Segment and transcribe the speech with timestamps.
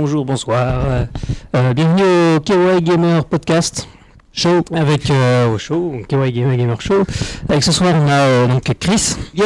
[0.00, 1.06] bonjour, bonsoir.
[1.54, 3.86] Euh, bienvenue au Kawaii Gamer Podcast
[4.32, 7.04] Show avec euh, au show, Kawaii Gamer Gamer Show.
[7.50, 9.44] Avec ce soir, on a euh, donc Chris, Yo,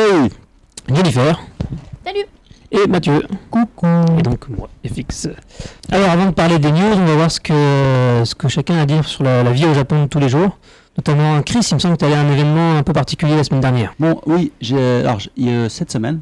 [0.88, 1.40] Jennifer
[2.06, 2.26] Salut
[2.70, 3.22] et Mathieu.
[3.50, 3.86] Coucou.
[4.16, 5.26] Et donc moi, FX.
[5.90, 8.82] Alors avant de parler des news, on va voir ce que ce que chacun a
[8.82, 10.56] à dire sur la, la vie au Japon de tous les jours.
[10.96, 13.42] Notamment Chris, il me semble que tu allé à un événement un peu particulier la
[13.42, 13.92] semaine dernière.
[13.98, 16.20] Bon, oui, j'ai alors il y a cette semaine.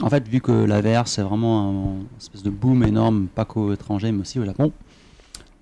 [0.00, 3.72] En fait, vu que la VR c'est vraiment un espèce de boom énorme, pas qu'aux
[3.72, 4.72] étrangers mais aussi au Japon.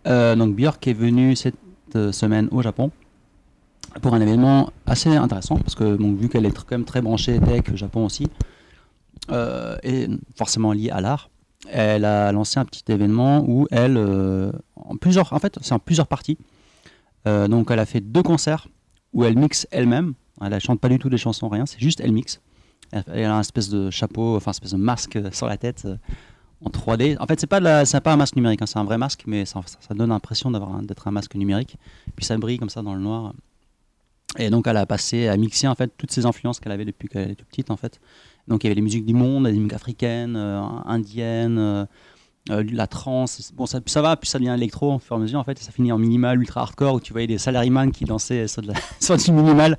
[0.06, 1.56] euh, donc Björk est venu cette
[1.94, 2.90] euh, semaine au Japon
[4.02, 7.74] pour un événement assez intéressant parce que vu qu'elle est quand même très branchée tech,
[7.74, 8.28] Japon aussi,
[9.30, 11.30] euh, et forcément liée à l'art,
[11.70, 13.96] elle a lancé un petit événement où elle,
[14.76, 16.36] en plusieurs, en fait, c'est en plusieurs parties.
[17.24, 18.68] Donc elle a fait deux concerts
[19.14, 20.12] où elle mixe elle-même.
[20.42, 22.40] Elle ne chante pas du tout des chansons, rien, c'est juste elle mixe.
[22.92, 25.96] Elle, a un espèce de chapeau, enfin un espèce de masque sur la tête euh,
[26.64, 27.16] en 3D.
[27.20, 29.60] En fait, c'est pas pas un masque numérique, hein, c'est un vrai masque, mais ça,
[29.90, 31.76] donne l'impression d'être un masque numérique.
[32.14, 33.32] Puis ça brille comme ça dans le noir.
[34.38, 37.08] Et donc elle a passé à mixer en fait toutes ces influences qu'elle avait depuis
[37.08, 38.00] qu'elle était toute petite en fait.
[38.48, 41.86] Donc il y avait les musiques du monde, les musiques africaines, euh, indiennes, euh,
[42.50, 43.52] euh, la trance.
[43.54, 45.58] Bon ça, va, puis ça devient électro au fur et à mesure en fait.
[45.58, 48.62] Et ça finit en minimal, ultra hardcore où tu voyais des salaryman qui dansaient sur,
[49.00, 49.78] sur du minimal,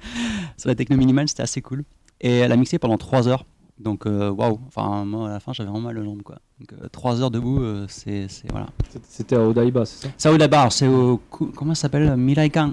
[0.58, 1.84] sur la techno minimal, c'était assez cool.
[2.22, 3.46] Et elle a mixé pendant 3 heures.
[3.80, 6.38] Donc euh, waouh, enfin moi à la fin j'avais vraiment mal aux jambes quoi.
[6.60, 8.68] Donc 3 heures debout, euh, c'est voilà.
[9.08, 10.14] C'était à Odaiba, c'est ça?
[10.18, 12.16] C'est où là-bas, c'est au comment ça s'appelle?
[12.18, 12.72] Miraikan.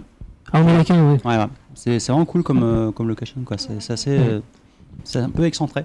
[0.53, 1.19] Ah, américain, oui.
[1.25, 1.47] Ouais, ouais.
[1.75, 3.57] C'est vraiment cool comme, euh, comme location, quoi.
[3.59, 4.17] C'est assez.
[4.19, 4.41] euh,
[5.03, 5.85] c'est un peu excentré.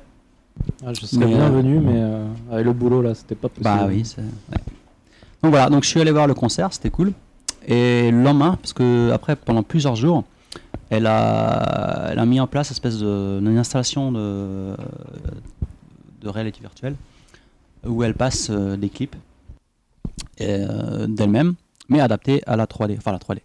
[0.86, 3.64] Ah, Je serais Mais, bienvenu, mais euh, avec le boulot là, c'était pas possible.
[3.64, 4.22] Bah oui, c'est.
[4.22, 4.58] ouais.
[5.42, 7.14] Donc voilà, donc je suis allé voir le concert, c'était cool.
[7.68, 10.23] Et le lendemain, parce que après, pendant plusieurs jours,
[10.90, 14.76] elle a, mis en place une espèce de, installation de,
[16.23, 16.95] réalité virtuelle
[17.86, 19.16] où elle passe euh, des clips
[20.42, 21.55] euh, d'elle-même,
[21.88, 23.39] mais adaptés à la 3D, enfin la 3D,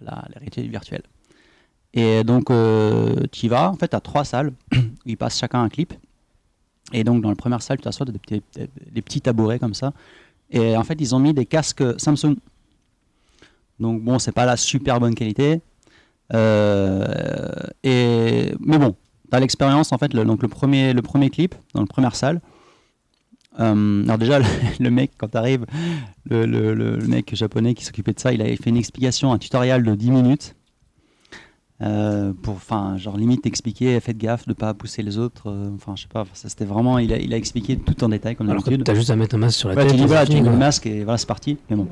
[0.00, 1.02] à la, réalité virtuelle.
[1.92, 2.46] Et donc,
[3.30, 5.92] tu y vas, en fait, tu trois salles où ils passent chacun un clip.
[6.92, 8.42] Et donc, dans la première salle, tu t'assois des,
[8.90, 9.92] des petits tabourets comme ça.
[10.50, 12.36] Et en fait, ils ont mis des casques Samsung.
[13.80, 15.60] Donc, bon, c'est pas la super bonne qualité.
[16.32, 17.04] Euh,
[17.82, 18.94] et, mais bon,
[19.30, 22.16] tu as l'expérience, en fait, le, donc le premier, le premier clip, dans la première
[22.16, 22.40] salle.
[23.60, 24.44] Euh, alors déjà, le,
[24.80, 25.64] le mec, quand tu arrives,
[26.24, 29.32] le, le, le, le mec japonais qui s'occupait de ça, il avait fait une explication,
[29.32, 30.56] un tutoriel de 10 minutes.
[31.82, 35.50] Euh, pour, enfin, genre limite expliquer, faites gaffe de pas pousser les autres.
[35.50, 38.08] euh, Enfin, je sais pas, ça c'était vraiment, il a, il a expliqué tout en
[38.08, 38.84] détail comme Alors d'habitude.
[38.86, 39.90] t'as juste à mettre un masque sur la Ouais, tête.
[39.90, 41.58] tu dis voilà, tu mets le masque et voilà, c'est parti.
[41.68, 41.88] Mais bon.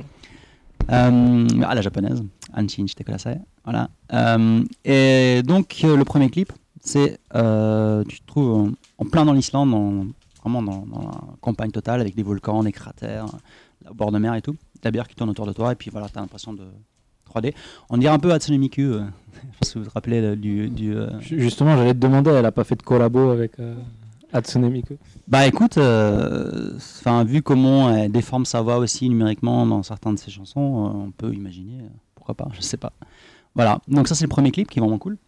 [0.91, 2.23] Euh, à la japonaise,
[2.55, 3.39] Anshin shite kudasai.
[3.65, 3.89] Voilà.
[4.13, 9.73] Euh, et donc, euh, le premier clip, c'est tu te trouves en, plein dans l'Islande,
[9.75, 10.07] en-
[10.41, 11.11] vraiment dans, la
[11.41, 13.27] campagne totale, avec des volcans, des cratères,
[13.89, 14.57] au bord de mer et tout.
[14.85, 16.65] La bière qui tourne autour de toi, et puis voilà, tu as l'impression de
[17.33, 17.55] 3D.
[17.89, 19.05] On dirait un peu Hatsune Miku, euh,
[19.63, 20.69] je sais pas vous vous rappelez du.
[20.69, 23.53] du Ju- Justement, j'allais te demander, elle a pas fait de collabo avec
[24.33, 24.95] Hatsune Miku
[25.29, 30.19] Bah écoute, euh, enfin vu comment elle déforme sa voix aussi numériquement dans certaines de
[30.21, 32.93] ses chansons, euh, on peut imaginer, euh, pourquoi pas, je sais pas.
[33.55, 35.19] Voilà, donc ça c'est le premier clip qui est vraiment cool.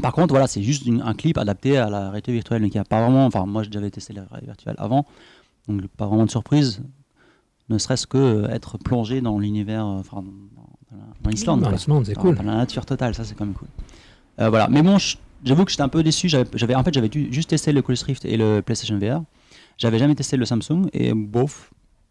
[0.00, 2.76] Par contre, voilà, c'est juste une- un clip adapté à la réalité virtuelle, donc il
[2.76, 5.04] n'y a pas vraiment, enfin moi déjà testé la réalité virtuelle avant,
[5.66, 6.82] donc pas vraiment de surprise,
[7.68, 11.60] ne serait-ce que euh, être plongé dans l'univers, euh, enfin dans, dans la- dans l'Islande.
[11.60, 11.76] Dans quoi.
[11.76, 12.36] l'Islande, c'est cool.
[12.36, 13.68] Dans la nature totale, ça c'est quand même cool.
[14.40, 16.28] Euh, voilà, mais bon, je- j'avoue que j'étais un peu déçu.
[16.28, 19.22] J'avais, en fait, j'avais juste testé le Oculus Rift et le PlayStation VR.
[19.76, 21.70] J'avais jamais testé le Samsung et bof.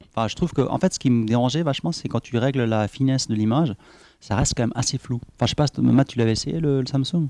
[0.10, 2.64] Enfin, je trouve que, en fait, ce qui me dérangeait vachement, c'est quand tu règles
[2.64, 3.76] la finesse de l'image,
[4.20, 5.20] ça reste quand même assez flou.
[5.36, 7.28] Enfin, je sais pas, Matt, tu l'avais essayé le Samsung?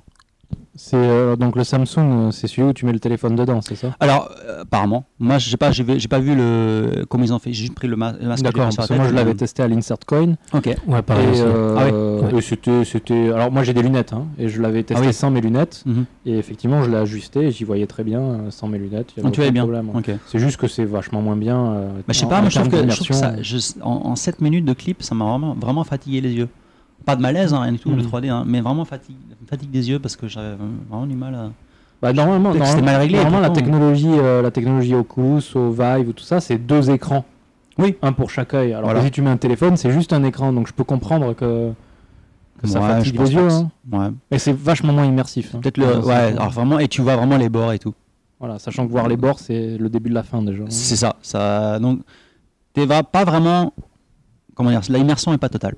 [0.79, 1.97] C'est euh, donc le Samsung,
[2.27, 3.95] euh, c'est celui où tu mets le téléphone dedans, c'est ça?
[3.99, 7.33] Alors, euh, apparemment, moi, je sais pas, j'ai, vu- j'ai pas vu le comment ils
[7.33, 7.51] ont fait.
[7.51, 8.43] J'ai juste pris le, ma- le masque.
[8.43, 10.35] que j'ai D'accord, parce que moi je l'avais testé à l'Insert Coin.
[10.53, 10.69] Ok.
[10.87, 11.25] Ouais, pareil.
[11.35, 11.75] et euh,
[12.21, 12.37] Ah ouais.
[12.37, 13.31] et c'était, c'était.
[13.33, 15.13] Alors moi j'ai des lunettes, hein, et je l'avais testé Ah oui.
[15.13, 15.81] sans mes lunettes.
[15.87, 16.05] Mhm.
[16.27, 19.13] Et effectivement, je l'ai ajusté et j'y voyais très bien sans mes lunettes.
[19.13, 19.63] il y avait Donc, tu aucun bien.
[19.63, 19.89] problème.
[19.95, 20.11] Ok.
[20.27, 21.57] C'est juste que c'est vachement moins bien.
[21.73, 23.89] euh, Bah, je sais pas, moi je trouve, que, je trouve que ça, je- en,
[24.05, 26.49] en 7 minutes de clip, ça m'a vraiment, vraiment fatigué les yeux.
[27.07, 28.07] Pas de malaise, hein, rien du tout, le Mhm.
[28.07, 29.15] 3D, hein, mais vraiment fatigue,
[29.49, 30.55] fatigue des yeux parce que j'avais
[30.89, 31.51] vraiment du mal à.
[32.01, 36.13] Bah, normalement, normalement, mal réglé, normalement, la technologie, euh, la technologie Oculus, au Vive, ou
[36.13, 37.23] tout ça, c'est deux écrans.
[37.79, 37.95] Oui.
[38.01, 38.73] Un pour chaque œil.
[38.73, 38.99] Alors Voilà.
[38.99, 40.51] que si tu mets un téléphone, c'est juste un écran.
[40.51, 41.71] Donc je peux comprendre que,
[42.61, 43.47] que ça Ouais, fatigue je pense les yeux.
[43.49, 43.69] hein.
[43.91, 44.07] Ouais.
[44.29, 45.55] Mais c'est vachement moins immersif.
[45.55, 45.59] hein.
[45.61, 45.99] Peut-être le.
[46.05, 47.93] Ouais, alors vraiment, et tu vois vraiment les bords et tout.
[48.39, 50.65] Voilà, sachant que voir les bords, c'est le début de la fin déjà.
[50.69, 51.15] C'est ça.
[51.21, 52.01] ça donc,
[52.75, 53.73] tu vas pas vraiment.
[54.55, 55.75] Comment dire La immersion est pas totale.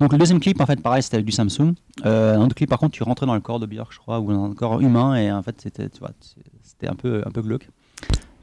[0.00, 1.74] Donc, le deuxième clip, en fait, pareil, c'était avec du Samsung.
[2.06, 4.18] Euh, un autre clip, par contre, tu rentrais dans le corps de Björk, je crois,
[4.20, 7.22] ou dans un corps humain, et en fait, c'était, tu vois, c'est- c'était un peu,
[7.26, 7.68] un peu glauque.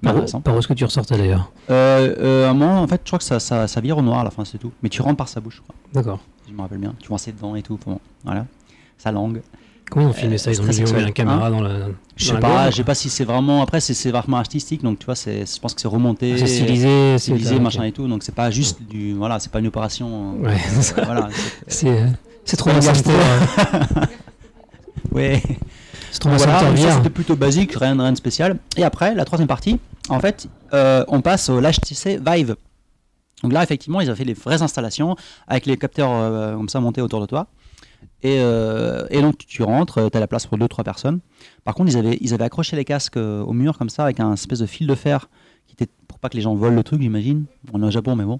[0.03, 0.13] Par,
[0.43, 1.51] par où est-ce que tu ressortais d'ailleurs?
[1.71, 4.03] Euh, euh, à un moment, en fait, je crois que ça, ça, ça vire au
[4.03, 4.71] noir à la fin, c'est tout.
[4.83, 6.19] Mais tu rentres par sa bouche, je crois, D'accord.
[6.45, 6.93] si je me rappelle bien.
[6.99, 7.79] Tu vois ses dents et tout.
[7.83, 8.45] bon, voilà.
[8.99, 9.41] Sa langue.
[9.89, 10.51] Comment filmé Euh, ça?
[10.51, 11.87] Ils ont mis une caméra dans la.
[12.15, 13.61] Je sais pas, je sais pas si c'est vraiment.
[13.61, 16.33] Après, c'est vraiment artistique, donc tu vois, c'est, je pense que c'est remonté.
[16.35, 18.07] Ah, C'est stylisé, c'est stylisé, machin et tout.
[18.07, 19.13] Donc c'est pas juste du.
[19.13, 20.35] Voilà, c'est pas une opération.
[20.43, 21.03] euh, Ouais, ça.
[21.05, 21.29] voilà.
[21.67, 22.05] c'est- C'est
[22.45, 23.11] c'est trop santé.
[25.11, 25.41] Ouais.
[26.11, 28.57] C'est trop Voilà, c'était plutôt basique, rien, rien de spécial.
[28.77, 29.79] Et après, la troisième partie,
[30.09, 32.55] en fait, euh, on passe au l'HTC Vive.
[33.43, 35.15] Donc là, effectivement, ils ont fait les vraies installations
[35.47, 37.47] avec les capteurs euh, comme ça montés autour de toi.
[38.23, 41.19] Et, euh, et donc, tu rentres, tu as la place pour 2-3 personnes.
[41.63, 44.19] Par contre, ils avaient, ils avaient accroché les casques euh, au mur comme ça avec
[44.19, 45.29] un espèce de fil de fer
[45.67, 47.45] qui était pour pas que les gens volent le truc, j'imagine.
[47.73, 48.39] On est au Japon, mais bon.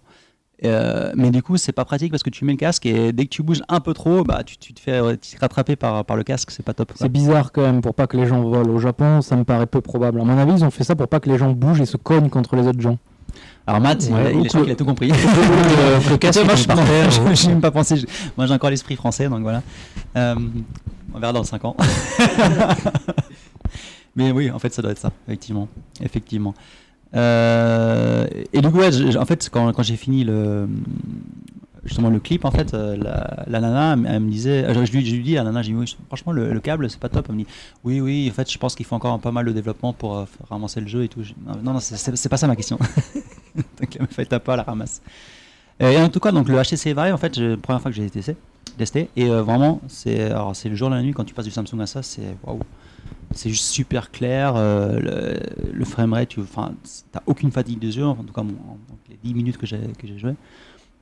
[0.66, 3.26] Euh, mais du coup, c'est pas pratique parce que tu mets le casque et dès
[3.26, 6.18] que tu bouges un peu trop, bah, tu, te fais euh, tu rattraper par, par
[6.18, 6.94] le casque, c'est pas top.
[6.96, 8.74] C'est bizarre quand même pour pas que les gens volent.
[8.74, 10.20] Au Japon, ça me paraît peu probable.
[10.20, 11.98] À mon avis, ils ont fait ça pour pas que les gens bougent et se
[11.98, 12.98] cognent contre les autres gens.
[13.68, 15.10] Alors Matt, il, Ouais, il ou est sûr que- qu'il a tout compris.
[15.10, 16.18] est je,
[17.22, 17.26] hein.
[17.34, 17.98] j'ai même pas pensé.
[17.98, 18.06] je-
[18.38, 19.62] Moi, j'ai encore l'esprit français, donc voilà.
[20.16, 20.36] Euh,
[21.14, 21.76] on verra dans 5 ans.
[24.16, 25.68] Mais oui, en fait, ça doit être ça, effectivement.
[26.02, 26.54] Effectivement.
[27.16, 30.68] Euh, et du coup, ouais, je- je- en fait, quand, quand j'ai fini le
[31.86, 35.06] justement le clip, en fait, euh, la, la nana, elle, me disait, euh, je, lui,
[35.06, 37.08] je lui dis, à la nana, j'ai dit, oui, franchement, le, le câble, c'est pas
[37.08, 37.28] top.
[37.30, 37.48] Elle me dit,
[37.86, 40.26] oui, oui, en fait, je pense qu'il faut encore pas mal de développement pour euh,
[40.50, 41.24] faire le jeu et tout.
[41.24, 41.34] Je-
[41.64, 42.78] non, non, c'est pas ça ma question.
[43.80, 45.02] donc, elle me fait taper à la ramasse.
[45.82, 47.98] Euh, Et en tout cas, donc le HTC Vive, en fait, la première fois que
[47.98, 48.36] j'ai testé,
[48.78, 50.30] testé et euh, vraiment, c'est
[50.70, 52.60] le jour et la nuit quand tu passes du Samsung à ça, c'est waouh,
[53.34, 54.54] c'est juste super clair.
[54.56, 56.42] euh, le, le framerate, tu,
[57.12, 58.44] t'as aucune fatigue des yeux, en tout cas,
[59.10, 60.34] les 10 minutes que j'ai joué.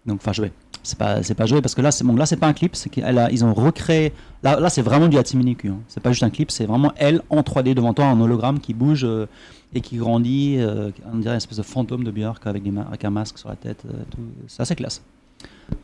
[0.05, 0.51] Donc, enfin, joué.
[0.83, 2.75] C'est pas, c'est pas joué parce que là, c'est bon, là, c'est pas un clip,
[2.75, 4.13] c'est qu'elle a, ils ont recréé.
[4.43, 5.69] Là, là, c'est vraiment du Hatsune Miku.
[5.69, 5.77] Hein.
[5.87, 8.75] C'est pas juste un clip, c'est vraiment elle en 3D devant toi, en hologramme qui
[8.75, 9.25] bouge euh,
[9.73, 10.57] et qui grandit.
[10.59, 13.49] euh, on dirait une espèce de fantôme de Björk avec, des avec un masque sur
[13.49, 13.81] la tête.
[13.87, 14.19] euh, tout.
[14.47, 15.01] C'est assez classe.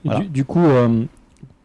[0.06, 0.20] Voilà.
[0.20, 0.64] Du, du coup,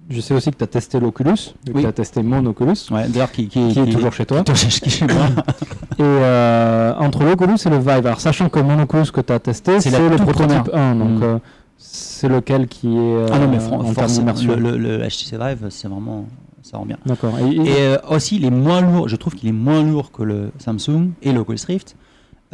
[0.08, 1.36] je sais aussi que tu as testé l'Oculus,
[1.74, 1.82] Oui.
[1.82, 4.42] tu as testé mon Oculus, Ouais, d'ailleurs, qui, qui, qui est toujours chez toi.
[4.54, 5.26] chez moi.
[5.98, 9.40] Et euh, entre l'Oculus et le Vive, alors sachant que mon Oculus que tu as
[9.40, 10.74] testé, C'est le prototype première.
[10.74, 11.22] 1, donc Mm.
[11.22, 11.38] euh,
[11.78, 15.88] c'est lequel qui est euh, ah non, mais en le, le, le HTC Vive, c'est
[15.88, 16.26] vraiment.
[16.62, 16.98] Ça rend bien.
[17.06, 17.38] D'accord.
[17.38, 19.08] Et, et- Et euh, aussi, il est moins lourd.
[19.08, 21.94] Je trouve qu'il est moins lourd que le Samsung et le Oculus Rift.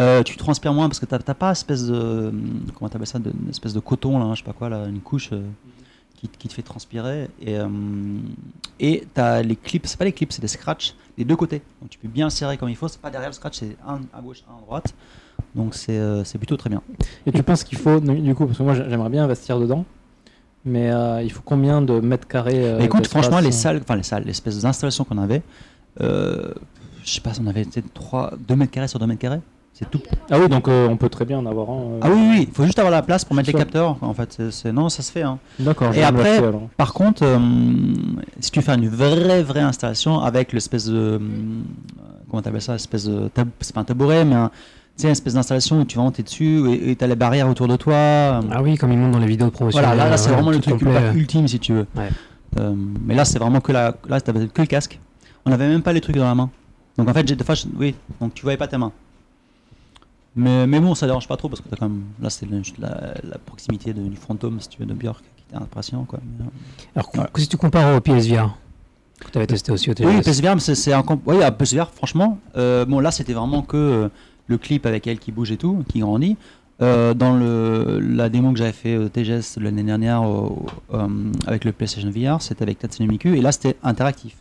[0.00, 2.32] Euh, tu transpires moins parce que t'as pas espèce de
[2.74, 5.00] comment t'appelles ça, de, une espèce de coton là, je sais pas quoi là, une
[5.00, 5.42] couche euh,
[6.16, 7.28] qui, qui te fait transpirer.
[7.40, 7.68] Et euh,
[8.80, 11.62] et t'as les clips, c'est pas les clips, c'est des scratchs des deux côtés.
[11.80, 12.88] Donc tu peux bien serrer comme il faut.
[12.88, 14.94] C'est pas derrière le scratch, c'est un à gauche, un à droite.
[15.54, 16.80] Donc c'est euh, plutôt très bien.
[17.26, 19.84] et tu penses qu'il faut, du coup, parce que moi j'aimerais bien investir dedans,
[20.64, 24.02] mais euh, il faut combien de mètres carrés euh, écoute, franchement, les salles, enfin les
[24.02, 25.42] salles, l'espèce d'installation qu'on avait,
[26.00, 26.52] euh,
[27.04, 29.40] je sais pas, on avait peut-être 3, 2 mètres carrés sur 2 mètres carrés.
[29.74, 30.00] C'est tout.
[30.30, 31.98] Ah oui, donc on peut très bien en avoir un.
[32.02, 33.96] Ah oui, oui, il faut juste avoir la place pour mettre les capteurs.
[34.02, 35.22] En fait, c'est- non, ça se fait.
[35.22, 35.38] hein.
[35.58, 35.92] D'accord.
[35.94, 36.68] je Et après- alors.
[36.76, 37.24] Par contre,
[38.38, 41.18] si tu fais une vraie, vraie installation avec l'espèce de.
[42.30, 43.30] comment t'appelles ça Espèce de.
[43.60, 44.50] C'est pas un tabouret, mais un.
[44.96, 47.66] Sais, une espèce d'installation où tu vas monter dessus et tu as les barrières autour
[47.66, 47.94] de toi.
[48.50, 49.88] Ah oui, comme ils montrent dans les vidéos promotionnelles.
[49.88, 51.12] Voilà, là, là, c'est ouais, vraiment le truc complet.
[51.14, 51.86] ultime si tu veux.
[51.96, 52.08] Ouais.
[52.58, 52.74] Euh,
[53.04, 55.00] mais là, c'est vraiment que la, là, t'avais que le casque.
[55.46, 56.50] On n'avait même pas les trucs dans la main.
[56.98, 58.92] Donc en fait, j'ai des fois, je- oui, donc tu voyais pas ta main.
[60.34, 62.58] Mais, mais bon, ça dérange pas trop parce que t'as quand même, là, c'est la,
[62.78, 66.20] la- la proximité de- du fantôme, si tu veux, de Björk, qui était impressionnant, quoi.
[66.40, 66.44] Euh,
[66.96, 67.30] Alors, Voilà.
[67.36, 68.54] si tu compares au PSVR,
[69.20, 70.08] que tu avais testé aussi au TGS.
[70.08, 73.34] Oui, PSVR, mais c'est c'est un comp- oui, à PSVR, franchement, euh, bon là c'était
[73.34, 74.08] vraiment que euh,
[74.52, 76.36] le clip avec elle qui bouge et tout, qui grandit.
[76.80, 81.06] Euh, dans le, la démo que j'avais fait au TGS l'année dernière au- euh,
[81.46, 84.34] avec le PlayStation VR, c'était avec Tatsumi Miku et là c'était interactif.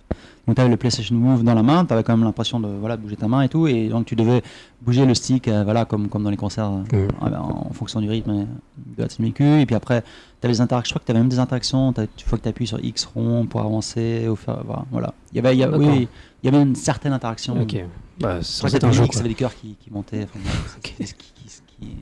[0.48, 2.68] Donc tu avais le PlayStation Move dans la main, tu avais quand même l'impression de
[2.68, 4.42] voilà, de bouger ta main et tout, et donc tu devais
[4.82, 6.84] bouger le stick euh, voilà, comme, comme dans les concerts en,
[7.22, 8.48] en fonction du rythme
[8.98, 9.44] de Tatsumi Miku.
[9.44, 10.08] Et puis après, tu
[10.48, 12.50] avais les interactions, je crois que tu avais même des interactions, il faut que tu
[12.50, 15.14] appuies sur X rond pour avancer, faire, voilà.
[15.32, 16.08] Il y avait, il y a- oui,
[16.42, 17.56] il y avait une certaine interaction.
[18.22, 19.04] Bah, c'est un c'était jeu.
[19.20, 20.40] Avait des cœurs qui, qui montaient, enfin,
[20.84, 21.98] qui, qui, qui- qui-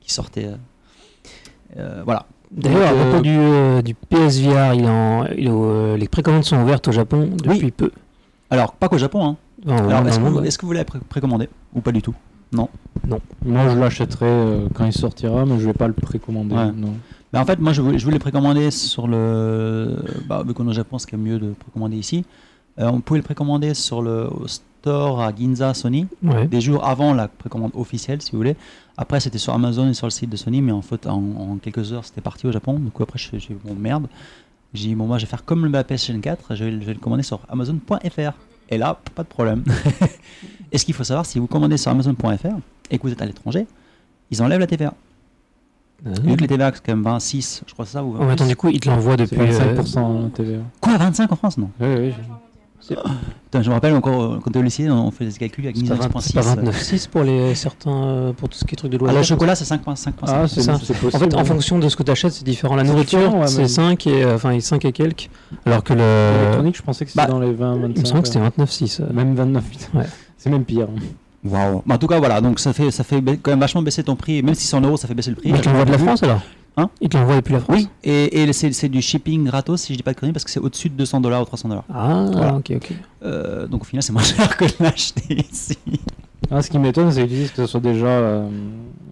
[0.00, 0.46] qui sortaient.
[0.46, 0.56] euh,
[1.76, 2.26] euh, voilà.
[2.50, 6.60] D'ailleurs, à propos euh, du, euh, du PSVR, il en, il euh, les précommandes sont
[6.62, 7.70] ouvertes au Japon depuis Oui.
[7.70, 7.90] peu.
[8.50, 9.24] Alors, pas qu'au Japon.
[9.24, 9.36] Hein.
[9.68, 12.02] Alors, est-ce que, vous- monde, est-ce que vous voulez la pré- précommander ou pas du
[12.02, 12.14] tout?
[12.52, 16.54] Moi, je l'achèterai euh, quand il sortira, mais je vais pas le précommander.
[16.56, 16.72] Ouais.
[16.72, 16.94] non.
[17.32, 20.02] Ben, en fait, moi, je voulais, je voulais précommander sur le.
[20.28, 22.24] Bah, vu qu'on est au Japon, ce qui est mieux de précommander ici.
[22.80, 24.28] Euh, on pouvait le précommander sur le
[24.80, 26.46] store à Ginza Sony, Ouais.
[26.46, 28.56] des jours avant la précommande officielle, si vous voulez.
[28.96, 31.56] Après, c'était sur Amazon et sur le site de Sony, mais en fait, en, en
[31.56, 32.78] quelques heures, c'était parti au Japon.
[32.78, 34.06] Du coup, après, j'ai dit, bon, merde.
[34.72, 36.94] J'ai dit, bon, moi, je vais faire comme la PlayStation 4, je vais, je vais
[36.94, 38.32] le commander sur Amazon.fr.
[38.72, 39.64] Et là, pas de problème.
[40.72, 42.46] et ce qu'il faut savoir, si vous commandez sur Amazon.fr,
[42.90, 43.66] et que vous êtes à l'étranger,
[44.30, 44.94] ils enlèvent la TVA.
[46.06, 46.10] Ah.
[46.22, 48.22] Vu que les TVA, c'est quand même 26, je crois que c'est ça ou Oh,
[48.22, 49.40] attends, du coup, il te l'envoie C'est depuis.
[49.54, 50.58] euh, 25% TVA.
[50.80, 51.70] Quoi, 25 en France Non?
[51.80, 52.12] Oui, oui.
[52.94, 55.76] Putain, je me rappelle encore, euh, quand on au lycée, on fait des calculs avec
[55.76, 58.76] C'est pas 20 c'est pas 29,6 pour les certains euh, pour tout ce qui est
[58.76, 59.18] truc de Ah, loisirs.
[59.20, 60.12] le chocolat, c'est 5,5.
[60.22, 60.78] Ah, c'est ça.
[60.82, 62.76] c'est En fait, en fonction de ce que tu achètes, c'est différent.
[62.76, 65.28] La nourriture, c'est mais- 5 et euh, enfin 5 et quelques,
[65.66, 66.00] alors que le
[66.38, 67.92] L'électronique, je pensais que c'était bah, dans les 20, 25.
[67.96, 69.00] il me semble que c'était 29,6.
[69.00, 69.12] euh.
[69.12, 69.98] Même 29, putain.
[69.98, 70.06] Ouais.
[70.38, 70.86] C'est même pire.
[71.44, 71.82] Waouh.
[71.86, 74.14] Bah, en tout cas, voilà, donc ça fait, ça fait quand même vachement baisser ton
[74.14, 75.50] prix, même si c'est en euros, ça fait baisser le prix.
[75.52, 76.40] Mais il te l'envoie de la France alors
[76.76, 79.92] Hein Il te l'envoie depuis la France Oui, et, et c'est du shipping gratos, si
[79.92, 81.84] je dis pas de conneries, parce que c'est au-dessus de 200 dollars ou 300 dollars.
[81.92, 82.54] Ah, Voilà.
[82.56, 82.92] ok, ok.
[83.24, 85.76] Euh, donc au final, c'est moins cher que de l'acheter ici.
[86.50, 88.48] Ah, ce qui m'étonne, c'est qu'ils disent que ce soit déjà euh,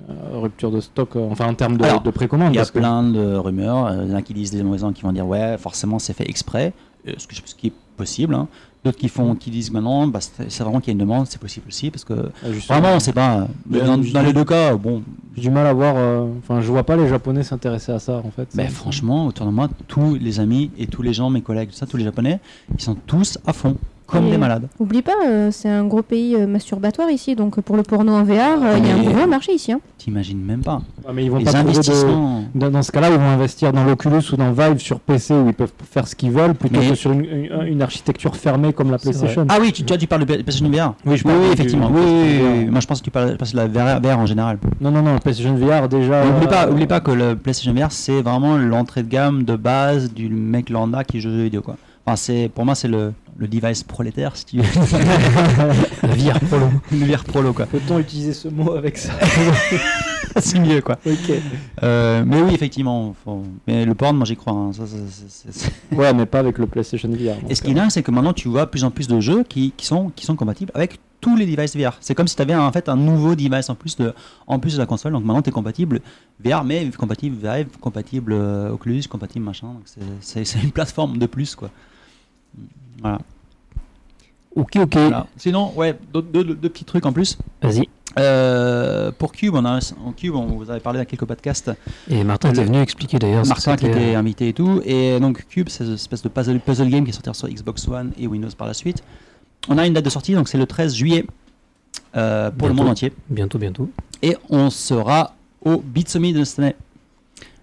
[0.08, 2.54] euh, rupture de stock, euh, enfin en termes de, Alors, de précommande.
[2.54, 3.92] Il y a que- plein de rumeurs.
[4.04, 6.28] Il y en a qui disent des maisons qui vont dire ouais, forcément c'est fait
[6.28, 6.72] exprès,
[7.06, 8.34] ce, que je- ce qui est possible.
[8.34, 8.48] hein.
[8.85, 11.26] D'autres qui font, qui disent maintenant, bah, c'est c'est vraiment qu'il y a une demande,
[11.28, 12.49] c'est possible aussi parce que Ah,
[12.80, 13.49] vraiment sait pas.
[13.68, 15.02] Mais Dans, les deux cas, bon,
[15.35, 15.94] J'ai du mal à voir.
[15.97, 18.49] euh, Enfin, je vois pas les Japonais s'intéresser à ça en fait.
[18.52, 21.76] Ça- franchement autour de moi, tous les amis et tous les gens, mes collègues, tout
[21.76, 22.38] ça, tous les Japonais,
[22.73, 23.76] ils sont tous à fond,
[24.08, 24.66] comme Et- des malades.
[24.80, 28.24] Oublie pas, euh, c'est un gros pays euh, masturbatoire ici, donc pour le porno en
[28.24, 29.70] VR, euh, il y a un gros marché ici.
[29.70, 29.80] hein.
[29.98, 30.80] T'imagines même pas.
[31.06, 32.68] Ah, mais ils vont les pas de.
[32.70, 35.54] Dans, ce cas-là, ils vont investir dans l'Oculus ou dans Vive sur PC où ils
[35.54, 38.90] peuvent faire ce qu'ils veulent plutôt Mais- que sur une, une- une architecture fermée comme
[38.90, 39.44] la PlayStation.
[39.48, 41.46] Ah oui, tu, tu, vois, tu parles de PlayStation VR Oui, je Oui, parle oui,
[41.48, 41.90] du- effectivement.
[41.90, 42.66] du Oui.
[42.70, 44.58] Moi, je pense que tu parles, parce de la VR, VR en général.
[44.80, 46.24] Non, non, non, le PlayStation VR déjà.
[46.24, 50.12] N'oublie pas, oublie pas que le PlayStation VR, c'est vraiment l'entrée de gamme de base
[50.12, 51.62] du mec lambda qui joue aux jeux vidéo.
[51.62, 51.76] Quoi.
[52.08, 54.64] Enfin, c'est, pour moi, c'est le, le device prolétaire, si tu veux.
[56.02, 56.56] La VR Pro.
[56.90, 57.66] le VR prolo, quoi.
[57.66, 59.12] Peut-on utiliser ce mot avec ça
[60.40, 60.98] c'est mieux, quoi.
[61.04, 61.32] Ok.
[61.82, 63.14] Euh, mais oui, effectivement.
[63.24, 64.54] faut- Mais le porn, moi, j'y crois.
[64.54, 64.70] hein.
[64.72, 67.36] Ça, ça, Ouais, mais pas avec le PlayStation VR.
[67.50, 69.42] Et ce qui est dingue, c'est que maintenant, tu vois plus en plus de jeux
[69.46, 71.96] qui, qui, sont, qui sont compatibles avec tous les devices VR.
[72.00, 74.14] C'est comme si tu avais en fait un nouveau device en plus de,
[74.46, 75.12] en plus de la console.
[75.12, 76.00] Donc maintenant, tu es compatible
[76.42, 79.66] VR, mais compatible Vive, compatible euh, Oculus, compatible machin.
[79.66, 79.82] Donc
[80.22, 81.70] c'est une plateforme de plus, quoi.
[83.00, 83.19] Voilà.
[84.57, 84.95] Ok, ok.
[84.95, 85.26] Voilà.
[85.37, 87.38] Sinon, ouais, deux, deux- deux petits trucs en plus.
[87.62, 87.88] Vas-y.
[88.19, 91.71] Euh, pour Cube, on a, en Cube, on vous avait parlé à quelques podcasts.
[92.11, 93.47] Et Martin était venu expliquer d'ailleurs.
[93.47, 94.81] Martin qui était euh, invité et tout.
[94.85, 97.87] Et donc Cube, c'est une espèce de puzzle, puzzle game qui est sorti sur Xbox
[97.87, 99.05] One et Windows par la suite.
[99.69, 101.26] On a une date de sortie, donc c'est le 13 juillet
[102.17, 103.12] euh, pour le monde entier.
[103.28, 103.88] Bientôt, bientôt.
[104.23, 106.75] Et on sera au Beat Summit de cette année.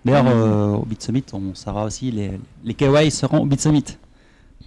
[0.06, 3.84] D'ailleurs, euh, au Beat Summit, on sera aussi, les, les KY seront au Beat Summit.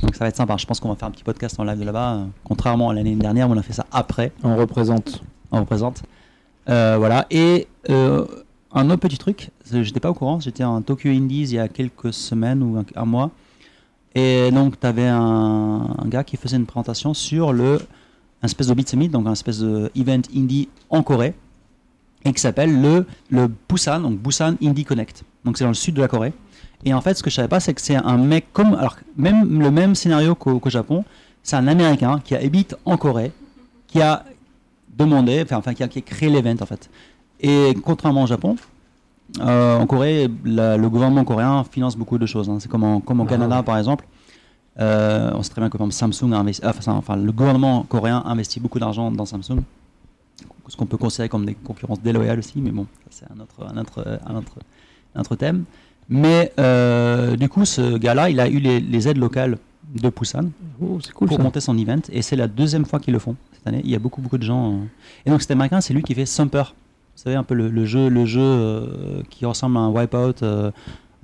[0.03, 0.57] Donc ça va être sympa.
[0.57, 2.27] Je pense qu'on va faire un petit podcast en live de là-bas.
[2.45, 4.33] Contrairement à l'année dernière, on a fait ça après.
[4.43, 5.23] On représente.
[5.51, 6.03] On représente.
[6.69, 7.27] Euh, voilà.
[7.31, 8.25] Et euh,
[8.73, 11.69] un autre petit truc, j'étais pas au courant, j'étais en Tokyo Indies il y a
[11.69, 13.31] quelques semaines ou un, un mois.
[14.15, 17.81] Et donc, tu avais un, un gars qui faisait une présentation sur le
[18.43, 21.35] un espèce de Beat Summit, donc un espèce de event indie en Corée,
[22.25, 25.25] et qui s'appelle le, le Busan, donc Busan Indie Connect.
[25.45, 26.33] Donc c'est dans le sud de la Corée.
[26.85, 28.97] Et en fait, ce que je savais pas, c'est que c'est un mec comme, alors
[29.17, 31.05] même le même scénario qu'au Japon,
[31.43, 33.33] c'est un Américain qui habite en Corée,
[33.89, 34.25] qui a
[34.97, 36.89] demandé, enfin, qui, a, qui a créé l'event en fait.
[37.41, 38.57] Et contrairement au Japon,
[39.41, 42.49] euh, en Corée, la- le gouvernement coréen finance beaucoup de choses.
[42.49, 42.59] hein.
[42.61, 43.63] C'est comme, en- comme au Ah, Canada ouais.
[43.65, 44.07] par exemple.
[44.81, 47.83] Euh, on sait très bien que par exemple, Samsung a investi, enfin, enfin, le gouvernement
[47.89, 49.61] coréen investit beaucoup d'argent dans Samsung.
[50.69, 53.77] Ce qu'on peut considérer comme des concurrences déloyales aussi, mais bon, c'est un autre, un,
[53.81, 54.53] autre, un, autre,
[55.17, 55.65] un autre thème.
[56.09, 59.59] Mais euh, du coup, ce gars-là, il a eu les, les aides locales
[59.95, 60.51] de Busan
[60.83, 61.43] Oh, cool pour ça.
[61.43, 63.81] monter son event et c'est la deuxième fois qu'ils le font cette année.
[63.85, 64.73] Il y a beaucoup beaucoup de gens.
[64.73, 64.77] euh.
[65.27, 66.75] Et donc cet américain, c'est lui qui fait Sumper.
[67.17, 70.35] Vous savez un peu le, le jeu, le jeu euh, qui ressemble à un Wipeout.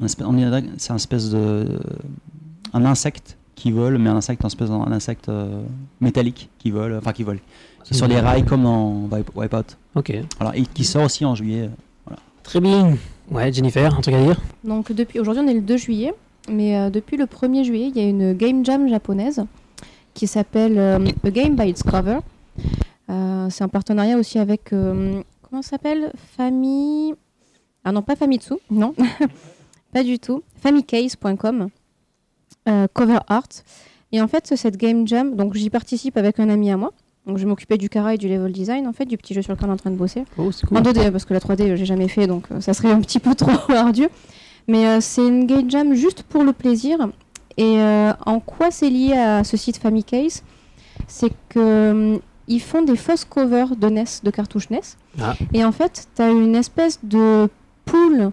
[0.07, 1.79] c'est un espèce de
[2.73, 5.31] un insecte qui vole, mais un insecte, un espèce un insecte
[6.01, 7.39] métallique qui vole, enfin qui vole,
[7.85, 9.77] qui est sur des rails comme dans Wipe- Wipeout.
[9.95, 10.13] Ok.
[10.41, 11.71] Voilà, et qui sort aussi en juillet.
[12.43, 12.97] Très bien.
[13.31, 14.41] Ouais, Jennifer, un truc à dire?
[14.65, 16.15] Donc depuis aujourd'hui on est le 2 juillet,
[16.49, 19.45] mais euh, depuis le 1er juillet il y a une game jam japonaise
[20.13, 22.19] qui s'appelle euh, A Game by Its Cover.
[23.11, 26.13] Euh, c'est un partenariat aussi avec comment ça s'appelle?
[26.37, 27.15] Famille
[27.85, 28.95] ah non pas Famitsu non.
[29.93, 30.43] Pas du tout.
[30.57, 31.69] Famicase.com
[32.95, 33.49] cover art.
[34.11, 36.93] Et en fait cette game jam donc j'y participe avec un ami à moi
[37.27, 39.53] donc je m'occupais du cara et du level design en fait du petit jeu sur
[39.53, 41.77] lequel on est en train de bosser Oh, en 2D, parce que la 3D, euh,
[41.77, 44.09] j'ai jamais fait, donc euh, ça serait un petit peu trop ardu.
[44.67, 46.99] Mais euh, c'est une game jam juste pour le plaisir.
[47.57, 50.43] Et euh, en quoi c'est lié à ce site FamiCase
[51.07, 54.81] C'est que hum, ils font des fausses covers de NES, de cartouches NES.
[55.21, 55.35] Ah.
[55.53, 57.49] Et en fait, tu as une espèce de
[57.85, 58.31] pool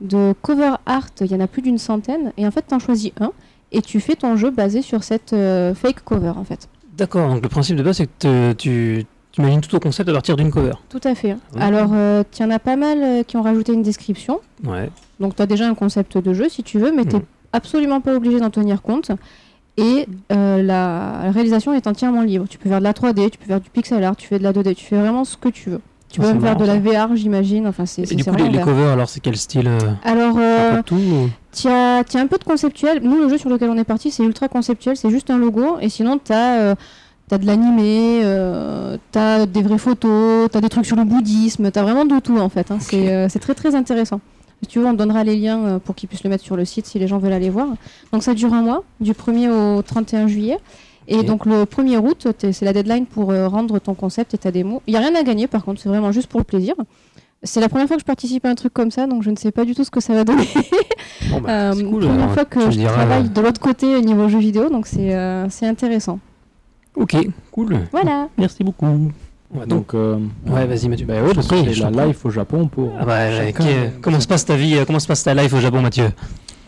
[0.00, 2.32] de cover art, il y en a plus d'une centaine.
[2.36, 3.32] Et en fait, tu en choisis un
[3.72, 6.68] et tu fais ton jeu basé sur cette euh, fake cover, en fait.
[7.00, 10.12] D'accord, donc le principe de base, c'est que tu, Tu imagines tout au concept à
[10.12, 10.72] partir d'une cover.
[10.88, 11.32] Tout à fait.
[11.54, 11.60] Ouais.
[11.60, 14.40] Alors, euh, tu en as pas mal euh, qui ont rajouté une description.
[14.64, 14.90] Ouais.
[15.20, 17.22] Donc, tu as déjà un concept de jeu si tu veux, mais tu Mhm.
[17.52, 19.12] absolument pas obligé d'en tenir compte.
[19.76, 22.46] Et euh, la réalisation est entièrement libre.
[22.50, 24.42] Tu peux faire de la 3D, tu peux faire du pixel art, tu fais de
[24.44, 25.80] la 2D, tu fais vraiment ce que tu veux.
[26.10, 27.66] Tu peux même faire de la VR, j'imagine.
[27.68, 30.82] Enfin, c'est Et du coup, les, les covers, alors c'est quel style euh, Alors, euh,
[30.84, 31.28] tout ou-
[31.66, 33.00] un peu de conceptuel.
[33.02, 34.96] Nous, le jeu sur lequel on est parti, c'est ultra conceptuel.
[34.96, 35.76] C'est juste un logo.
[35.80, 40.68] Et sinon, tu as, de l'animé, euh, tu as des vraies photos, tu as des
[40.68, 41.70] trucs sur le bouddhisme.
[41.70, 42.70] Tu as vraiment de tout, en fait.
[42.72, 42.78] hein.
[42.80, 44.20] C'est euh, c'est très, très intéressant.
[44.62, 46.64] Si tu veux, on donnera les liens euh, pour qu'ils puissent le mettre sur le
[46.64, 47.68] site si les gens veulent aller voir.
[48.12, 50.58] Donc, ça dure un mois, du 1er au 31 juillet.
[51.10, 54.50] Et donc, le 1er août, c'est la deadline pour euh, rendre ton concept et ta
[54.50, 54.80] démo.
[54.86, 55.80] Il n'y a rien à gagner, par contre.
[55.80, 56.74] C'est vraiment juste pour le plaisir.
[57.42, 59.36] C'est la première fois que je participe à un truc comme ça, donc je ne
[59.36, 60.46] sais pas du tout ce que ça va donner.
[61.30, 62.00] Bon, bah, Euh, c'est cool.
[62.00, 64.68] première alors, fois que je diras, travaille euh, de l'autre côté au niveau jeux vidéo,
[64.68, 66.18] donc c'est euh, c'est intéressant.
[66.94, 67.16] Ok,
[67.50, 67.78] cool.
[67.92, 68.28] Voilà.
[68.36, 68.86] Merci beaucoup.
[69.52, 71.06] Ouais, donc, euh, ouais, vas-y Mathieu.
[71.06, 72.92] bah ouais, parce que la life au Japon pour.
[72.98, 73.18] Ah bah,
[74.00, 76.10] Comment se passe ta vie Comment se passe ta life au Japon, Mathieu?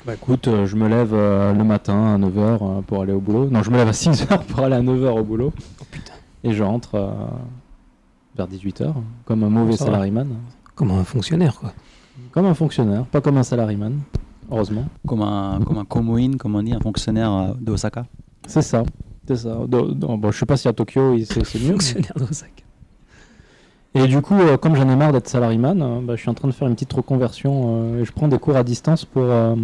[0.04, 3.48] Bah écoute, euh, je me lève euh, le matin à 9h pour aller au boulot.
[3.50, 5.52] Non, je me lève à 6h pour aller à 9h au boulot.
[5.80, 6.14] Oh putain.
[6.42, 7.12] Et je rentre euh,
[8.36, 8.92] vers 18h,
[9.24, 10.26] comme un mauvais salariman.
[10.74, 11.72] Comme un fonctionnaire, quoi.
[12.32, 13.92] Comme un fonctionnaire, pas comme un salariman,
[14.50, 14.84] heureusement.
[15.06, 18.04] Comme un, comme un komoin, comme on dit, un fonctionnaire euh, de Osaka.
[18.46, 18.82] C'est ça.
[19.28, 19.54] C'est ça.
[19.68, 21.66] Bon, je sais pas si à Tokyo c'est mieux.
[21.66, 22.50] mais- Fonctionnaire d'Osaka.
[23.94, 26.34] Et du coup, euh, comme j'en ai marre d'être salariman, euh, bah, je suis en
[26.34, 29.22] train de faire une petite reconversion euh, et je prends des cours à distance pour,
[29.22, 29.54] euh,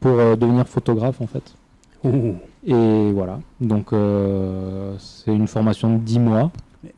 [0.00, 1.54] pour euh, devenir photographe en fait.
[2.04, 2.34] Ouh.
[2.66, 3.40] Et voilà.
[3.60, 6.50] Donc euh, c'est une formation de 10 mois.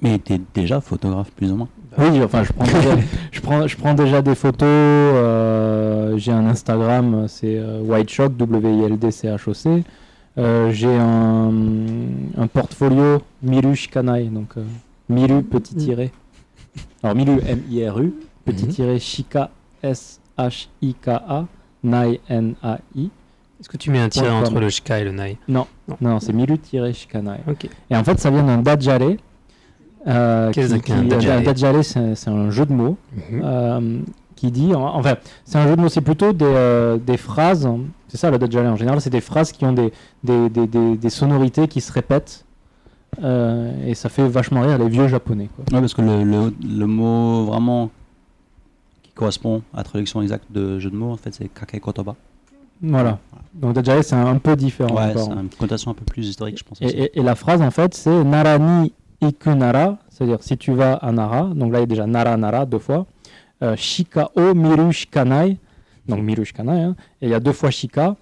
[0.02, 1.68] Mais tu es déjà photographe, plus ou moins.
[1.96, 2.96] Oui, enfin je prends déjà,
[3.32, 4.66] je prends, je prends déjà des photos.
[4.68, 9.84] euh, j'ai un Instagram, c'est euh, Whiteshock, W-I-L-D-C-H-O-C.
[10.38, 11.52] Euh, j'ai un,
[12.36, 14.64] un portfolio Miru Shikanai, donc euh,
[15.08, 16.10] Miru petit tiré.
[17.02, 18.12] Alors Miru M-I-R-U,
[18.44, 18.70] petit Mhm.
[18.72, 19.50] tiré Shika
[20.36, 21.46] S-H-I-K-A,
[21.84, 23.10] Nai N-A-I.
[23.60, 24.36] Est-ce que tu mets un tiret com.
[24.36, 25.96] entre le Shika et le Nai Non, Non.
[26.00, 27.38] non, c'est Miru tiré Shikanai.
[27.48, 27.68] Ok.
[27.90, 29.00] Et en fait, ça vient d'un Dajare.
[30.06, 32.96] Euh, Qu'est-ce qu'un Dajare un Dajare, c'est un jeu de mots
[33.30, 33.40] Mhm.
[33.44, 33.98] euh,
[34.36, 37.68] qui dit, en- enfin, c'est un jeu de mots, c'est plutôt des, euh, des phrases,
[38.08, 40.96] c'est ça le Dajale en général, c'est des phrases qui ont des, des, des, des-
[40.96, 42.44] des sonorités qui se répètent,
[43.24, 45.48] euh, et ça fait vachement rire les vieux japonais.
[45.56, 45.64] Quoi.
[45.72, 47.90] Ouais, parce que le, le, le mot vraiment
[49.16, 52.14] correspond à la traduction exacte de jeu de mots, en fait, c'est kake kotoba.
[52.82, 53.18] Voilà.
[53.54, 54.94] Donc Dajale, c'est un, un peu différent.
[54.94, 56.78] Ouais, c'est une connotation un peu plus historique, je pense.
[56.80, 56.96] Et, aussi.
[56.96, 61.50] et- et la phrase, en fait, c'est Narani ikunara, c'est-à-dire si tu vas à Nara,
[61.54, 63.06] donc là il y a déjà Nara Nara deux fois,
[63.62, 65.56] euh, Shika o miru shikanai,
[66.06, 68.16] donc miru shikanai, hein, et il y a deux fois Shika.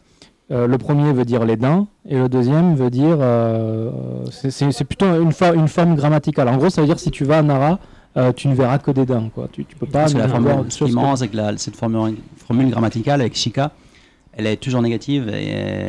[0.50, 3.16] Euh, le premier veut dire les dents, et le deuxième veut dire.
[3.18, 3.90] euh,
[4.30, 6.48] c'est- plutôt une, fa- une forme grammaticale.
[6.48, 7.78] En gros, ça veut dire si tu vas à Nara,
[8.16, 9.29] euh, tu ne verras que des dents.
[9.35, 9.48] Quoi.
[9.53, 11.77] Tu, tu peux pas Parce que la ne formule, est que- c'est que la- cette
[11.77, 13.72] formule, formule grammaticale avec Shika,
[14.37, 15.87] elle est toujours négative et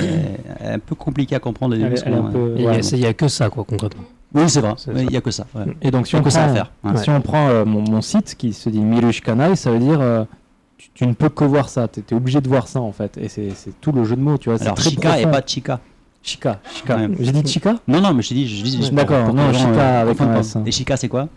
[0.64, 1.76] un peu compliquée à comprendre.
[1.76, 2.80] Elle elle peu- Il ouais.
[2.94, 4.04] N'y a que ça, quoi, concrètement.
[4.34, 5.46] Oui, c'est vrai, C'est il n'y a que ça.
[5.56, 5.66] ouais.
[5.82, 6.72] Et donc, si on que ça à prend- faire.
[6.84, 6.98] ouais.
[6.98, 10.26] Si on prend euh, mon, mon site qui se dit Mirushkanai, ça veut dire euh,
[10.78, 13.18] tu, tu ne peux que voir ça, tu es, obligé de voir ça en fait.
[13.18, 14.58] Et c'est c'est tout le jeu de mots, tu vois.
[14.58, 15.42] c'est Alors, très Shika et pas.
[15.46, 15.80] Chika.
[16.22, 16.60] Chika.
[16.90, 17.10] Ouais.
[17.20, 20.40] J'ai dit Chika Non, non, mais je dis, je dis D'accord, non, euh, avec un.
[20.40, 20.58] S.
[20.66, 21.30] Et Chika, c'est quoi?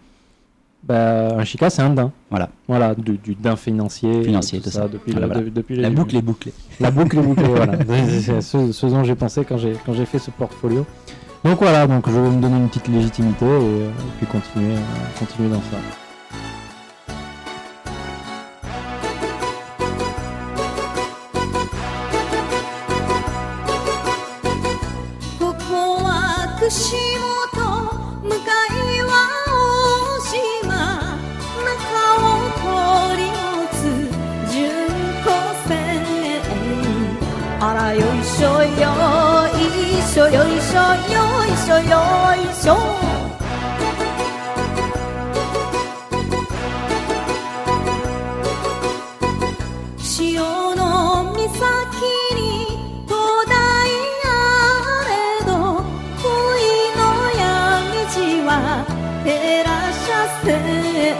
[0.88, 2.10] Bah, Un Chika, c'est un daim.
[2.30, 2.48] Voilà.
[2.66, 4.22] Voilà, du, du daim financier.
[4.24, 4.88] Financier, tout ça, ça.
[4.88, 5.44] depuis, Voilà, le- voilà.
[5.46, 6.52] de- depuis La boucle est bouclée.
[6.80, 7.72] La boucle est bouclée, voilà.
[8.20, 10.86] C'est- ce, ce dont j'ai pensé quand j'ai quand j'ai fait ce portfolio.
[11.44, 14.74] Donc voilà, donc je vais me donner une petite légitimité et, euh, et puis continuer,
[14.74, 15.76] euh, continuer dans ça.
[40.94, 41.94] いしょよいしょよ
[42.36, 42.72] いしょ。
[49.98, 51.36] 潮の岬
[52.34, 52.40] に
[53.06, 53.14] 灯
[53.46, 53.54] 台
[54.24, 54.28] あ
[55.08, 55.12] れ
[55.46, 55.50] ど
[56.22, 56.26] 恋
[56.96, 57.00] の
[57.36, 57.42] 闇
[58.10, 58.50] 路は
[59.24, 59.26] 照
[59.64, 60.46] らしゃせ。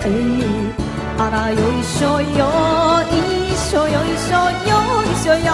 [0.08, 0.10] い
[1.18, 2.26] あらよいしょよ
[3.04, 3.14] い
[3.56, 4.36] しょよいしょ
[4.68, 4.72] よ
[5.04, 5.46] いしょよ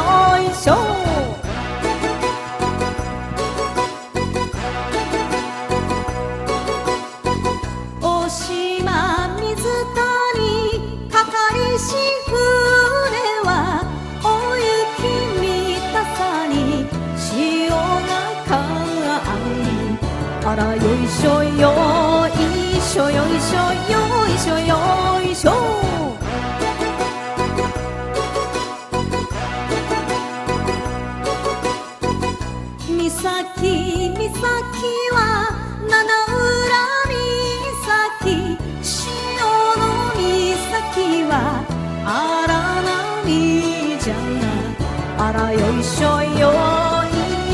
[0.50, 1.03] いしょ。
[45.33, 46.53] らよいしょよ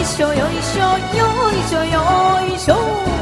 [0.02, 0.84] いしょよいしょ
[1.18, 3.19] よいしょよいしょ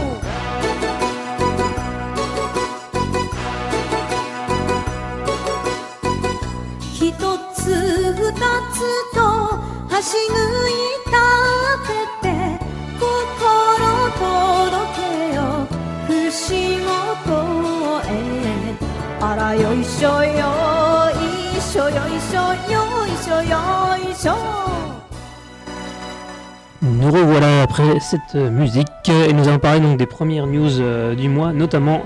[27.09, 31.15] Nous revoilà après cette euh, musique et nous allons parler donc des premières news euh,
[31.15, 32.03] du mois, notamment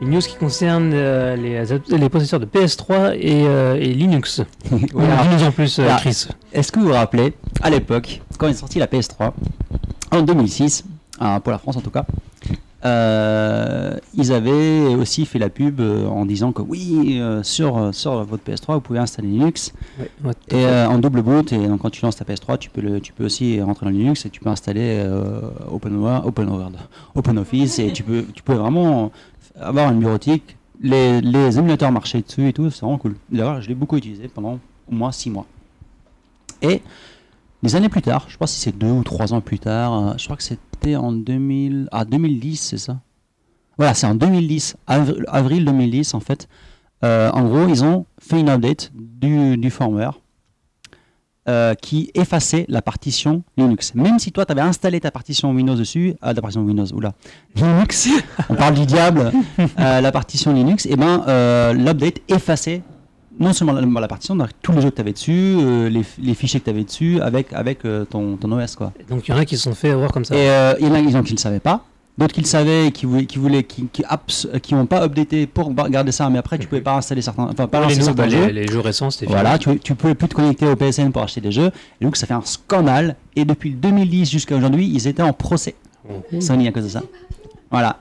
[0.00, 1.64] une news qui concerne euh, les,
[1.96, 4.42] les possesseurs de PS3 et, euh, et Linux.
[4.70, 5.80] A en plus.
[5.98, 6.28] Chris.
[6.52, 9.32] Est-ce que vous vous rappelez, à l'époque, quand est sortie la PS3,
[10.12, 10.84] en 2006,
[11.18, 12.04] hein, pour la France en tout cas,
[12.86, 18.22] euh, ils avaient aussi fait la pub euh, en disant que oui, euh, sur, sur
[18.24, 21.52] votre PS3, vous pouvez installer Linux Ouais, ouais, et en double boot.
[21.52, 23.92] Et donc, quand tu lances ta PS3, tu peux, le, tu peux aussi rentrer dans
[23.92, 26.76] Linux et tu peux installer euh, Open, World, Open, World,
[27.14, 29.10] Open Office et tu peux, tu peux vraiment
[29.58, 30.56] avoir une bureautique.
[30.80, 33.16] Les, les émulateurs marchaient dessus et tout, c'est vraiment cool.
[33.30, 34.58] D'ailleurs, je l'ai beaucoup utilisé pendant
[34.90, 35.46] au moins 6 mois.
[36.62, 36.82] Et
[37.62, 40.16] des années plus tard, je sais pas si c'est deux ou trois ans plus tard,
[40.18, 40.42] je crois que
[40.80, 42.98] c'était en 2000, ah 2010, c'est ça.
[43.78, 46.48] Voilà, c'est en 2010, avr- avril 2010 en fait.
[47.04, 50.18] Euh, en gros, ils ont fait une update du, du firmware
[51.48, 53.94] euh, qui effaçait la partition Linux.
[53.94, 57.12] Même si toi, tu avais installé ta partition Windows dessus, ah, la partition Windows, oula,
[57.54, 58.08] Linux,
[58.48, 59.30] on parle du diable,
[59.78, 62.82] euh, la partition Linux, et ben euh, l'update effaçait
[63.38, 66.02] non seulement la, la partition, donc tous les jeux que tu avais dessus, euh, les,
[66.18, 68.76] les fichiers que tu avais dessus, avec, avec euh, ton, ton OS.
[68.76, 68.92] Quoi.
[69.08, 70.34] Donc il y en a qui se sont fait avoir comme ça.
[70.34, 71.84] Et euh, il y en a ont qui ne savaient pas,
[72.16, 75.04] d'autres qui le savaient et qui voulaient, qui voulaient, qui, qui, apps- qui n'ont pas
[75.04, 77.98] updaté pour garder ça, mais après tu pouvais pas installer certains, enfin pas les, lancer
[77.98, 78.46] nou- certains bah, jeux.
[78.46, 81.22] les, les jeux récents, c'était Voilà, tu, tu pouvais plus te connecter au PSN pour
[81.22, 81.70] acheter des jeux.
[82.00, 83.16] Et donc ça fait un scandale.
[83.34, 85.74] Et depuis le 2010 jusqu'à aujourd'hui, ils étaient en procès.
[86.30, 86.40] fini.
[86.40, 87.02] Sony à cause de ça.
[87.70, 87.98] Voilà.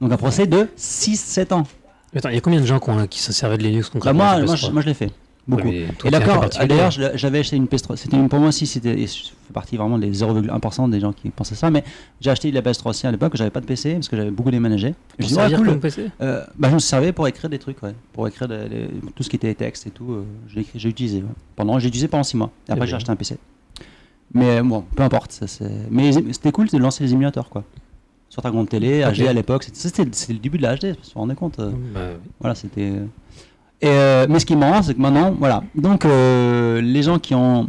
[0.00, 1.64] Donc un procès de 6-7 ans.
[2.14, 3.92] Attends, il y a combien de gens qui, ont- qui se servaient de Linux Bah,
[3.94, 4.66] concrètement moi, sur moi, PS3?
[4.66, 5.12] je, moi, je l'ai fait.
[5.48, 5.68] Beaucoup.
[5.68, 7.96] Et d'accord, d'ailleurs, j'avais acheté une PS3.
[7.96, 11.54] C'était pour moi aussi, c'était, je fais partie vraiment des 0,1% des gens qui pensaient
[11.56, 11.70] ça.
[11.70, 11.82] Mais
[12.20, 14.50] j'ai acheté la PS3 aussi à l'époque, j'avais pas de PC parce que j'avais beaucoup
[14.52, 14.94] déménagé.
[15.18, 15.80] Je ouais, servir cool.
[15.80, 17.94] PC Euh, bah, je me servais pour écrire des trucs, ouais.
[18.12, 18.48] Pour écrire
[19.16, 20.12] tout ce qui était texte et tout.
[20.12, 20.24] euh,
[20.74, 21.18] j'ai, utilisé.
[21.18, 21.28] ouais.
[21.56, 22.50] Pendant, j'ai utilisé pendant 6 mois.
[22.68, 23.36] Et après, j'ai acheté un PC.
[24.32, 25.32] Mais bon, peu importe.
[25.32, 25.64] Ça.
[25.90, 27.64] Mais c'était cool de lancer les émulateurs, quoi.
[28.30, 29.16] Sur ta grande télé, Ok.
[29.18, 29.66] HD à l'époque.
[29.72, 32.00] C'était, le début de la HD, vous vous rendez compte euh, Bah.
[32.38, 32.92] Voilà, c'était.
[33.82, 35.62] Et, euh, mais ce qui est marrant, c'est que maintenant, voilà.
[35.74, 37.68] Donc, euh, les gens qui ont,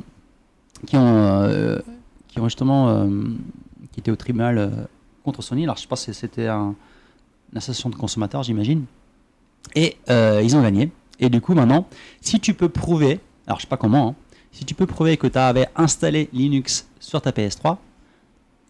[0.86, 1.80] qui ont, euh,
[2.28, 3.08] qui ont justement, euh,
[3.92, 4.70] qui étaient au tribunal euh,
[5.24, 5.64] contre Sony.
[5.64, 6.76] Alors, je pense que c'était un,
[7.52, 8.86] une association de consommateurs, j'imagine.
[9.76, 10.92] Et euh, ils ont gagné.
[11.20, 11.88] Et du coup, maintenant,
[12.20, 14.16] si tu peux prouver, alors je sais pas comment, hein,
[14.52, 17.78] si tu peux prouver que tu avais installé Linux sur ta PS3,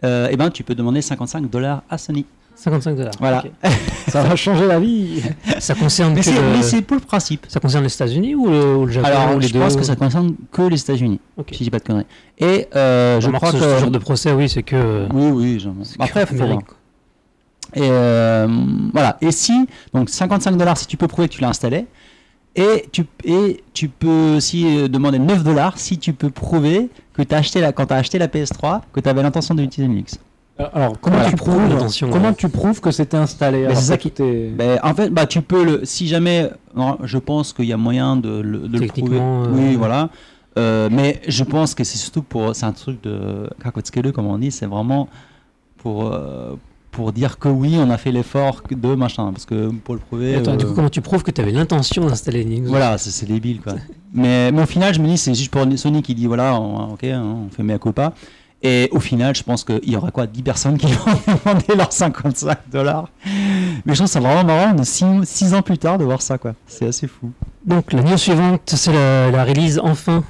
[0.04, 2.26] euh, eh ben, tu peux demander 55 dollars à Sony.
[2.56, 3.14] 55 dollars.
[3.20, 3.44] Voilà.
[4.08, 5.22] Ça va changer la vie.
[5.60, 7.46] Ça concerne, Mais c'est, le- mais c'est pour le principe.
[7.48, 9.76] ça concerne les États-Unis ou le, ou le Japon Alors, ou les je deux pense
[9.76, 11.48] que ça concerne que les États-Unis, Ok.
[11.54, 12.06] si je dis pas de conneries.
[12.38, 13.58] Et euh, je crois que.
[13.58, 15.08] ce genre de procès, oui, c'est que.
[15.14, 15.60] Oui, oui.
[15.60, 16.60] j'en- c'est que Après, faut voir.
[17.74, 18.48] Et euh,
[18.94, 19.18] voilà.
[19.22, 21.86] Et si, donc 55 dollars si tu peux prouver que tu l'as installé.
[22.56, 27.22] Et tu, et tu peux aussi euh, demander 9 dollars si tu peux prouver que
[27.34, 30.20] as acheté la, quand tu as acheté la PS3, que tu avais l'intention d'utiliser Linux.
[30.74, 31.30] Alors, comment Voilà.
[31.32, 32.36] tu prouves Comment ouais.
[32.36, 33.60] tu prouves que c'était installé?
[33.60, 35.86] Mais alors c'est ça qui- est- Ben, en fait, bah, tu peux le.
[35.86, 36.50] Si jamais.
[36.76, 38.88] non, Je pense qu'il y a moyen de, le- de le prouver.
[38.88, 40.10] Techniquement, euh, Oui, voilà.
[40.60, 42.54] Euh, mais je pense que c'est surtout pour.
[42.56, 43.50] C'est un truc de.
[43.64, 44.52] Kakotskele, comme on dit.
[44.52, 45.08] C'est vraiment
[45.78, 46.12] pour.
[46.91, 49.32] Pour dire que oui, on a fait l'effort de machin.
[49.32, 50.36] Parce que pour le prouver.
[50.36, 53.25] Attends, du euh, coup, comment tu prouves que tu avais l'intention d'installer Linux Voilà, c'est
[53.25, 53.73] débile quoi.
[54.13, 56.93] mais, mais au final, je me dis, c'est juste pour Sony qui dit voilà, on,
[56.93, 58.13] ok, hein, on fait mea culpa.
[58.63, 61.12] Et au final, je pense qu'il y aura quoi 10 personnes qui vont
[61.45, 63.10] demander leurs 55 dollars.
[63.25, 66.54] Mais je trouve ça vraiment marrant de 6 ans plus tard de voir ça quoi.
[66.67, 67.32] C'est assez fou.
[67.65, 70.23] Donc, la news suivante, c'est la, la release enfin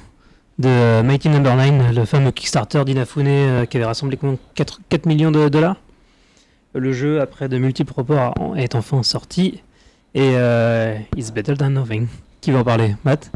[0.58, 4.38] de euh, Mighty Number 9, le fameux Kickstarter d'Inafune euh, qui avait rassemblé combien?
[4.54, 5.76] 4, 4 millions de dollars?
[6.74, 9.62] Le jeu, après de multiples reports, est enfin sorti.
[10.14, 12.06] Et euh, It's Better Than Nothing.
[12.40, 13.30] Qui va en parler Matt?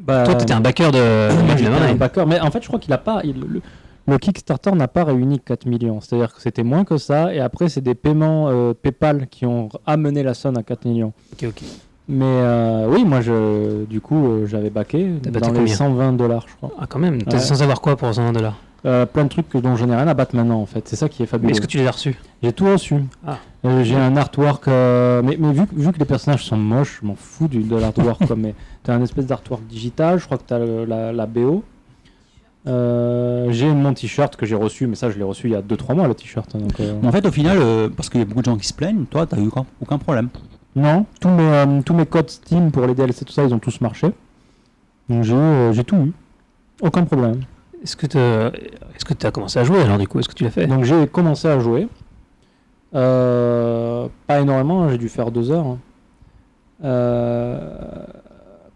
[0.00, 0.98] Bah, Toi, tu étais un backer de
[1.46, 1.96] moi, j'étais un 9.
[1.98, 3.20] backer, mais en fait, je crois qu'il a pas.
[3.24, 3.60] il- le,
[4.06, 6.00] Le Kickstarter n'a pas réuni 4 millions.
[6.02, 7.32] C'est-à-dire que c'était moins que ça.
[7.34, 11.12] Et après, c'est des paiements euh, PayPal qui ont amené la somme à 4 millions.
[11.32, 11.62] Ok, ok.
[12.06, 14.68] Mais euh, oui, moi, je, du coup, euh, j'avais
[15.22, 15.74] T'as dans les combien?
[15.74, 16.72] 120 dollars, je crois.
[16.78, 17.14] Ah, quand même.
[17.32, 17.38] Ouais.
[17.38, 18.58] sans savoir quoi pour 120 dollars?
[18.86, 20.86] Euh, plein de trucs que- dont je n'ai rien à battre maintenant, en fait.
[20.86, 21.50] C'est ça qui est Mais fabuleux.
[21.52, 22.16] est-ce que tu les as reçus?
[22.42, 22.96] J'ai tout reçu.
[23.26, 23.38] Ah.
[23.64, 26.98] Euh, j'ai un artwork, euh, mais, mais vu, que- vu que les personnages sont moches,
[27.00, 28.26] je m'en fous du, de l'artwork.
[28.26, 31.64] quoi, mais t'as un espèce d'artwork digital, je crois que t'as le- la, la BO.
[32.66, 35.60] Euh, j'ai mon t-shirt que j'ai reçu, mais ça je l'ai reçu il y a
[35.62, 36.56] 2-3 mois le t-shirt.
[36.56, 38.56] donc, euh, Mais en fait, au final, euh, parce qu'il y a beaucoup de gens
[38.56, 40.28] qui se plaignent, toi, t'as eu aucun, aucun problème.
[40.76, 43.58] Non, tous mes, euh, tous mes codes Steam pour les DLC, tout ça, ils ont
[43.58, 44.08] tous marché.
[45.08, 46.12] Donc j'ai euh, j'ai tout eu.
[46.82, 47.40] Aucun problème.
[47.84, 48.06] Est-ce que
[49.14, 50.18] tu as commencé à jouer alors du coup?
[50.18, 50.66] Est-ce que tu l'as fait?
[50.66, 51.86] Donc j'ai commencé à jouer.
[52.94, 55.66] Euh, pas énormément, j'ai dû faire deux heures.
[55.66, 55.78] hein.
[56.82, 57.76] Euh,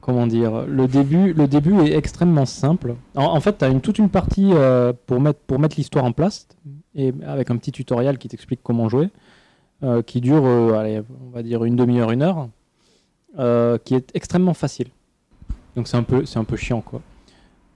[0.02, 0.64] comment dire?
[0.66, 2.96] Le début, le début est extrêmement simple.
[3.14, 6.46] En, fait, tu as une, toute une partie euh, pour mettre, l'histoire en place,
[6.94, 9.08] et avec un petit tutoriel qui t'explique comment jouer,
[10.06, 12.48] qui dure, on va dire une demi-heure, une heure,
[13.84, 14.88] qui est extrêmement facile.
[15.76, 17.00] Donc c'est un, peu- c'est un peu chiant, quoi.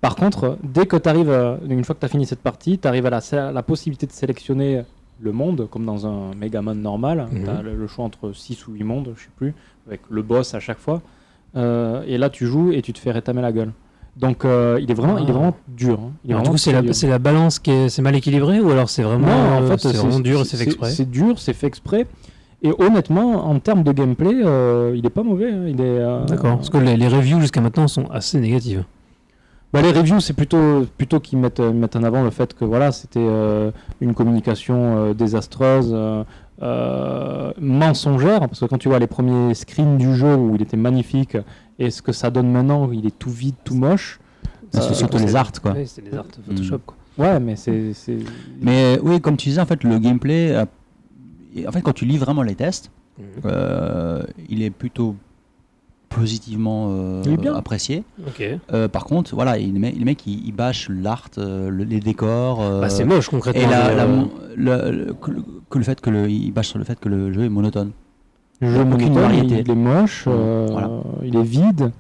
[0.03, 1.33] Par contre, dès que tu arrives,
[1.69, 4.83] une fois que tu as fini cette partie, tu arrives à la, possibilité de sélectionner
[5.21, 7.29] le monde, comme dans un Megaman normal.
[7.33, 7.45] Mhm.
[7.45, 9.55] Tu as le, le choix entre 6 ou 8 mondes, je sais plus,
[9.87, 11.01] avec le boss à chaque fois.
[11.57, 13.71] Euh, et là, tu joues et tu te fais rétamer la gueule.
[14.17, 15.33] Donc, euh, il, est vraiment, il est Ah.
[15.33, 16.01] vraiment dur.
[16.01, 16.11] hein.
[16.25, 16.73] Il est du coup, c'est
[17.07, 19.97] la, balance qui est, mal équilibré ou alors c'est vraiment, Non, en euh, fait, c'est
[19.97, 20.91] vraiment dur et c'est fait exprès?
[20.91, 22.07] C'est dur, c'est fait exprès.
[22.63, 25.51] Et honnêtement, en termes de gameplay, euh, il est pas mauvais.
[25.53, 25.65] hein.
[25.69, 26.57] Il est, euh, D'accord.
[26.57, 28.85] Parce que les, les reviews jusqu'à maintenant sont assez négatives.
[29.73, 32.65] Bah, les reviews, c'est plutôt, plutôt qu'ils mettent, euh, mettent en avant le fait que
[32.65, 33.71] voilà, c'était euh,
[34.03, 36.25] une communication euh, désastreuse, euh,
[36.63, 40.77] euh, mensongère, parce que quand tu vois les premiers screens du jeu où il était
[40.77, 41.37] magnifique,
[41.79, 44.21] et ce que ça donne maintenant, il est tout vide, tout moche.
[44.75, 45.73] Euh, surtout les arts, quoi.
[45.73, 46.79] Ouais, c'est des arts Photoshop.
[46.87, 46.97] Quoi.
[47.19, 47.93] Ouais, mais c'est.
[47.95, 48.19] c'est-
[48.61, 50.55] Mais oui, comme tu disais, en fait, le gameplay,
[51.67, 52.91] en fait, quand tu lis vraiment les tests,
[53.45, 55.15] euh, il est plutôt
[56.15, 58.05] positivement euh, Il apprécié.
[58.73, 61.85] Euh, par contre, voilà, il- les mecs, les mecs, ils, ils bâchent l'art, euh, le-
[61.85, 62.61] les décors.
[62.63, 63.63] euh, Bah, c'est moche concrètement.
[63.63, 64.23] Et la, euh,
[64.57, 67.09] le, le- que, le- que le fait que le, ils bâchent sur le fait que
[67.09, 67.91] le jeu est monotone.
[68.61, 70.91] Le Il jeu monotone, il est moche, euh, Voilà.
[71.25, 71.91] il est vide.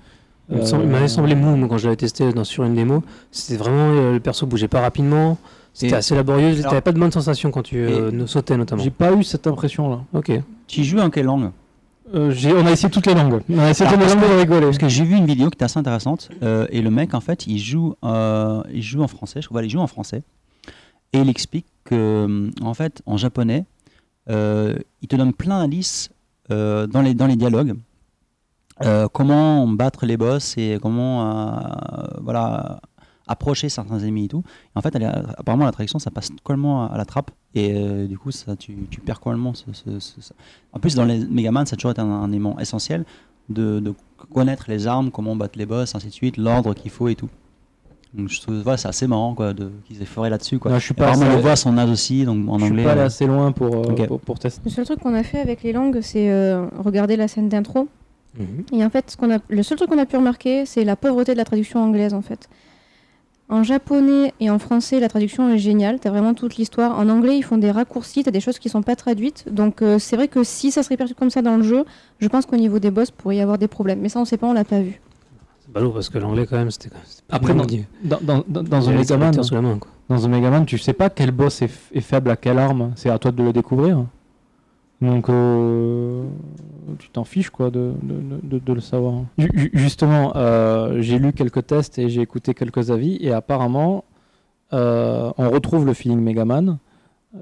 [0.50, 3.02] il il m'avait semblé mou quand je l'avais testé dans, sur une démo.
[3.30, 5.38] C'était vraiment euh, le perso bougeait pas rapidement.
[5.74, 6.60] C'était assez laborieux.
[6.60, 8.82] T'avais pas de bonne sensation quand tu euh, ne sautais notamment.
[8.82, 10.00] J'ai pas eu cette impression-là.
[10.12, 10.30] Ok.
[10.66, 11.50] Tu joues en quelle langue?
[12.14, 13.40] Euh, on a essayé toutes les langues.
[13.48, 14.66] On a essayé toutes les langues pour rigoler.
[14.66, 17.20] Parce que j'ai vu une vidéo qui était assez intéressante euh, et le mec en
[17.20, 20.22] fait il joue, euh, il joue en français, je crois, il joue en français
[21.12, 23.64] et il explique que en fait en japonais
[24.28, 26.10] il te donne plein d'indices
[26.48, 27.74] dans les dans les dialogues
[29.12, 31.60] comment battre les boss et comment
[32.22, 32.80] voilà
[33.32, 34.42] approcher certains ennemis et tout.
[34.74, 35.06] Et en fait elle est-
[35.38, 38.54] apparemment la traduction ça passe complètement à, à la trappe et euh, du coup ça
[38.56, 40.32] tu, tu perds complètement ce, ce- ce- ce-
[40.72, 43.04] en plus dans les Megaman ça a toujours été un, un élément essentiel
[43.48, 43.92] de, de
[44.32, 47.28] connaître les armes, comment battre les boss, ainsi de suite, l'ordre qu'il faut et tout.
[48.14, 50.58] Donc je trouve ouais, c'est assez marrant quoi, de, qu'ils aient foré là-dessus.
[50.58, 50.70] Quoi.
[50.70, 52.72] Non, je suis pas assez- le voit à son âge aussi, donc en je suis
[52.72, 52.84] anglais.
[52.84, 54.60] pas allé euh, assez loin pour, euh, pour, pour tester.
[54.64, 57.88] Le seul truc qu'on a fait avec les langues, c'est euh, regarder la scène d'intro.
[58.38, 58.64] Mhm.
[58.72, 60.94] Et en fait, ce qu'on a, le seul truc qu'on a pu remarquer, c'est la
[60.94, 62.48] pauvreté de la traduction anglaise, en fait.
[63.52, 65.98] En japonais et en français, la traduction est géniale.
[66.00, 66.98] T'as vraiment toute l'histoire.
[66.98, 69.44] En anglais, ils font des raccourcis, t'as des choses qui sont pas traduites.
[69.52, 71.84] Donc, euh, c'est vrai que si ça serait perçu comme ça dans le jeu,
[72.18, 74.00] je pense qu'au niveau des boss, pourrait y avoir des problèmes.
[74.00, 75.02] Mais ça, on sait pas, on l'a pas vu.
[75.60, 76.88] C'est ballot parce que l'anglais quand même c'était.
[77.28, 77.66] Après, dans,
[78.22, 79.90] dans, dans, dans- un Megaman, traducteurs sous la main quoi.
[80.08, 82.92] dans un Megaman, tu sais pas quel boss est, f- est faible à quelle arme.
[82.96, 84.04] C'est à toi de le découvrir.
[85.02, 86.22] Donc, euh,
[86.98, 89.14] tu t'en fiches quoi de, de, de- le savoir.
[89.36, 94.04] Ju- ju- justement, euh, j'ai lu quelques tests et j'ai écouté quelques avis et apparemment,
[94.72, 96.78] euh, on retrouve le feeling Megaman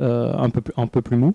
[0.01, 1.35] un, peu un peu plus mou.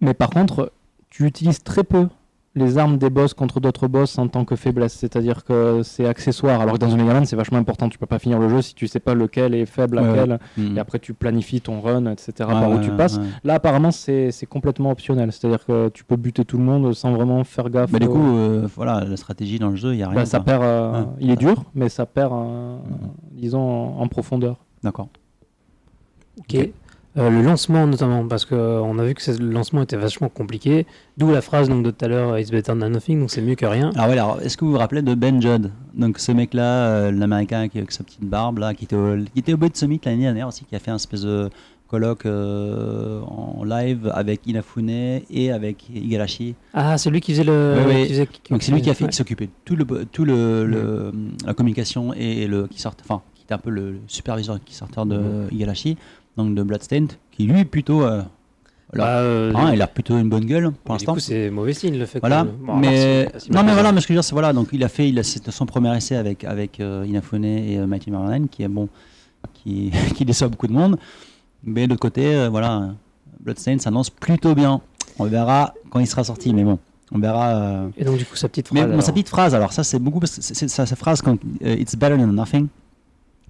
[0.00, 0.72] Mais par contre,
[1.10, 2.08] tu utilises très peu
[2.56, 6.60] les armes des boss contre d'autres boss en tant que faiblesse, c'est-à-dire que c'est accessoire.
[6.60, 7.88] Alors que dans un Megaman, c'est vachement important.
[7.88, 10.12] Tu peux pas finir le jeu si tu sais pas lequel est faible à Ouais,
[10.14, 10.38] quel.
[10.56, 10.76] hmm.
[10.76, 12.32] Et après, tu planifies ton run, etc.
[12.40, 13.16] Ouais, par où tu passes.
[13.18, 13.24] ouais.
[13.42, 15.32] Là, apparemment, c'est c'est complètement optionnel.
[15.32, 17.90] C'est-à-dire que tu peux buter tout le monde sans vraiment faire gaffe.
[17.90, 20.14] Bah, du coup, euh, voilà, la stratégie dans le jeu, il n'y a rien.
[20.20, 20.44] bah, ça quoi.
[20.44, 20.62] perd.
[20.62, 21.06] euh, Ouais.
[21.20, 23.10] Il est dur, mais ça perd, euh, Mhm.
[23.32, 24.58] disons, en, en profondeur.
[24.84, 25.08] D'accord.
[26.38, 26.68] Ok.
[27.16, 30.84] Euh, le lancement notamment, parce qu'on a vu que le lancement était vachement compliqué,
[31.16, 33.54] d'où la phrase donc, de tout à l'heure, It's better than nothing, donc c'est mieux
[33.54, 33.90] que rien.
[33.94, 35.70] Alors, ouais, alors est-ce que vous vous rappelez de Ben Judd?
[35.94, 39.38] Donc, ce mec-là, euh, l'américain qui avec sa petite barbe, là, qui était au, qui
[39.38, 41.50] était au Bud Summit l'année dernière aussi, qui a fait un espèce de
[41.86, 46.56] colloque euh, en live avec Inafune et avec Igarashi.
[46.72, 47.76] Ah, c'est lui qui faisait le.
[47.78, 48.02] Ouais, ouais.
[48.06, 51.12] qui faisait- Donc c'est lui qui a fait, s'occupait de tout le, tout le, le-
[51.46, 54.74] la communication et le qui sort, enfin, qui était un peu le, le superviseur qui
[54.74, 55.20] sortait de
[55.52, 55.96] Igarashi,
[56.36, 58.22] donc de Bloodstained, qui lui plutôt, euh,
[58.92, 61.14] alors, Bah, euh, hein, il a plutôt une bonne gueule mais pour du l'instant.
[61.14, 62.64] coup, c'est mauvais signe le fait Voilà, que.
[62.66, 62.88] Bon, mais
[63.26, 64.82] alors, mal non mais voilà, mais ce que je veux dire, c'est voilà, donc il
[64.84, 68.48] a fait, il a son premier essai avec avec euh, Inafune et euh, Mighty Marlene,
[68.48, 68.88] qui est bon,
[69.52, 70.96] qui qui déçoit beaucoup de monde,
[71.64, 72.90] mais de l'autre côté, euh, voilà,
[73.40, 74.80] Bloodstained s'annonce plutôt bien.
[75.18, 76.78] On verra quand il sera sorti, mais bon,
[77.12, 77.48] on verra.
[77.56, 78.92] euh, Et donc, du coup, sa petite mais phrase.
[78.94, 81.20] bon, sa petite phrase, alors ça c'est beaucoup, parce que c'est c'est- ça, cette phrase
[81.22, 82.66] quand euh, It's better than nothing,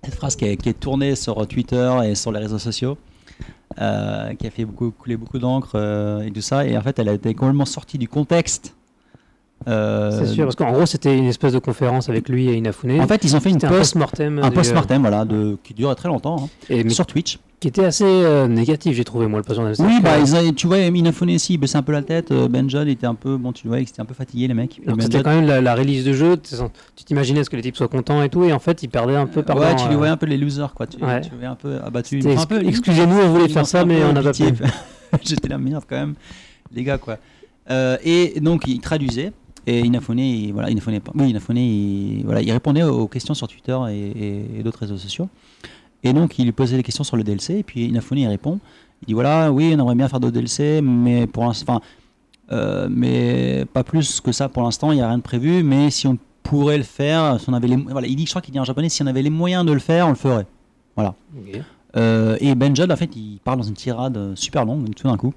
[0.04, 2.98] cette phrase qui est, tournée sur Twitter et sur les réseaux sociaux,
[3.80, 7.08] euh, qui a fait couler beaucoup d'encre euh, et tout ça, et en fait elle
[7.08, 8.74] a été complètement sortie du contexte.
[9.66, 13.00] Euh, C'est sûr, parce qu'en gros, c'était une espèce de conférence avec lui et Inafune.
[13.00, 14.38] En fait, ils ont fait une un post-mortem.
[14.42, 17.38] un du- post-mortem, voilà, de, qui dure très longtemps, hein, et, sur Twitch.
[17.60, 19.86] qui était assez euh, négatif, j'ai trouvé, moi, le post-mortem.
[19.86, 22.30] Oui, bah, ils tu vois, Inafune ici, il baissait un peu la tête.
[22.30, 24.78] euh, Benjon était un peu, bon, tu vois, ils étaient un peu fatigués, les mecs.
[24.80, 26.36] Et Alors, Ben C'était quand même la, la release de jeu.
[26.36, 29.16] Tu t'imaginais ce que les types soient contents et tout, et en fait, ils perdaient
[29.16, 30.86] un peu par Ouais, tu les voyais un peu les losers, quoi.
[30.86, 31.22] Tu, Ouais.
[31.22, 34.32] tu voyais un peu Enfin, peu- Excusez-nous, on voulait faire ça, mais on n'a pas
[34.32, 34.42] pu.
[35.22, 36.14] J'étais la merde quand même,
[36.74, 37.18] les gars quoi.
[37.70, 39.32] Euh, et donc il traduisait
[39.66, 43.76] et Inafune, il, voilà, Inafune, pas- oui, il, voilà, il répondait aux questions sur Twitter
[43.90, 45.28] et, d'autres réseaux sociaux.
[46.02, 48.60] Et donc il lui posait des questions sur le DLC et puis Inafune il répond.
[49.02, 51.80] Il dit voilà, oui, on aimerait bien faire d'autres DLC, mais pour l'instant,
[52.52, 54.92] euh, mais pas plus que ça pour l'instant.
[54.92, 57.68] Il n'y a rien de prévu, mais si on pourrait le faire, si on avait
[57.68, 59.64] les, voilà, il dit, je crois qu'il dit en japonais, si on avait les moyens
[59.64, 60.46] de le faire, on le ferait.
[61.36, 61.60] Ok.
[61.96, 65.16] Euh, et Ben Judd, en fait, il parle dans une tirade super longue, tout d'un
[65.16, 65.32] coup.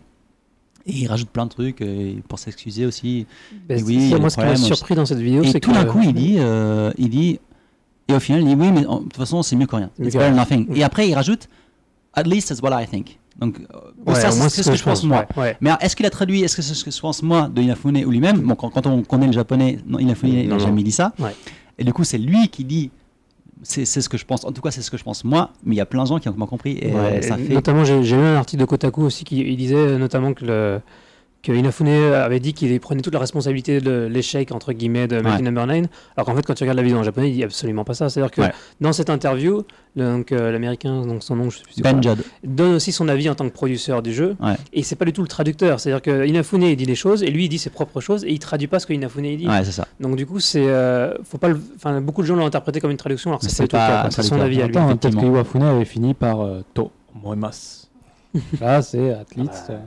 [0.88, 3.26] Et il rajoute plein de trucs euh, pour s'excuser aussi.
[3.68, 5.76] Ben, oui, moi, ce qui m'a surpris dans cette vidéo, Et c'est tout que.
[5.76, 7.40] d'un coup, il dit, euh, il dit,
[8.08, 9.90] et au final, il dit oui, mais de toute façon, c'est mieux que rien.
[10.00, 10.68] It's better than nothing.
[10.76, 11.50] Et après, il rajoute,
[12.14, 13.20] at least that's what I think.
[13.38, 15.26] Donc, euh, Ouais, ça, c'est ce que, je pense, moi.
[15.36, 15.58] ouais, ouais.
[15.62, 18.04] Mais est-ce qu'il a traduit, est-ce que c'est ce que je pense moi de Inafune
[18.06, 18.40] ou lui-même?
[18.40, 21.14] Bon, quand, quand on connaît le japonais, non, Inafune Non, n'a jamais dit ça.
[21.78, 22.90] Et du coup, c'est lui qui dit,
[23.64, 24.46] c'est c'est ce que je pense.
[24.46, 25.52] En tout cas, c'est ce que je pense moi.
[25.64, 26.78] Mais il y a plein de gens qui ont compris.
[26.82, 27.54] Et Ouais, ça et fait.
[27.54, 30.80] Notamment, j'ai lu un article de Kotaku aussi qui il disait euh, notamment que, le,
[31.44, 35.38] que Inafune avait dit qu'il prenait toute la responsabilité de l'échec entre guillemets de Mighty
[35.38, 35.42] Ouais.
[35.44, 35.86] Number 9.
[36.18, 38.10] Alors qu'en fait, quand tu regardes la vidéo en japonais, il dit absolument pas ça.
[38.10, 38.52] C'est-à-dire que Ouais.
[38.82, 39.64] dans cette interview,
[39.96, 42.24] donc euh, l'américain, donc son nom, je sais plus c'est Ben quoi, Judd.
[42.44, 44.36] donne aussi son avis en tant que producteur du jeu.
[44.42, 44.56] Ouais.
[44.74, 45.80] Et c'est pas du tout le traducteur.
[45.80, 48.32] C'est-à-dire que Inafune il dit des choses et lui il dit ses propres choses et
[48.32, 49.48] il traduit pas ce que Inafune il dit.
[49.48, 49.88] Ouais, c'est ça.
[50.00, 52.98] Donc du coup, c'est, euh, faut pas, enfin beaucoup de gens l'ont interprété comme une
[52.98, 54.10] traduction alors que c'est c'est pas.
[54.12, 54.74] C'est son avis à lui.
[54.74, 55.26] Peut-être que.
[55.26, 56.92] Iwafune avait fini par euh, To
[57.24, 57.88] moemas.
[58.62, 59.78] Là, c'est at least euh,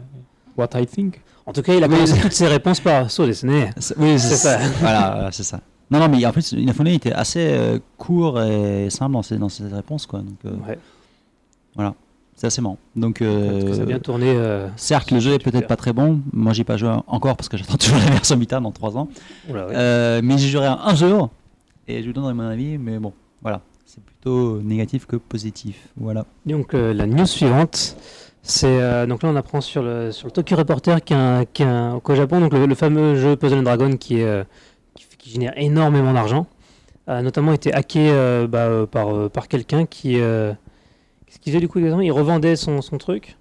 [0.56, 1.20] what I think.
[1.50, 3.70] En tout cas, il a commencé toutes ses réponses par ne.
[3.78, 4.58] C'est- Oui, C'est ça.
[4.80, 5.60] voilà, voilà, c'est ça.
[5.90, 9.48] Non, non, mais en plus, Inafune était assez euh, court et simple dans ses, dans
[9.48, 10.20] ses réponses, quoi.
[10.20, 10.78] Donc, euh, Ouais.
[12.36, 12.78] c'est assez marrant.
[12.94, 14.26] Donc, euh, ça a bien tourné.
[14.30, 16.20] euh, certes, le jeu est peut-être pas très bon.
[16.32, 19.08] Moi, j'ai pas joué encore parce que j'attends toujours la version bêta dans 3 ans.
[19.48, 19.72] oula, ouais.
[19.74, 21.30] Euh, mais j'ai joué un, un jour
[21.88, 22.78] et je vous donnerai mon avis.
[22.78, 23.60] Mais bon, voilà.
[23.84, 25.88] C'est plutôt négatif que positif.
[25.96, 26.24] Voilà.
[26.46, 27.96] Donc euh, la news suivante,
[28.64, 32.00] euh, donc là on apprend sur le Tokyo Reporter qui est un- qui est un-
[32.00, 34.44] qu'au Japon donc le, fameux jeu Puzzle Dragon euh,
[35.18, 36.46] qui, génère énormément d'argent,
[37.06, 38.86] a notamment été hacké euh, bah,
[39.32, 42.02] par quelqu'un qui qu'est-ce qu'il faisait du coup exactement?
[42.02, 43.36] Il revendait son, truc?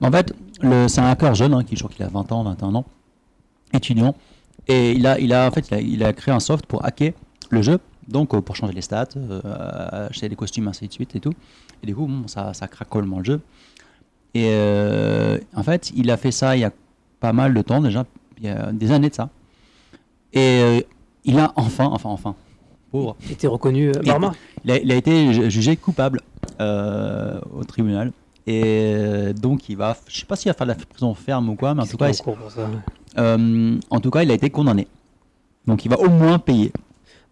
[0.00, 0.32] En fait,
[0.88, 2.84] c'est un hacker jeune, hein, qui je crois qu'il a 20 ans, 21 ans,
[3.72, 4.14] étudiant,
[4.66, 7.12] et il a, créé un soft pour hacker
[7.50, 9.10] le jeu, donc pour changer les stats,
[9.92, 11.34] acheter des costumes ainsi de suite et tout.
[11.82, 13.40] Et du coup, ça, ça craque le jeu.
[14.34, 16.72] Et euh, en fait, il a fait ça il y a
[17.20, 18.04] pas mal de temps déjà,
[18.38, 19.30] il y a des années de ça.
[20.32, 20.80] Et euh,
[21.24, 22.34] il a enfin, enfin, enfin,
[22.90, 23.90] pauvre, Il était reconnu.
[23.90, 24.02] euh,
[24.64, 26.20] il a, il a été ju- jugé coupable
[26.60, 28.12] euh, au tribunal.
[28.46, 31.54] Et donc, il va, je sais pas s'il va faire de la prison ferme ou
[31.54, 32.68] quoi, mais en tout cas, il pour ça.
[33.90, 34.86] en tout cas, il a été condamné.
[35.66, 36.70] Donc, il va au moins payer.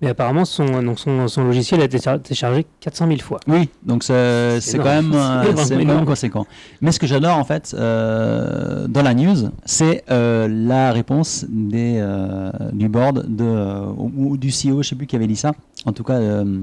[0.03, 3.38] Mais apparemment son donc son, son logiciel a été char- téléchargé 400 000 fois.
[3.47, 6.45] Oui, donc c'est quand même, euh, C'est vraiment conséquent.
[6.81, 11.99] Mais ce que j'adore en fait euh, dans la news, c'est euh, la réponse des,
[12.01, 15.53] euh, du board de, euh, ou, du CEO, je sais plus qui avait dit ça.
[15.87, 16.59] En tout cas, euh,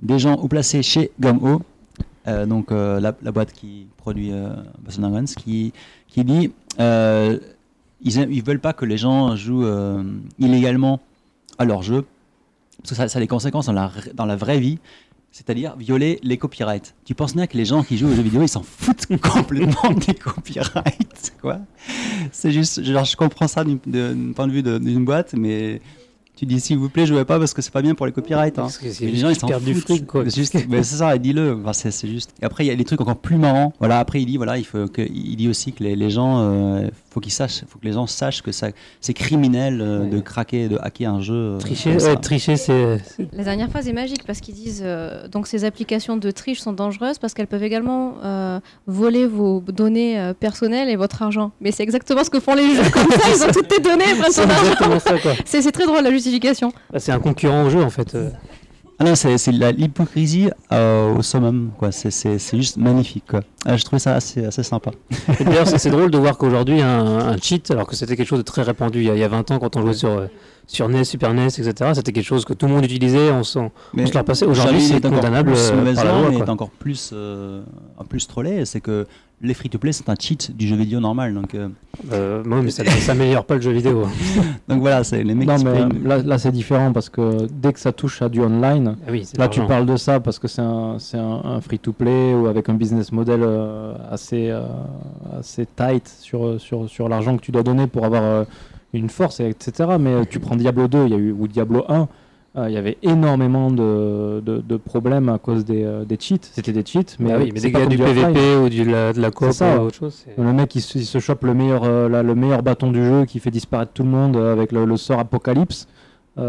[0.00, 1.62] des gens haut placés chez Gumho,
[2.28, 4.50] euh, donc euh, la, la boîte qui produit euh,
[5.36, 5.72] qui,
[6.06, 7.36] qui dit euh,
[8.02, 10.02] ils, ils veulent pas que les gens jouent euh,
[10.38, 11.00] illégalement
[11.58, 12.04] à leur jeu,
[12.82, 14.78] parce que ça, ça a des conséquences dans la, dans la vraie vie,
[15.32, 16.94] c'est-à-dire violer les copyrights.
[17.04, 19.92] Tu penses bien que les gens qui jouent aux jeux vidéo, ils s'en foutent complètement
[20.06, 21.58] des copyrights, quoi.
[22.32, 25.80] C'est juste, genre, je comprends ça d'un point de vue d'une boîte, mais
[26.36, 28.58] Tu dis s'il vous plaît, jouez pas parce que c'est pas bien pour les copyrights.
[28.58, 28.68] hein.
[29.00, 29.84] Les gens ils s'en perdent du foutent.
[29.84, 30.24] fric quoi.
[30.24, 31.58] C'est juste- mais c'est ça, dis-le.
[31.60, 32.30] Enfin, c'est c'est juste.
[32.40, 33.74] Et après il y a des trucs encore plus marrants.
[33.78, 36.40] Voilà, après il dit voilà, il faut que il dit aussi que les, les gens,
[36.40, 38.68] euh, faut qu'ils sachent, faut que les gens sachent que ça,
[39.00, 41.34] c'est criminel euh, de craquer, de hacker un jeu.
[41.34, 42.98] euh, Tricher, ouais, tricher c'est
[43.32, 46.72] La dernière phrase est magique parce qu'ils disent euh, donc ces applications de triche sont
[46.72, 51.50] dangereuses parce qu'elles peuvent également euh, voler vos données personnelles et votre argent.
[51.60, 54.04] Mais c'est exactement ce que font les jeux comme ça, ils ont toutes tes données,
[54.30, 55.00] c'est ton argent.
[55.44, 56.72] c'est très drôle la justification.
[56.92, 58.16] Bah, c'est un concurrent au jeu en fait.
[59.00, 59.04] Euh.
[59.04, 61.90] Ah non, c'est c'est l'hypocrisie euh, au summum, quoi.
[61.92, 63.40] C'est- C'est c'est juste magnifique, quoi.
[63.64, 64.90] Ah, je trouvais ça assez, assez sympa.
[65.40, 68.38] D'ailleurs, c'est c'est drôle de voir qu'aujourd'hui, un, un cheat, alors que c'était quelque chose
[68.40, 70.10] de très répandu il y a, il y a 20 ans quand on jouait sur,
[70.10, 70.26] euh,
[70.66, 73.70] sur NES, Super NES, etc., c'était quelque chose que tout le monde utilisait, on s'en
[73.94, 74.44] se le repassait.
[74.46, 75.74] Aujourd'hui, Charlie, il c'est est encore condamnable plus euh,
[76.48, 77.62] encore plus, euh,
[78.08, 78.64] plus trollé.
[78.66, 79.06] C'est que
[79.42, 81.34] les free-to-play, c'est un cheat du jeu vidéo normal.
[81.34, 81.68] Donc, euh,
[82.12, 84.04] Euh, mais ça ne s'améliore pas le jeu vidéo.
[84.68, 87.80] donc voilà, c'est les mecs Non, mais là, là, c'est différent parce que dès que
[87.80, 90.62] ça touche à du online, Ah oui, là tu parles de ça parce que c'est
[90.62, 94.62] un, c'est un, un free-to-play ou avec un business model euh, assez, euh,
[95.38, 98.44] assez tight sur, sur, sur l'argent que tu dois donner pour avoir euh,
[98.92, 99.90] une force, et etc.
[99.98, 102.08] Mais tu prends Diablo 2 il y a eu, ou Diablo 1,
[102.56, 106.36] euh, il y avait énormément de, de, de problèmes à cause des, euh, des cheats.
[106.52, 108.20] C'était des cheats, mais, Mais, oui, mais c'est dès pas qu'il y a comme du
[108.20, 108.34] offline.
[108.34, 109.78] PVP ou du, la- de la coop ça.
[109.80, 112.62] ou autre chose, Le mec il se, il se chope le meilleur, euh, le meilleur
[112.62, 115.86] bâton du jeu qui fait disparaître tout le monde avec le, le sort Apocalypse.
[116.36, 116.42] Bah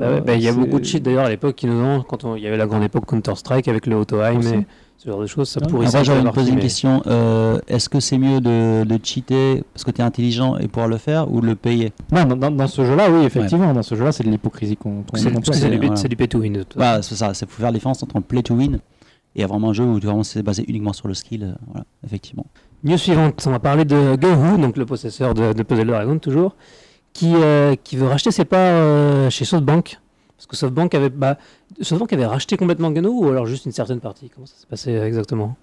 [0.00, 2.36] ouais, bah, il y a beaucoup de cheats d'ailleurs à l'époque qui nous ont, quand
[2.36, 4.40] il y avait la grande époque Counter-Strike avec le auto-aim
[5.02, 5.66] ce genre de choses, ça Ouais.
[5.68, 7.02] pourrissait Après, j'aurais posé partie, une question.
[7.06, 10.88] euh, Est-ce que c'est mieux de, de cheater parce que tu es intelligent et pouvoir
[10.88, 11.92] le faire ou de le payer?
[12.12, 15.30] Non, dans, ce jeu-là, oui, effectivement, dans ce jeu-là, c'est de l'hypocrisie qu'on qu'on C'est
[15.54, 15.96] c'est du, voilà.
[15.96, 16.52] c'est du pay to win.
[16.52, 16.78] de toute façon.
[16.84, 17.32] Voilà, c'est ça.
[17.32, 18.78] Il faut faire la différence entre un play to win
[19.34, 21.44] et vraiment un jeu où vraiment c'est basé uniquement sur le skill.
[21.44, 22.44] euh, voilà, effectivement.
[22.84, 26.56] News suivante, on va parler de Gohu, donc le possesseur de, de Puzzle Dragon toujours,
[27.14, 29.98] qui, euh, qui veut racheter ses parts euh, chez SoftBank.
[30.40, 31.36] Parce que SoftBank avait, bah,
[31.82, 34.30] SoftBank avait racheté complètement Gano ou alors juste une certaine partie?
[34.34, 35.54] Comment ça s'est passé euh, exactement?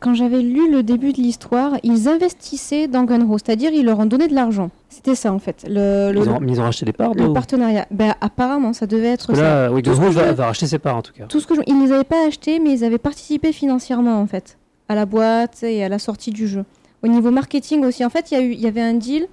[0.00, 4.06] Quand j'avais lu le début de l'histoire, ils investissaient dans Gunho, c'est-à-dire ils leur ont
[4.06, 4.70] donné de l'argent.
[4.88, 5.66] C'était ça en fait.
[5.68, 7.86] Le, le- ils, ont, mais ils ont racheté des parts le partenariat.
[7.90, 9.42] Ben, apparemment, ça devait être que ça.
[9.66, 11.26] là, oui, je va, va racheter ses parts en tout cas.
[11.26, 11.60] Tout ce que je...
[11.66, 14.56] Ils ne les avaient pas achetés, mais ils avaient participé financièrement en fait
[14.88, 16.64] à la boîte et à la sortie du jeu.
[17.02, 19.26] Au niveau marketing aussi, en fait, y, il y avait un deal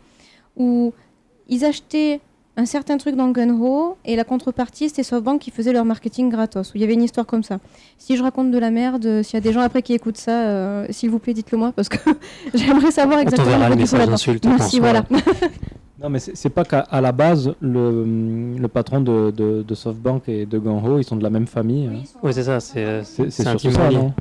[0.58, 0.94] où
[1.48, 2.20] ils achetaient
[2.60, 6.70] un certain truc dans Gunho et la contrepartie, c'était SoftBank qui faisait leur marketing gratos.
[6.70, 7.60] Où il y avait une histoire comme ça.
[7.98, 10.32] Si je raconte de la merde, s'il y a des gens après qui écoutent ça,
[10.32, 11.98] euh, s'il vous plaît, dites-le moi parce que
[12.54, 13.52] j'aimerais savoir On exactement.
[13.52, 14.08] t'enverra le message
[14.46, 15.04] on Merci, voilà.
[16.02, 18.06] Non, mais c'est pas qu'à à la base, le,
[18.58, 21.88] le patron de, de, de SoftBank et de Ganho, ils sont de la même famille.
[21.88, 22.04] hein.
[22.24, 24.14] Oui, c'est ça, c'est euh, C'est intimement ça, non?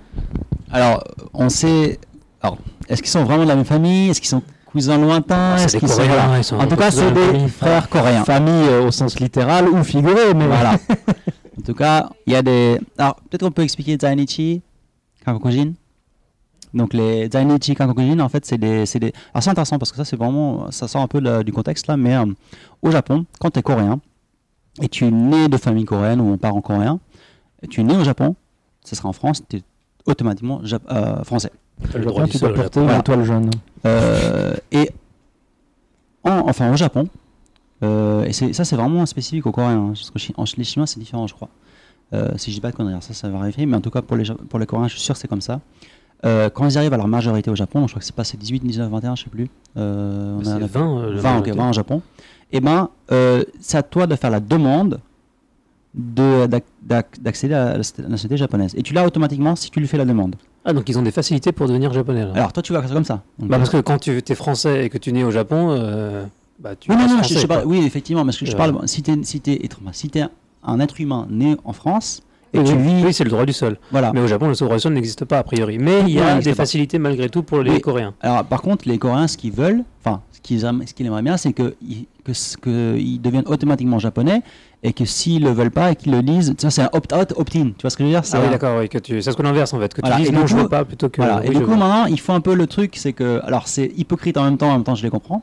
[0.73, 1.99] Alors, on sait.
[2.43, 2.59] Alors,
[2.89, 4.11] est-ce qu'ils sont vraiment de la même famille?
[4.11, 4.43] Est-ce qu'ils sont
[4.79, 6.41] cousins lointains Ah, Est-ce qu'ils sont- voilà.
[6.53, 7.49] En tout cas, c'est de des famille.
[7.49, 8.25] frères coréens.
[8.25, 10.75] Famille euh, au sens littéral ou figuré, mais Voilà.
[11.59, 12.79] en tout cas, il y a des.
[12.97, 14.63] Alors, peut-être qu'on peut expliquer Zainichi,
[15.25, 15.73] Kankokujin.
[16.75, 19.13] Donc, les Zainichi, Kankokujin, en fait, c'est des, c'est des.
[19.35, 20.71] Alors, c'est intéressant parce que ça, c'est vraiment.
[20.71, 22.25] Ça sort un peu du contexte là, mais euh,
[22.83, 24.01] au Japon, quand tu es coréen
[24.81, 27.01] et tu es né de famille coréenne ou on part en coréen,
[27.71, 28.37] tu es né au Japon,
[28.85, 29.63] ce sera en France, tu es
[30.07, 31.51] automatiquement Jap- euh, français.
[31.95, 33.01] Le Le droit du tu au porter une Voilà.
[33.01, 33.51] étoile jaune.
[33.87, 34.91] Euh, et
[36.25, 37.09] en- enfin au Japon,
[37.83, 40.65] euh, et c'est- ça c'est vraiment spécifique aux Coréens, hein, parce que chi- en- les
[40.65, 41.49] Chinois c'est différent je crois.
[42.13, 44.03] Euh, si je dis pas de conneries, ça ça va vérifier, mais en tout cas
[44.03, 45.61] pour les, pour les Coréens je suis sûr que c'est comme ça.
[46.27, 48.61] Euh, quand ils arrivent à leur majorité au Japon, je crois que c'est passé 18,
[48.65, 49.49] 19, 21, je sais plus.
[49.77, 51.51] Euh, on a- C'est on a- 20, euh, le 20, ok, majorité.
[51.59, 52.03] 20 au Japon.
[52.51, 54.99] Et ben, euh, c'est à toi de faire la demande
[55.99, 58.75] d'accéder à la nationalité japonaise.
[58.77, 60.37] Et tu l'as automatiquement si tu lui fais la demande.
[60.65, 62.25] Ah, donc ils ont des facilités pour devenir japonais.
[62.25, 62.33] là.
[62.35, 63.23] Alors toi tu vas faire comme ça.
[63.39, 66.25] Donc, Bah, parce que quand tu es français et que tu nais au Japon, euh,
[66.59, 68.57] bah, tu non, restes non, je, français, je parle- oui, effectivement, parce que je Euh.
[68.57, 69.41] parle, si tu es, si
[69.93, 70.11] si
[70.65, 72.23] un être humain né en France
[72.53, 73.05] et Oui, vis.
[73.07, 73.79] oui, c'est le droit du sol.
[73.91, 74.13] Voilà.
[74.13, 75.79] Mais au Japon, le droit du sol n'existe pas a priori.
[75.79, 76.57] Mais il y Non, a des pas.
[76.57, 77.81] facilités malgré tout pour les Oui.
[77.81, 78.15] Coréens.
[78.21, 81.53] Alors, par contre, les Coréens, ce qu'ils veulent, enfin, ce qu'ils qu'ils aimeraient bien, c'est
[81.53, 84.43] que, ils- que, ce- que ils deviennent automatiquement japonais
[84.83, 87.71] et que s'ils le veulent pas et qu'ils le lisent, c'est un opt-out, opt-in.
[87.71, 88.23] Tu vois ce que je veux dire?
[88.33, 89.21] Ah oui, un- d'accord, oui, que tu...
[89.23, 89.93] c'est ce qu'on inverse en fait.
[89.93, 91.21] Que Voilà, tu dises et non, du je coup- veux pas plutôt que.
[91.21, 91.41] Voilà.
[91.41, 91.77] oui, et du coup, veux.
[91.77, 94.69] maintenant, ils font un peu le truc, c'est que, alors c'est hypocrite en même temps,
[94.71, 95.43] en même temps, je les comprends.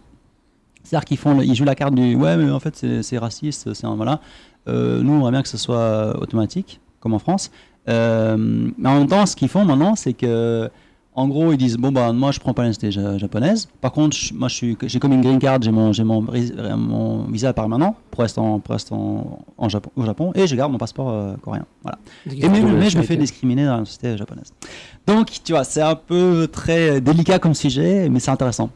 [0.84, 3.18] C'est-à-dire qu'ils font, le- ils jouent la carte du, ouais, mais en fait, c'est c'est
[3.18, 4.22] raciste, c'est un voilà.
[4.68, 7.52] Euh, nous, on aimerait bien que ce soit euh, automatique, comme en France.
[7.90, 8.36] Euh,
[8.78, 10.70] mais en même temps, ce qu'ils font maintenant, c'est que,
[11.18, 13.68] en gros, ils disent, bon bah, moi, je prends pas l'identité ja- japonaise.
[13.82, 16.22] Par contre, je- moi, je suis, j'ai comme une green card, j'ai mon, j'ai mon,
[17.32, 20.72] visa permanent pour rester en, pour rester en, en Japon, au Japon, et je garde
[20.72, 21.66] mon passeport euh, coréen.
[21.84, 21.98] Voilà.
[22.26, 23.02] Et mais, je me nationalité.
[23.14, 24.52] fais discriminer dans la société japonaise.
[25.08, 28.70] Donc, tu vois, c'est un peu très délicat comme sujet, mais c'est intéressant.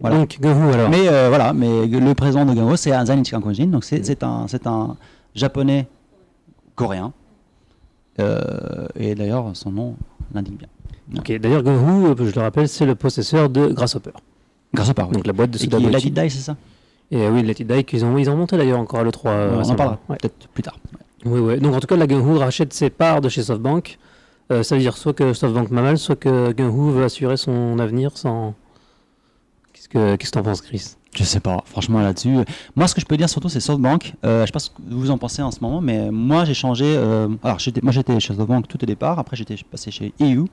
[0.00, 0.16] Voilà.
[0.16, 0.88] Donc, Gohu, alors.
[0.90, 3.86] Mais euh, voilà, mais le président de Gango, c'est Anzan Ichikankonjin, donc Mm.
[3.86, 4.96] c'est c'est un, c'est un
[5.34, 5.86] japonais
[6.74, 7.12] coréen.
[8.18, 9.94] Euh, et d'ailleurs, son nom
[10.34, 10.68] l'indique bien.
[11.18, 14.10] Ok, d'ailleurs, Gohu, euh, je le rappelle, c'est le possesseur de Grasshopper.
[14.78, 16.56] Au par Donc la boîte de Et soda qui c'est ça?
[17.10, 19.20] Et euh, oui, Let It Die, qu'ils ont, ils ont monté d'ailleurs encore à l'E3.
[19.26, 20.16] euh, On en parlera Ouais.
[20.20, 20.76] peut-être plus tard.
[21.24, 21.58] Oui, oui.
[21.58, 23.98] Donc en tout cas, la Gunhu rachète ses parts de chez SoftBank.
[24.52, 27.78] Euh, ça veut dire soit que SoftBank m'a mal, soit que Gunhu veut assurer son
[27.80, 28.54] avenir sans.
[29.72, 30.94] Qu'est-ce que qu'est-ce que t'en penses, Chris?
[31.14, 32.36] Je sais pas, franchement là-dessus.
[32.36, 32.44] euh,
[32.76, 34.14] Moi, ce que je peux dire surtout, c'est SoftBank.
[34.24, 36.54] Euh, je sais pas ce que vous en pensez en ce moment, mais moi, j'ai
[36.54, 36.84] changé.
[36.86, 39.18] euh, alors, moi, j'étais chez SoftBank tout au départ.
[39.18, 40.44] Après, j'étais passé chez EU.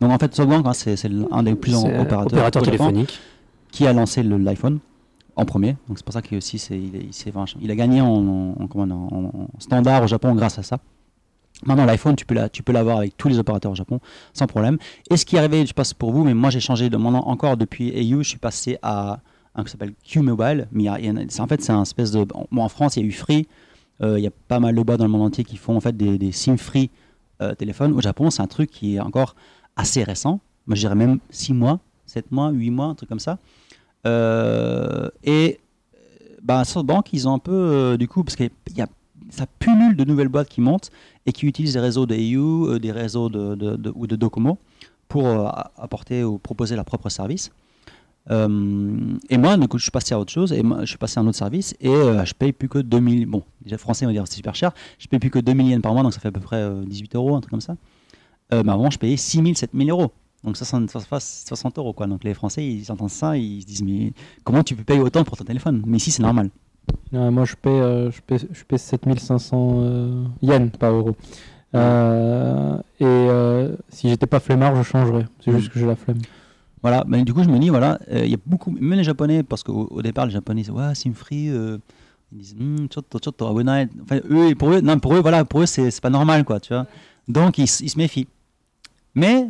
[0.00, 0.96] Donc, en fait, SoftBank, hein, c'est,
[1.30, 3.18] un des plus grands euh, opérateurs, opérateur au Japon, téléphonique.
[3.72, 4.78] qui a lancé l'iPhone
[5.36, 5.76] en premier.
[5.88, 7.10] Donc, c'est pour ça qu'il aussi, il, il
[7.62, 10.78] il a gagné en, en- standard au Japon grâce à ça.
[11.64, 13.98] Maintenant, l'iPhone, tu peux, la, l'avoir avec tous les opérateurs au Japon
[14.34, 14.76] sans problème.
[15.10, 17.12] Et ce qui est arrivé, je passe pour vous, mais moi j'ai changé de mon
[17.12, 19.20] nom encore depuis EU, je suis passé à
[19.54, 20.68] un qui s'appelle Q-Mobile.
[20.72, 20.98] Mais a-
[21.38, 22.24] en fait, c'est un espèce de.
[22.24, 23.48] Bon, en France, il y a eu Free.
[24.02, 25.80] Euh, il y a pas mal de boîtes dans le monde entier qui font en
[25.80, 26.90] fait des, des SIM free
[27.40, 27.94] euh, téléphones.
[27.94, 29.34] Au Japon, c'est un truc qui est encore
[29.76, 30.40] assez récent.
[30.68, 33.38] Je dirais même 6 mois, 7 mois, 8 mois, un truc comme ça.
[34.06, 35.60] Euh, et
[36.42, 38.86] bah, SoftBank, ils ont un peu, euh, du coup, parce que y a,
[39.30, 40.90] ça pullule de nouvelles boîtes qui montent
[41.26, 44.58] et qui utilisent des réseaux de euh, des réseaux de, ou de Docomo
[45.08, 47.50] pour euh, apporter ou proposer leur propre service.
[48.30, 51.18] Euh, et moi, du coup, je suis passé à autre chose et je suis passé
[51.18, 53.26] à un autre service et euh, je paye plus que 2000.
[53.26, 54.72] Bon, déjà français, on va dire c'est super cher.
[54.98, 56.84] Je paye plus que 2000 yens par mois, donc ça fait à peu près euh,
[56.84, 57.76] 18 euros, un truc comme ça.
[58.52, 60.12] Euh, mais avant, je payais 6000, 7000 euros.
[60.44, 62.06] Donc 60, 60 60 euros, quoi.
[62.06, 64.12] Donc les Français, ils entendent ça, ils se disent, mais
[64.44, 65.82] comment tu peux payer autant pour ton téléphone?
[65.86, 66.50] Mais ici, c'est normal.
[67.12, 71.16] Ouais, moi, je paie, euh, je paie, je 7500 euh, yens, pas euros.
[71.74, 75.26] Euh, et euh, si j'étais pas flemmard, je changerais.
[75.44, 76.18] C'est juste que j'ai la flemme.
[76.82, 79.04] Voilà, mais du coup, je me dis, voilà, euh, il y a beaucoup, même les
[79.04, 81.78] Japonais, parce qu'au au départ, les Japonais disent, ouais, sim free, euh,
[82.32, 83.88] ils disent, hmm, chotto, chotto, abonai.
[84.02, 86.72] Enfin, eux, pour eux, non, pour eux, voilà, pour eux, c'est pas normal, quoi, tu
[86.72, 86.86] vois.
[87.28, 88.28] Donc, ils, ils se méfient.
[89.16, 89.48] Mais,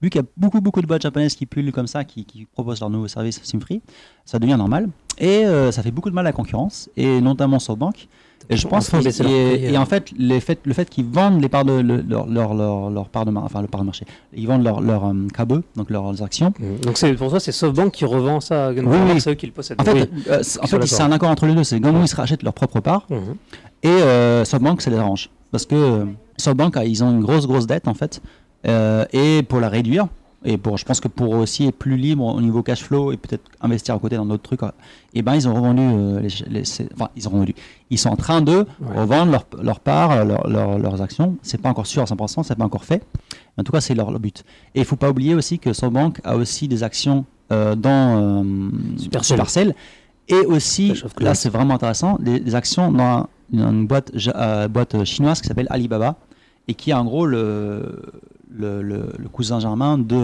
[0.00, 2.46] vu qu'il y a beaucoup, beaucoup de boîtes japonaises qui pullulent comme ça, qui, qui
[2.46, 3.82] proposent leur nouveau service sim free,
[4.24, 4.88] ça devient normal.
[5.18, 8.08] Et euh, ça fait beaucoup de mal à la concurrence, et notamment SoftBank.
[8.48, 9.80] Et je pense qu'ils- et, et euh.
[9.80, 12.90] en fait, les fait, le fait qu'ils vendent les parts de le- leur, leur, leur,
[12.90, 15.90] leur part de mar- enfin le part de marché, ils vendent leur, leur KBE, donc
[15.90, 16.52] leurs actions.
[16.82, 18.72] Donc c'est pour toi, c'est SoftBank qui revend ça à.
[18.72, 18.80] Oui,
[19.12, 19.20] oui.
[19.20, 19.80] C'est eux qui le possèdent.
[19.80, 20.22] En fait, Oui.
[20.30, 21.64] euh, c'est- en fait, un accord entre les deux.
[21.64, 23.34] C'est Gangwoo, ils se rachètent leur propre part Mhm.
[23.82, 25.28] et euh, SoftBank, ça les arrange.
[25.52, 26.06] Parce que
[26.38, 28.22] SoftBank, ils ont une grosse, grosse dette en fait.
[28.66, 30.06] Euh, et pour la réduire,
[30.44, 33.16] et pour, je pense que pour aussi être plus libre au niveau cash flow et
[33.18, 34.60] peut-être investir à côté dans d'autres trucs,
[35.12, 37.54] et ben ils ont revendu, euh, les, les- c'est- enfin ils ont revendu.
[37.90, 39.00] Ils sont en train de Ouais.
[39.00, 41.36] revendre leur, leur part, euh, leur- leur- leurs actions.
[41.42, 43.02] C'est pas encore sûr à 100%, c'est pas encore fait.
[43.58, 44.44] En tout cas, c'est leur, but.
[44.74, 48.70] Et il faut pas oublier aussi que SoftBank a aussi des actions euh, dans euh,
[48.96, 49.36] Supercell.
[49.36, 49.74] Supercell.
[50.28, 53.88] Et aussi, là c'est vraiment intéressant, des, des actions dans un- une
[54.36, 56.14] euh, boîte chinoise qui s'appelle Alibaba
[56.70, 58.00] et qui est en gros le,
[58.50, 60.16] le, le- le cousin germain de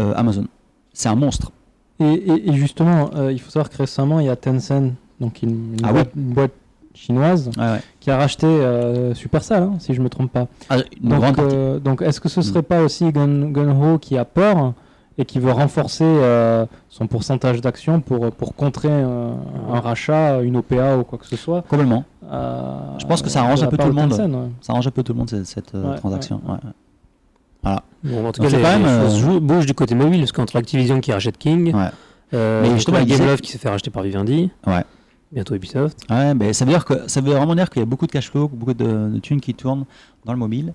[0.00, 0.46] euh, Amazon.
[0.92, 1.52] C'est un monstre.
[2.00, 5.42] Et, et- et justement, euh, il faut savoir que récemment, il y a Tencent, donc
[5.42, 6.52] une, une Ah boîte,
[6.94, 7.80] chinoise, ouais.
[8.00, 10.46] qui a racheté euh, Supercell, hein, si je me trompe pas.
[10.70, 14.72] Ah, Donc, euh, donc est-ce que ce serait pas aussi Gun, Gunho qui a peur
[15.18, 19.32] et qui veut renforcer euh, son pourcentage d'actions pour, pour contrer euh,
[19.72, 22.04] un rachat, une OPA ou quoi que ce soit Complètement.
[22.30, 24.10] euh, Je pense que ça arrange un peu tout le monde.
[24.10, 24.48] Tencent, ouais.
[24.60, 26.40] Ça arrange un peu tout le monde cette, cette, euh, Ouais, transaction.
[26.46, 27.76] ouais, ouais.
[28.04, 29.94] Bon, en tout Donc, cas, c'est les, quand même, les choses euh, bougent du côté
[29.96, 31.88] mobile, parce qu'entre Activision qui rachète King, Ouais.
[32.34, 34.84] euh, Mais justement, Gameloft qui s'est fait racheter par Vivendi, Ouais.
[35.32, 35.98] bientôt Ubisoft.
[36.10, 38.12] Ouais, mais ça veut dire que ça veut vraiment dire qu'il y a beaucoup de
[38.12, 39.84] cash flow, beaucoup de, de thunes qui tournent
[40.24, 40.74] dans le mobile.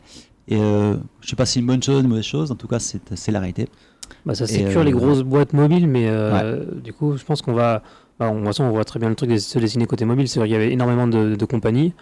[0.49, 2.51] Et euh, je sais pas si c'est une bonne chose, une mauvaise chose.
[2.51, 3.69] En tout cas, c'est la réalité.
[4.25, 7.41] Bah, ça Et, sécure euh, les grosses boîtes mobiles, mais euh, du coup, je pense
[7.41, 7.81] qu'on va.
[8.19, 10.27] Bah, on, de toute façon, on voit très bien le truc se dessiner côté mobile.
[10.27, 11.93] C'est-à-dire qu'il y avait énormément de, de compagnies.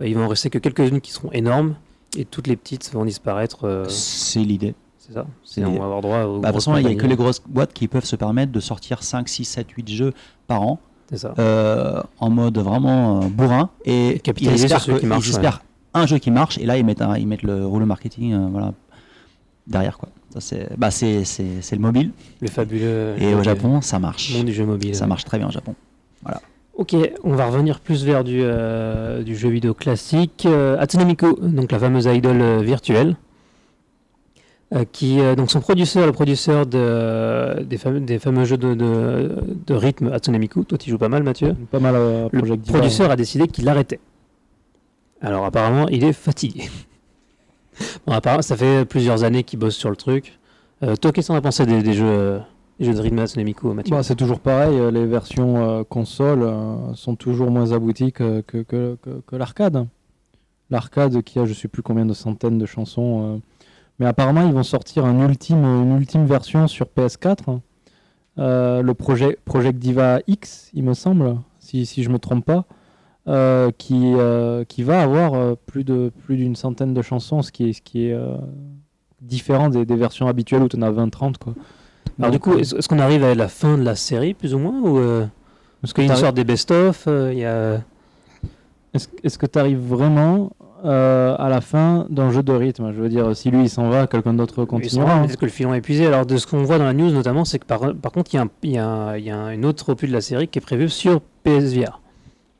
[0.00, 1.74] Euh, il va en rester que quelques-unes qui seront énormes,
[2.16, 3.64] et toutes les petites vont disparaître.
[3.64, 4.74] euh, C'est l'idée.
[4.98, 5.26] c'est ça.
[5.44, 6.40] c'est C'est on va avoir droit aux.
[6.40, 8.50] Bah, de toute façon, il n'y a que les grosses boîtes qui peuvent se permettre
[8.52, 10.12] de sortir 5, 6, 7, 8 jeux
[10.46, 10.78] par an
[11.10, 11.34] C'est ça.
[11.38, 13.70] euh, en mode vraiment euh, bourrin.
[13.84, 15.62] Et ils capitaliser espèrent, sur ceux que- qui marchent, ils espèrent
[15.94, 18.46] un jeu qui marche et là ils mettent, un- ils mettent le rouleau marketing euh,
[18.50, 18.72] voilà,
[19.66, 19.98] derrière.
[19.98, 20.08] Quoi.
[20.30, 22.10] Ça, c'est bah, c'est- c'est- c'est le mobile.
[22.40, 23.14] Le fabuleux.
[23.18, 24.34] Et le au Japon, ça marche.
[24.36, 24.94] monde du jeu mobile.
[24.94, 25.74] Ça marche très bien au Japon.
[26.74, 30.44] Ok, on va revenir plus vers du, euh, du jeu vidéo classique.
[30.46, 33.16] Euh, Hatsune Miku, donc la fameuse idole euh, virtuelle,
[34.74, 38.74] euh, qui euh, donc son producteur, le producteur de, des, fameux, des fameux jeux de,
[38.74, 40.62] de, de rythme Hatsune Miku.
[40.62, 41.56] Toi, tu joues pas mal, Mathieu.
[41.72, 43.98] Pas mal euh, Le Project Diva, producteur a décidé qu'il arrêtait.
[45.20, 46.68] Alors apparemment, il est fatigué.
[48.06, 50.38] Bon, apparemment, ça fait plusieurs années qu'il bosse sur le truc.
[50.82, 52.38] Euh, toi, qu'est-ce qu'on a pensé des, euh,
[52.78, 56.94] jeux de Hatsune Miku, Mathieu Bah, c'est toujours pareil, euh, les versions euh, console euh,
[56.94, 58.44] sont toujours moins abouties que,
[59.32, 59.86] l'arcade.
[60.70, 63.40] L'arcade qui a je sais plus combien de centaines de chansons.
[63.98, 67.60] Mais apparemment ils vont sortir une ultime version sur PS4.
[68.38, 72.66] euh, le projet Project Diva X, il me semble, si, si je me trompe pas,
[73.28, 77.52] euh, qui, euh, qui va avoir euh, plus de plus d'une centaine de chansons, ce
[77.52, 78.16] qui est, ce qui est
[79.20, 81.34] différent des, des versions habituelles où tu en as 20-30.
[81.38, 81.54] Quoi.
[82.18, 84.80] Alors du coup, est-ce qu'on arrive à la fin de la série, plus ou moins
[84.80, 85.00] ou,
[85.80, 87.80] Parce qu'il y a une sorte des best-of, il y a...
[88.94, 90.50] Est-ce est-ce que tu arrives vraiment
[90.84, 92.92] euh, à la fin d'un jeu de rythme?
[92.96, 95.06] Je veux dire, si lui il s'en va, quelqu'un d'autre continuera.
[95.08, 95.26] là, hein.
[95.26, 96.06] Peut-être que le filon est épuisé?
[96.06, 98.40] Alors, de ce qu'on voit dans la news, notamment, c'est que par, par contre, il
[98.62, 98.88] y y y a
[99.36, 102.00] un- une autre opus de la série qui est prévue sur PSVR.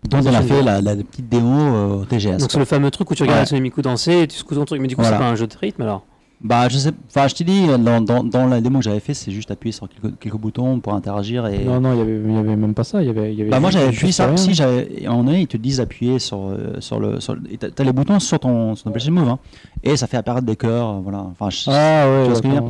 [0.09, 2.39] Dont on a fait la, la petite démo euh, TGS.
[2.39, 3.61] Donc, c'est le fameux truc où tu regardes Ouais.
[3.61, 4.81] Miku danser et tu secoues ton truc.
[4.81, 5.17] Mais du coup, Voilà.
[5.17, 6.05] c'est pas un jeu de rythme alors.
[6.41, 9.13] Bah, je sais, enfin, je t'ai dit, dans, dans, dans la démo que j'avais fait,
[9.13, 11.65] c'est juste appuyer sur quelques, quelques boutons pour interagir et.
[11.65, 13.03] Non, non, il y avait, il y avait même pas ça.
[13.03, 15.15] Il y avait, y avait Bah moi j'avais appuyé ça, si j'avais, et à un
[15.15, 18.39] moment donné ils te disent appuyer sur, euh, sur le, sur t'as, les boutons sur
[18.39, 19.39] ton, sur ton PlayStation Move, hein,
[19.83, 22.61] et ça fait apparaître des cœurs, euh, voilà, enfin je- Ah ouais,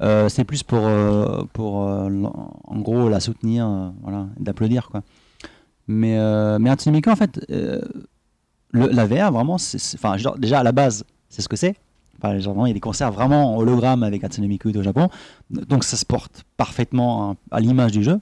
[0.00, 2.08] euh, c'est plus pour, euh, pour euh,
[2.66, 5.02] en gros la soutenir, euh, voilà, d'applaudir quoi.
[5.88, 7.80] Mais, euh, mais en fait, euh,
[8.72, 9.56] la VR vraiment,
[9.94, 11.76] enfin déjà à la base c'est ce que c'est,
[12.20, 15.08] Enfin, il y a des concerts vraiment en hologramme avec Hatsune au Japon.
[15.50, 18.18] Donc ça se porte parfaitement à, l'image du jeu.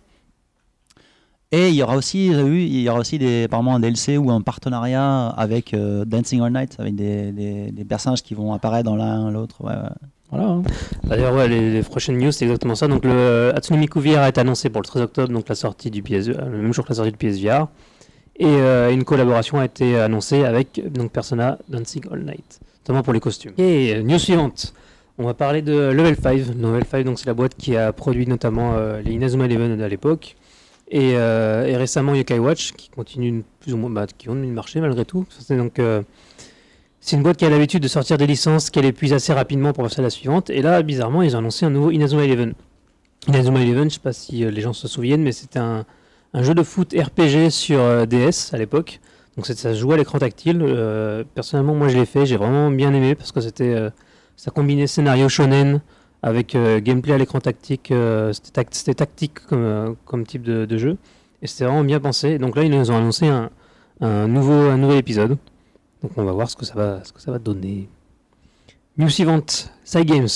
[1.50, 4.42] Et il y aura aussi, il y aura aussi des, apparemment un DLC ou un
[4.42, 8.96] partenariat avec euh, Dancing All Night, avec des, des, des personnages qui vont apparaître dans
[8.96, 9.64] l'un l'autre.
[9.64, 9.88] Ouais, ouais.
[10.30, 10.48] Voilà.
[10.48, 10.62] hein.
[11.04, 12.88] D'ailleurs, les, les prochaines news, c'est exactement ça.
[12.88, 15.90] Donc, le euh, Hatsune Miku VR est annoncé pour le 13 octobre, donc la sortie
[15.90, 17.68] du euh, le même jour que la sortie du PSVR.
[18.38, 23.12] Et euh, une collaboration a été annoncée avec donc, Persona Dancing All Night, notamment pour
[23.12, 23.52] les costumes.
[23.56, 24.74] Et news suivante.
[25.18, 26.54] On va parler de Level 5.
[26.60, 30.36] Level 5, donc c'est la boîte qui a produit notamment les Inazuma Eleven à l'époque.
[30.90, 35.06] Et, récemment Yokai Watch, qui continue plus ou moins, bah, qui continue de marcher malgré
[35.06, 35.24] tout.
[35.30, 35.80] C'est donc
[37.06, 39.84] c'est une boîte qui a l'habitude de sortir des licences qu'elle épuise assez rapidement pour
[39.84, 40.50] passer à la suivante.
[40.50, 42.54] Et là, bizarrement, ils ont annoncé un nouveau Inazuma Eleven.
[43.28, 45.84] Inazuma Eleven, je ne sais pas si euh, les gens se souviennent, mais c'était un,
[46.34, 48.98] jeu de foot RPG sur euh, DS à l'époque.
[49.36, 50.60] Donc ça se jouait à l'écran tactile.
[50.60, 53.88] Euh, personnellement, moi je l'ai fait, j'ai vraiment bien aimé parce que c'était
[54.34, 55.82] ça combinait scénario shonen
[56.24, 57.92] avec gameplay à l'écran tactique.
[58.32, 60.96] c'était tac- c'était tactique comme, type de, jeu.
[61.40, 62.38] Et c'était vraiment bien pensé.
[62.38, 63.50] Donc là, ils nous ont annoncé un,
[64.00, 65.36] un nouveau, un nouvel épisode.
[66.06, 66.74] Donc on va voir ce que ça
[67.32, 67.88] va, donner.
[68.96, 70.28] News suivante, Cygames.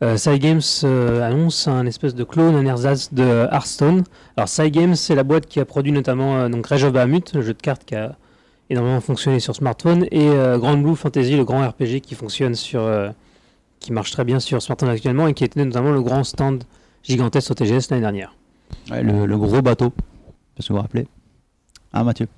[0.00, 4.04] Euh, Cygames euh, annonce un espèce de clone, un ersatz de Hearthstone.
[4.36, 7.42] Alors Cygames, c'est la boîte qui a produit notamment euh, donc Rage of Bahamut, le
[7.42, 8.14] jeu de cartes qui a
[8.70, 12.82] énormément fonctionné sur smartphone, et euh, Grand Blue Fantasy, le grand RPG qui fonctionne sur,
[12.82, 13.10] euh,
[13.80, 16.62] qui marche très bien sur smartphone actuellement et qui était notamment le grand stand
[17.02, 18.36] gigantesque au TGS l'année dernière.
[18.88, 21.08] Le, gros bateau, que vous rappelez.
[21.92, 22.28] Ah Mathieu?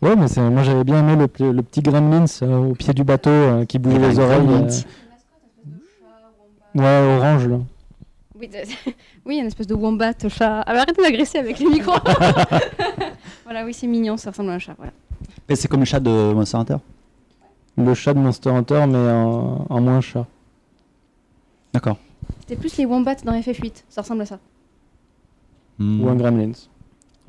[0.00, 3.30] Ouais, mais c'est- moi j'avais bien aimé le, petit Gremlins euh, au pied du bateau
[3.30, 4.48] euh, qui bouge Il y a les un oreilles.
[4.48, 4.68] Euh,
[6.74, 7.56] Ouais, orange là.
[8.38, 8.92] Oui, de-
[9.26, 10.62] oui, une espèce de wombat chat.
[10.66, 11.98] Ah, bah, arrêtez d'agresser avec les micros.
[13.44, 14.74] voilà, oui, c'est mignon, ça ressemble à un chat.
[14.76, 14.92] Voilà.
[15.48, 16.76] Et c'est comme le chat de Monster Hunter?
[17.76, 20.26] Le chat de Monster Hunter, mais en, en moins chat.
[21.72, 21.96] D'accord.
[22.40, 24.38] C'était plus les wombats dans FF8, ça ressemble à ça.
[25.78, 26.00] Hmm.
[26.02, 26.52] Ou un Gremlins.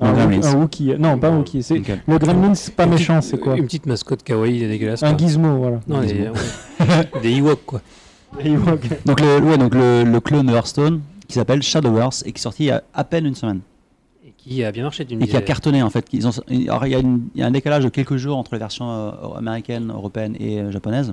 [0.00, 0.14] Un.
[0.42, 0.94] Un Wookie.
[0.98, 1.62] Non, pas un Wookie.
[1.62, 1.78] C'est...
[2.06, 5.02] Le Gremlins, c'est pas Une méchant, petite- c'est quoi Une petite mascotte kawaii dégueulasse.
[5.02, 5.18] Un quoi.
[5.26, 5.80] gizmo, voilà.
[5.86, 6.32] Non, des, Gizmo.
[6.80, 7.20] ouais.
[7.22, 7.80] des Ewoks quoi.
[9.04, 12.42] Donc, le, ouais, donc le, le clone de Hearthstone qui s'appelle Shadowverse et qui est
[12.42, 13.60] sorti il y a à peine une semaine.
[14.24, 16.06] Et qui a bien marché, tu me Et qui a cartonné en fait.
[16.12, 16.30] Ils ont,
[16.68, 18.58] alors, il, y a une- il y a un décalage de quelques jours entre les
[18.60, 21.12] versions euh, américaines, européennes et euh, japonaises.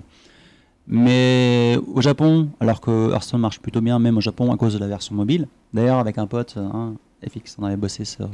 [0.87, 4.79] Mais au Japon, alors que Hearthstone marche plutôt bien, même au Japon, à cause de
[4.79, 5.47] la version mobile.
[5.73, 6.93] D'ailleurs, avec un pote, hein,
[7.25, 8.29] FX, on avait bossé sur,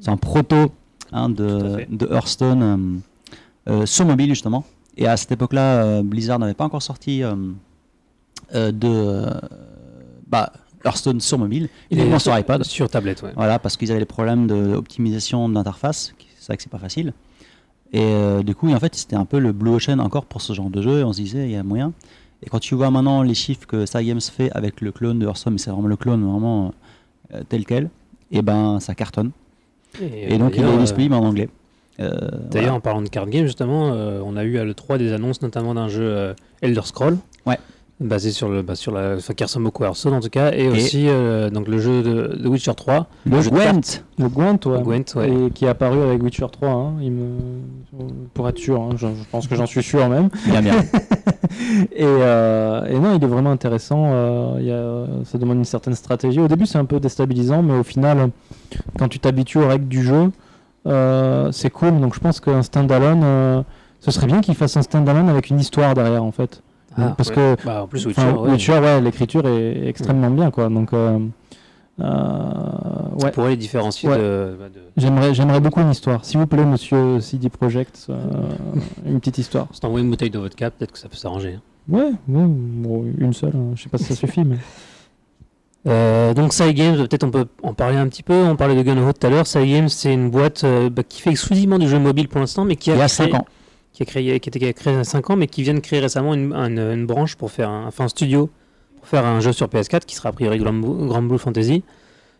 [0.00, 0.72] sur un proto
[1.12, 4.64] hein, de, Hearthstone euh, euh, sur mobile justement.
[4.96, 7.22] Et à cette époque-là, euh, Blizzard n'avait pas encore sorti
[8.52, 9.26] de
[10.26, 10.52] bah,
[10.84, 11.68] Hearthstone sur mobile.
[11.90, 12.62] Il uniquement est sur iPad.
[12.64, 13.32] Sur tablette, ouais.
[13.36, 16.14] Voilà, parce qu'ils avaient les problèmes d'optimisation d'interface.
[16.38, 17.12] C'est vrai que c'est pas facile.
[17.92, 20.52] Et euh, du coup, en fait, c'était un peu le Blue Ocean encore pour ce
[20.52, 21.00] genre de jeu.
[21.00, 21.92] Et on se disait, il y a moyen.
[22.42, 25.54] Et quand tu vois maintenant les chiffres que Cygames fait avec le clone de Hearthstone,
[25.54, 26.72] mais c'est vraiment le clone vraiment
[27.32, 27.90] euh, tel quel,
[28.30, 29.30] et ben ça cartonne.
[30.00, 31.48] Et, donc il est disponible en anglais.
[31.98, 32.74] Euh, D'ailleurs, voilà.
[32.74, 35.74] en parlant de card game, justement, euh, on a eu à l'E3 des annonces, notamment
[35.74, 37.16] d'un jeu euh, Elder Scroll.
[37.46, 37.58] Ouais.
[37.98, 40.52] Basé sur le, bah, sur la, enfin, qui ressemble beaucoup à Hearthstone en tout cas,
[40.52, 44.02] et, aussi euh, donc le jeu de, de Witcher 3, le jeu Gwent.
[44.18, 44.82] Le Gwent, ouais.
[44.82, 45.30] Gwent, ouais.
[45.30, 47.28] Et qui est apparu avec Witcher 3, hein, il me...
[48.34, 50.28] pour être sûr, hein, je, je pense que j'en suis sûr même.
[50.46, 50.74] Bien, bien.
[51.92, 54.04] et, euh, et non, il est vraiment intéressant.
[54.10, 56.38] euh, il y a- ça demande une certaine stratégie.
[56.40, 58.28] Au début, c'est un peu déstabilisant, mais au final,
[58.98, 60.30] quand tu t'habitues aux règles du jeu,
[60.86, 61.98] euh, c'est cool.
[62.00, 63.62] Donc je pense qu'un standalone, euh,
[64.00, 66.62] ce serait bien qu'il fasse un standalone avec une histoire derrière, en fait.
[66.98, 67.34] Ah, parce ouais.
[67.34, 68.50] que Bah, en plus, Witcher, ouais.
[68.50, 70.68] Witcher, ouais, l'écriture est extrêmement bien, quoi.
[70.68, 71.18] Donc, euh,
[72.00, 76.24] euh, pourrait les différencier de, bah, de- j'aimerais, j'aimerais beaucoup une histoire.
[76.24, 78.16] S'il vous plaît, monsieur CD Projekt, euh,
[79.06, 79.66] une petite histoire.
[79.72, 81.54] Si t'envoies une bouteille de vodka, peut-être que ça peut s'arranger.
[81.58, 81.62] hein.
[81.88, 83.52] Ouais, bon, une seule.
[83.54, 83.72] hein.
[83.76, 84.56] Je sais pas si ça suffit, mais.
[85.88, 88.34] Euh, donc Side Games, peut-être on peut en parler un petit peu.
[88.34, 89.46] On parlait de Gunho tout à l'heure.
[89.46, 92.64] Side Games, c'est une boîte euh, bah, qui fait exclusivement du jeu mobile pour l'instant,
[92.64, 93.46] mais qui a, Il y a créé- 5 ans.
[93.96, 95.80] Qui a créé, qui était créé il y a 5 ans, mais qui vient de
[95.80, 98.50] créer récemment une, une- une branche pour faire un, enfin un studio
[98.98, 101.82] pour faire un jeu sur PS4 qui sera a priori Grand Blue, Grand Blue Fantasy.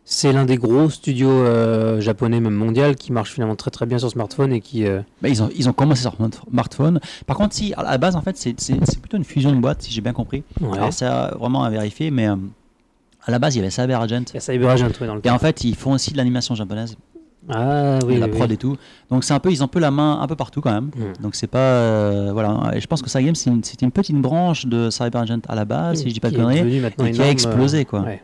[0.05, 3.99] C'est l'un des gros studios euh, japonais, même mondial, qui marche finalement très très bien
[3.99, 4.85] sur smartphone et qui.
[4.87, 6.15] euh, Bah, ils, ont, ils ont commencé sur
[6.51, 7.01] smartphone.
[7.27, 8.55] Par contre, si, à la base, en fait, c'est
[9.01, 10.45] plutôt une fusion de boîtes, si j'ai bien compris.
[10.61, 10.77] ouais.
[10.77, 12.37] Alors, c'est euh, vraiment à vérifier, mais euh,
[13.25, 14.23] à la base, il y avait Cyber Agent.
[14.29, 16.55] Il y a CyberAgent ouais, dans le Et en fait, ils font aussi de l'animation
[16.55, 16.97] japonaise,
[17.49, 18.55] Ah oui, la oui, prod oui.
[18.55, 18.77] et tout.
[19.11, 20.87] Donc, c'est un peu, ils ont un peu la main un peu partout quand même.
[20.97, 21.23] Mm.
[21.23, 21.59] Donc, c'est pas.
[21.59, 22.73] euh, voilà.
[22.75, 25.41] Et je pense que Cyber Games, c'est une, c'était une petite branche de Cyber Agent
[25.49, 26.83] à la base, si je dis pas de conneries.
[26.85, 28.01] et qui a explosé, euh, quoi.
[28.01, 28.23] ouais.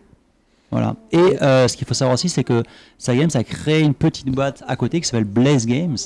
[0.71, 0.97] Voilà.
[1.13, 2.63] Et euh, ce qu'il faut savoir aussi, c'est que
[2.99, 5.97] Cyber Games a créé une petite boîte à côté qui s'appelle Blaze Games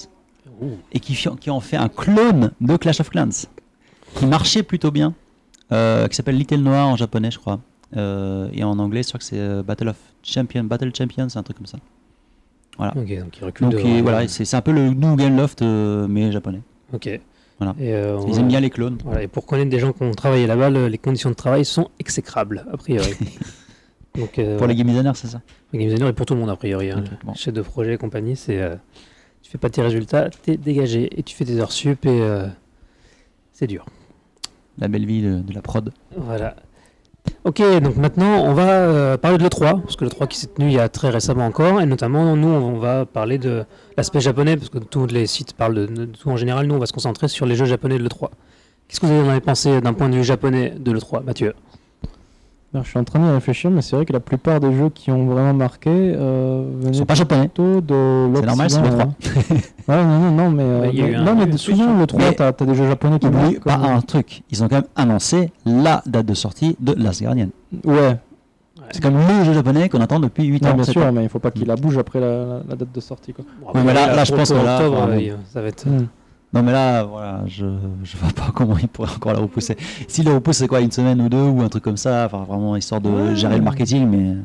[0.92, 3.46] et qui, qui en fait un clone de Clash of Clans
[4.16, 5.14] qui marchait plutôt bien,
[5.70, 7.60] euh, qui s'appelle Little Noir en japonais, je crois.
[7.96, 11.42] Euh, et en anglais, je crois que c'est Battle of Champion, Battle Champion, c'est un
[11.44, 11.78] truc comme ça.
[12.78, 14.90] Ok, donc il recule Donc il- voilà, c'est c'est un peu le
[15.36, 16.60] Loft euh, mais japonais.
[16.92, 17.08] Ok.
[17.58, 17.74] Voilà.
[17.80, 18.98] Et, euh, Ils aiment bien les clones.
[19.02, 21.64] Voilà, et pour connaître des gens qui ont travaillé là-bas, le- les conditions de travail
[21.64, 23.14] sont exécrables, a priori.
[24.14, 25.40] Donc, euh, Pour les game designers, c'est ça
[25.72, 26.90] les game designers et pour tout le monde, a priori.
[26.90, 27.02] hein.
[27.04, 27.34] Ok, bon.
[27.34, 28.60] Chef de projet et compagnie, c'est.
[28.60, 28.76] euh,
[29.42, 32.22] tu fais pas tes résultats, t'es dégagé et tu fais des heures sup et.
[33.52, 33.86] c'est dur.
[34.78, 35.92] La belle vie de, de la prod.
[36.14, 36.56] Voilà.
[37.44, 40.66] Ok, donc maintenant on va euh, parler de l'E3, parce que l'E3 qui s'est tenu
[40.66, 43.64] il y a très récemment encore, et notamment nous on va parler de
[43.96, 46.78] l'aspect japonais, parce que tous les sites parlent de, de tout en général, nous on
[46.78, 48.30] va se concentrer sur les jeux japonais de l'E3.
[48.88, 51.54] Qu'est-ce que vous en avez pensé d'un point de vue japonais de l'E3, Mathieu?
[52.76, 54.90] Alors, je suis en train de réfléchir, mais c'est vrai que la plupart des jeux
[54.90, 57.48] qui ont vraiment marqué euh, venaient sont pas japonais.
[57.56, 59.14] de C'est normal, c'est le hein.
[59.88, 62.48] ouais, non, non, non, mais, euh, Ouais, un- non, mais souvent le 3, Mais- t'as
[62.48, 65.52] as des jeux japonais qui marquent, pas comme- un truc, ils ont quand même annoncé
[65.64, 67.48] la date de sortie de Last Guardian.
[67.82, 68.18] Ouais,
[68.90, 70.74] C'est comme le jeu japonais qu'on attend depuis 8 non, ans.
[70.74, 71.12] bien sûr, ans.
[71.12, 73.32] mais il faut pas qu'il la bouge après la, la- la date de sortie.
[73.32, 73.46] Quoi.
[73.62, 75.88] Bon, Ouais, mais là- je pense que là, octobre, il- ça va être.
[75.88, 76.08] Hmm.
[76.56, 77.66] Non mais là, voilà, je,
[78.04, 79.76] je vois pas comment il pourrait encore la repousser.
[80.08, 82.44] S'il le repousse, c'est quoi, une semaine ou deux ou un truc comme ça, enfin
[82.48, 83.36] vraiment histoire de Ouais.
[83.36, 84.36] gérer le marketing, mais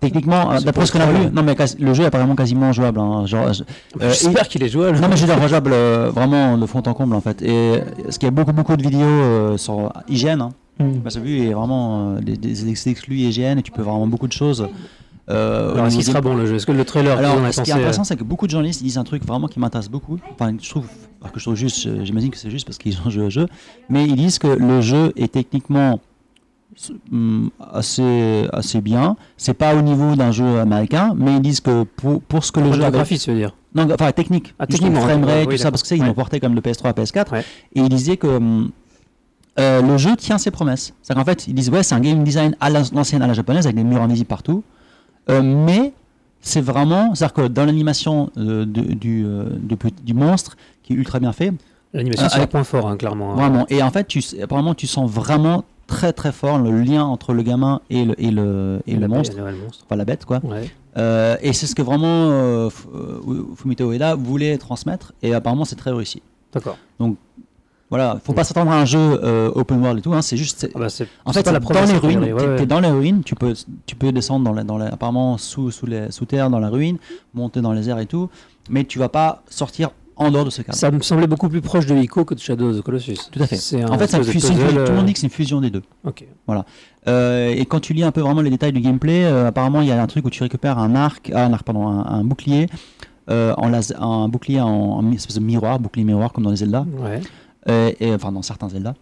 [0.00, 3.00] techniquement, C'est d'après ce qu'on a vu, non mais le jeu est apparemment quasiment jouable.
[3.00, 4.98] hein, genre, euh, J'espère qu'il est jouable.
[5.00, 7.40] non mais je veux dire rejouable euh, vraiment de fond en comble en fait.
[7.42, 11.20] Et ce qu'il y a beaucoup beaucoup de vidéos euh, sur hygiène, hein, bah, ça
[11.20, 14.68] vu est vraiment euh, des, des, exclus hygiène et tu peux vraiment beaucoup de choses.
[15.30, 16.56] Euh, Alors, est-ce niveau qu'il sera bon le jeu?
[16.56, 18.98] Est-ce que le trailer alors, ce qui est intéressant, c'est que beaucoup de journalistes disent
[18.98, 20.18] un truc vraiment qui m'intéresse beaucoup.
[20.38, 20.84] Enfin, je trouve,
[21.24, 23.30] alors que je trouve juste, euh, j'imagine que c'est juste parce qu'ils ont joué au
[23.30, 23.46] jeu,
[23.88, 25.98] mais ils disent que le jeu est techniquement
[27.10, 29.16] hum, assez, assez bien.
[29.38, 32.60] C'est pas au niveau d'un jeu américain, mais ils disent que pour, pour ce que
[32.60, 32.82] le jeu
[33.18, 33.54] tu veux dire?
[33.74, 36.06] Non, enfin technique, Ah, techniquement, le framerate, oui, tout ça, parce que ça, ils Ouais.
[36.08, 37.40] l'ont porté comme de PS3 à PS4, Ouais.
[37.74, 38.70] et ils disaient que hum,
[39.58, 40.92] euh, le jeu tient ses promesses.
[41.02, 43.32] C'est qu'en fait, ils disent ouais, c'est un game design à la- l'ancienne, à la
[43.32, 44.62] japonaise, avec des murs invisibles partout,
[45.30, 45.94] Euh, mais
[46.42, 49.24] c'est vraiment, c'est-à-dire que dans l'animation euh, du,
[50.04, 50.54] du monstre,
[50.84, 51.52] qui est ultra bien fait,
[51.92, 53.32] L'animation, Euh, c'est un point fort, hein, clairement.
[53.32, 53.36] hein.
[53.36, 57.32] vraiment, et en fait, tu, apparemment, tu sens vraiment très très fort le lien entre
[57.34, 59.84] le gamin et le, et le, et le monstre, le monstre.
[59.86, 60.40] enfin la bête quoi.
[60.42, 60.68] Ouais.
[60.96, 65.76] Euh, et c'est ce que vraiment euh, euh, Fumito Ueda voulait transmettre, et apparemment c'est
[65.76, 66.20] très réussi.
[66.52, 66.78] D'accord.
[67.90, 70.66] Voilà, faut pas s'attendre à un jeu euh, open world et tout, hein, c'est juste.
[70.74, 70.86] Ah bah,
[71.26, 72.56] En fait, la dans les ruines, ouais, ouais.
[72.56, 73.52] t'es dans les ruines, tu peux,
[73.86, 76.70] tu peux descendre dans la, dans la- apparemment sous, sous, les, sous terre dans la
[76.70, 76.96] ruine,
[77.34, 78.30] monter dans les airs et tout,
[78.68, 80.76] mais tu vas pas sortir en dehors de ce cadre.
[80.78, 83.18] Ça me semblait beaucoup plus proche de Ico que de Shadow of the Colossus.
[83.32, 83.84] Tout à fait.
[83.84, 85.82] En fait, puzzle, tout le monde euh, dit que c'est une fusion des deux.
[86.04, 86.24] Ok.
[87.06, 89.88] Euh, et quand tu lis un peu vraiment les détails du gameplay, euh, apparemment il
[89.88, 92.24] y a un truc où tu récupères un arc, ah, un arc pardon, un, un
[92.24, 92.66] bouclier,
[93.30, 96.86] euh, en un bouclier en, en espèce de miroir, bouclier miroir comme dans les Zelda,
[96.98, 97.20] Ouais.
[97.68, 98.94] Euh, et, enfin dans certains Zelda.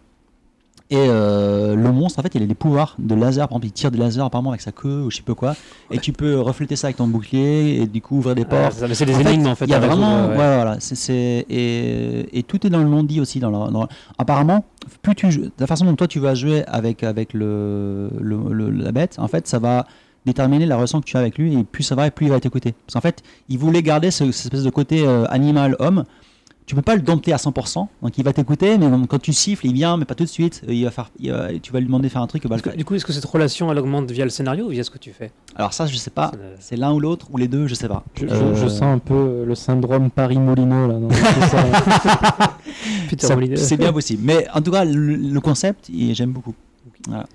[0.89, 3.47] Et euh, le monstre, en fait, il a des pouvoirs de laser.
[3.47, 5.55] Par exemple, il tire des lasers apparemment avec sa queue ou je sais pas quoi.
[5.89, 8.73] Et tu peux refléter ça avec ton bouclier et du coup ouvrir des portes.
[8.93, 9.65] c'est des En fait, énigmes en fait.
[9.65, 10.37] Il y a résoudre, vraiment, ouais.
[10.37, 10.77] ouais, voilà,
[11.49, 13.39] et, et tout est dans le non dit aussi.
[13.39, 14.65] Dans la- dans- apparemment,
[15.01, 18.69] plus tu, joues- la façon dont toi tu vas jouer avec avec le, le- le-
[18.69, 19.85] la bête, en fait, ça va
[20.25, 22.29] déterminer la relation que tu as avec lui et plus ça va et plus il
[22.29, 22.73] va t'écouter.
[22.85, 26.03] Parce qu'en fait, il voulait garder ce- cette espèce de côté euh, animal homme,
[26.65, 27.87] tu peux pas le dompter à 100%.
[28.01, 30.61] Donc il va t'écouter, mais quand tu siffles, il vient, mais pas tout de suite.
[30.67, 32.69] Il va faire, il va- tu vas lui demander de faire un truc, le que-
[32.75, 34.97] du coup, est-ce que cette relation elle augmente via le scénario ou via ce que
[34.97, 35.31] tu fais?
[35.55, 36.31] Alors ça, je sais pas.
[36.31, 38.03] C'est le- C'est l'un ou l'autre ou les deux, je sais pas.
[38.15, 40.09] Je, Euh, sens un peu euh, le syndrome
[40.87, 40.95] là.
[43.09, 43.57] Peter ça- Holiday.
[43.57, 44.21] C'est bien possible.
[44.25, 46.53] Mais en tout cas, le, le concept, j'aime beaucoup.
[47.07, 47.25] Voilà.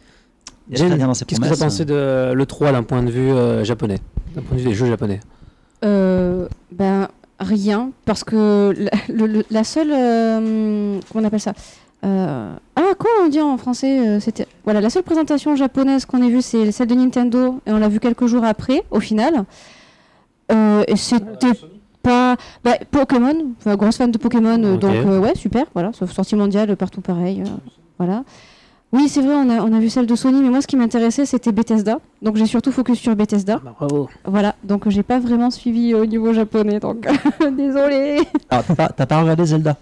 [0.71, 3.99] Qu'est-ce que tu as pensé de l'E3 d'un point de vue euh, japonais?
[4.35, 5.21] D'un point de vue des jeux japonais?
[5.85, 7.09] Euh, ben
[7.41, 11.53] rien parce que la, le- le- la seule euh, comment on appelle ça
[12.05, 16.23] Euh, ah quoi on dit en français euh, c'était voilà la seule présentation japonaise qu'on
[16.23, 19.45] ait vue c'est celle de Nintendo et on l'a vue quelques jours après au final.
[20.53, 21.53] Euh, et c'était
[22.03, 23.37] pas bah, Pokémon
[23.67, 24.81] grosse fan de Pokémon Ok.
[24.81, 27.51] donc euh, ouais super voilà sauf sortie mondiale partout pareil euh,
[27.99, 28.23] voilà
[28.93, 30.77] oui c'est vrai on a, on a vu celle de Sony mais moi ce qui
[30.77, 34.09] m'intéressait c'était Bethesda donc j'ai surtout focus sur Bethesda Bah, Bravo.
[34.25, 37.07] voilà, donc j'ai pas vraiment suivi au niveau japonais, donc
[37.57, 38.21] désolé.
[38.51, 39.77] Alors, t'as pas, t'as pas regardé Zelda?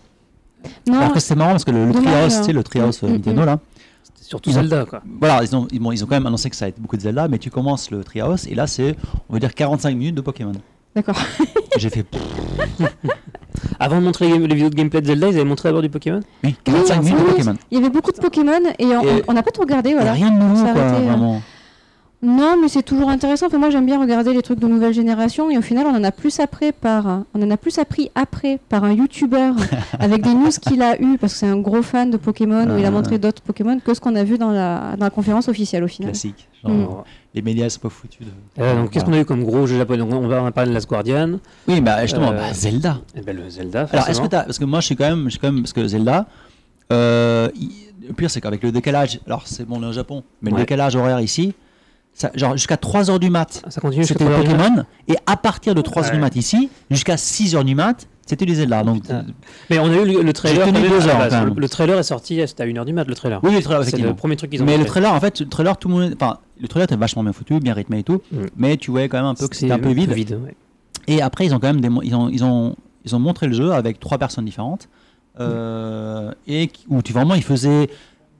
[0.89, 2.39] Non, Alors que c'est marrant parce que le, le Treehouse, hein.
[2.41, 3.59] tu sais, le Treehouse euh, Mm, mm, Nintendo là.
[4.03, 5.01] C'était surtout Ils ont- Zelda, quoi.
[5.21, 6.97] Voilà, ils ont, ils, bon, ils ont quand même annoncé que ça a été beaucoup
[6.97, 8.97] de Zelda, mais tu commences le Treehouse et là c'est,
[9.29, 10.53] on va dire 45 minutes de Pokémon.
[10.97, 11.17] D'accord.
[11.79, 12.05] J'ai fait
[13.79, 15.89] Avant de montrer les les vidéos de gameplay de Zelda, ils avaient montré d'abord du
[15.91, 17.55] Pokémon oui, 45 Oui, minutes de Pokémon.
[17.71, 18.87] Il y avait beaucoup de Pokémon et
[19.29, 20.13] on- n'a pas tout regardé, Il y a voilà.
[20.13, 21.43] rien de nouveau quoi, euh, vraiment.
[22.27, 23.47] Non, mais c'est toujours intéressant.
[23.47, 26.03] Enfin, moi, j'aime bien regarder les trucs de nouvelle génération et au final, on en
[26.03, 29.53] a plus après par, on en a plus appris après par un YouTuber
[30.01, 32.79] avec des news qu'il a eu parce que c'est un gros fan de Pokémon où
[32.79, 32.91] il a Ah.
[32.91, 35.89] montré d'autres Pokémon que ce qu'on a vu dans la, dans la conférence officielle au
[35.89, 36.11] final.
[36.11, 36.49] Classique.
[36.65, 37.05] Genre, Mm.
[37.35, 38.27] Les médias sont pas foutus.
[38.27, 38.63] De...
[38.63, 40.03] Euh, donc, qu'est-ce qu'on a eu comme gros jeu japonais?
[40.03, 41.39] On va va parler de Last Guardian.
[41.69, 42.99] Oui, bah justement, Euh, bah, Zelda.
[43.15, 43.87] Et ben, le Zelda.
[43.93, 45.75] Alors, est-ce que parce que moi je suis quand même, je suis quand même, parce
[45.75, 46.27] que Zelda,
[46.93, 47.71] euh, il-
[48.09, 50.57] le pire c'est qu'avec le décalage, alors c'est bon, on est au Japon, mais le
[50.57, 51.55] décalage horaire ici,
[52.19, 56.13] ça, genre jusqu'à 3h du mat, Ça continue c'était Pokémon, et à partir de 3h
[56.13, 58.83] du mat ici, jusqu'à 6h du mat, c'était du Zelda.
[58.83, 59.27] Donc, Putain.
[59.71, 60.67] Mais on a eu le, le trailer.
[60.67, 61.45] tenu deux heures.
[61.45, 63.39] Le, le trailer est sorti, c'était à 1h du mat, le trailer.
[63.45, 65.49] oui, le trailer, c'est le premier truc qu'ils ont Mais le trailer, en fait, le
[65.49, 68.23] trailer, tout le monde, enfin, le trailer était vachement bien foutu, bien rythmé et tout,
[68.33, 68.37] Mm.
[68.57, 70.11] mais tu voyais quand même un peu que c'était un peu vide.
[70.11, 70.57] ouais.
[71.07, 73.73] Et après, ils ont quand même ils ont, ils ont, ils ont montré le jeu
[73.73, 74.89] avec trois personnes différentes.
[75.39, 77.89] euh, et où tu vraiment ils faisaient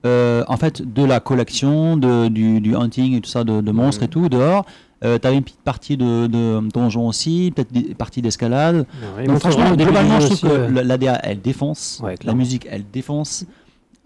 [0.05, 3.73] euh, en fait de la collection, de, du, du hunting et tout ça, de, de
[3.73, 4.65] monstres et tout dehors.
[5.05, 8.87] Euh, tu avais une petite partie de, de donjon aussi, peut-être des parties d'escalade.
[9.17, 12.85] Ouais, Donc franchement, globalement, je trouve aussi, que l'ADA elle défonce, Ouais, la musique elle
[12.91, 13.45] défonce.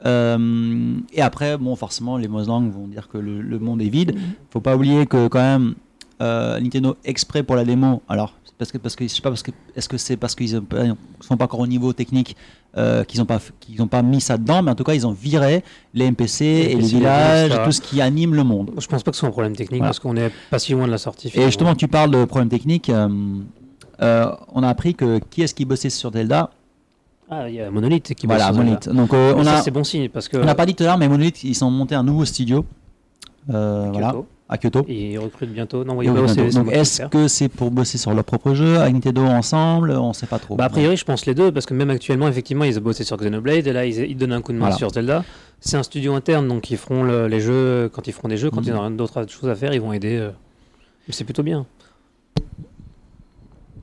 [0.06, 4.16] Euh, et après, bon, forcément, les Moslangs vont dire que le, le monde est vide.
[4.50, 5.74] Faut pas oublier que quand même
[6.22, 8.02] euh, Nintendo exprès pour la démo.
[8.08, 10.50] Alors parce que parce que je sais pas parce que est-ce que c'est parce qu'ils
[10.54, 12.36] ils sont pas encore au niveau technique
[12.76, 15.06] euh, qu'ils ont pas qu'ils ont pas mis ça dedans, mais en tout cas ils
[15.06, 17.62] ont viré les NPC et les villages, etc.
[17.64, 18.70] tout ce qui anime le monde.
[18.78, 19.88] Je pense pas que ce soit un problème technique Voilà.
[19.88, 21.28] parce qu'on est pas si loin de la sortie.
[21.28, 21.48] Et finalement.
[21.50, 22.90] justement, tu parles de problèmes techniques.
[22.90, 23.08] euh,
[24.02, 26.50] euh, on a appris que qui est-ce qui bossait sur Zelda?
[27.30, 28.84] Ah, il y a Monolith qui Voilà, bosse sur Monolith.
[28.84, 29.00] Zelda.
[29.00, 30.36] Donc on ça, a c'est bon signe parce que.
[30.36, 32.64] on n'a pas dit tout à l'heure, mais Monolith ils sont montés un nouveau studio.
[33.48, 34.14] voilà,
[34.52, 34.84] à Kyoto.
[34.88, 35.84] Et ils recrutent bientôt.
[35.84, 36.20] Non, oui, bah,
[36.72, 39.92] est-ce que c'est pour bosser sur leur propre jeu avec Nintendo ensemble?
[39.92, 40.56] On sait pas trop.
[40.56, 43.04] Bah, a priori, je pense les deux, parce que même actuellement, effectivement, ils ont bossé
[43.04, 44.76] sur Xenoblade, et là, ils, ils donnent un coup de main Voilà.
[44.76, 45.24] sur Zelda.
[45.60, 48.50] C'est un studio interne, donc ils feront le- les jeux, quand ils feront des jeux,
[48.50, 48.66] quand Mhm.
[48.66, 50.16] ils n'ont rien d'autre choses à faire, ils vont aider.
[50.16, 50.30] euh.
[51.06, 51.64] Mais C'est plutôt bien.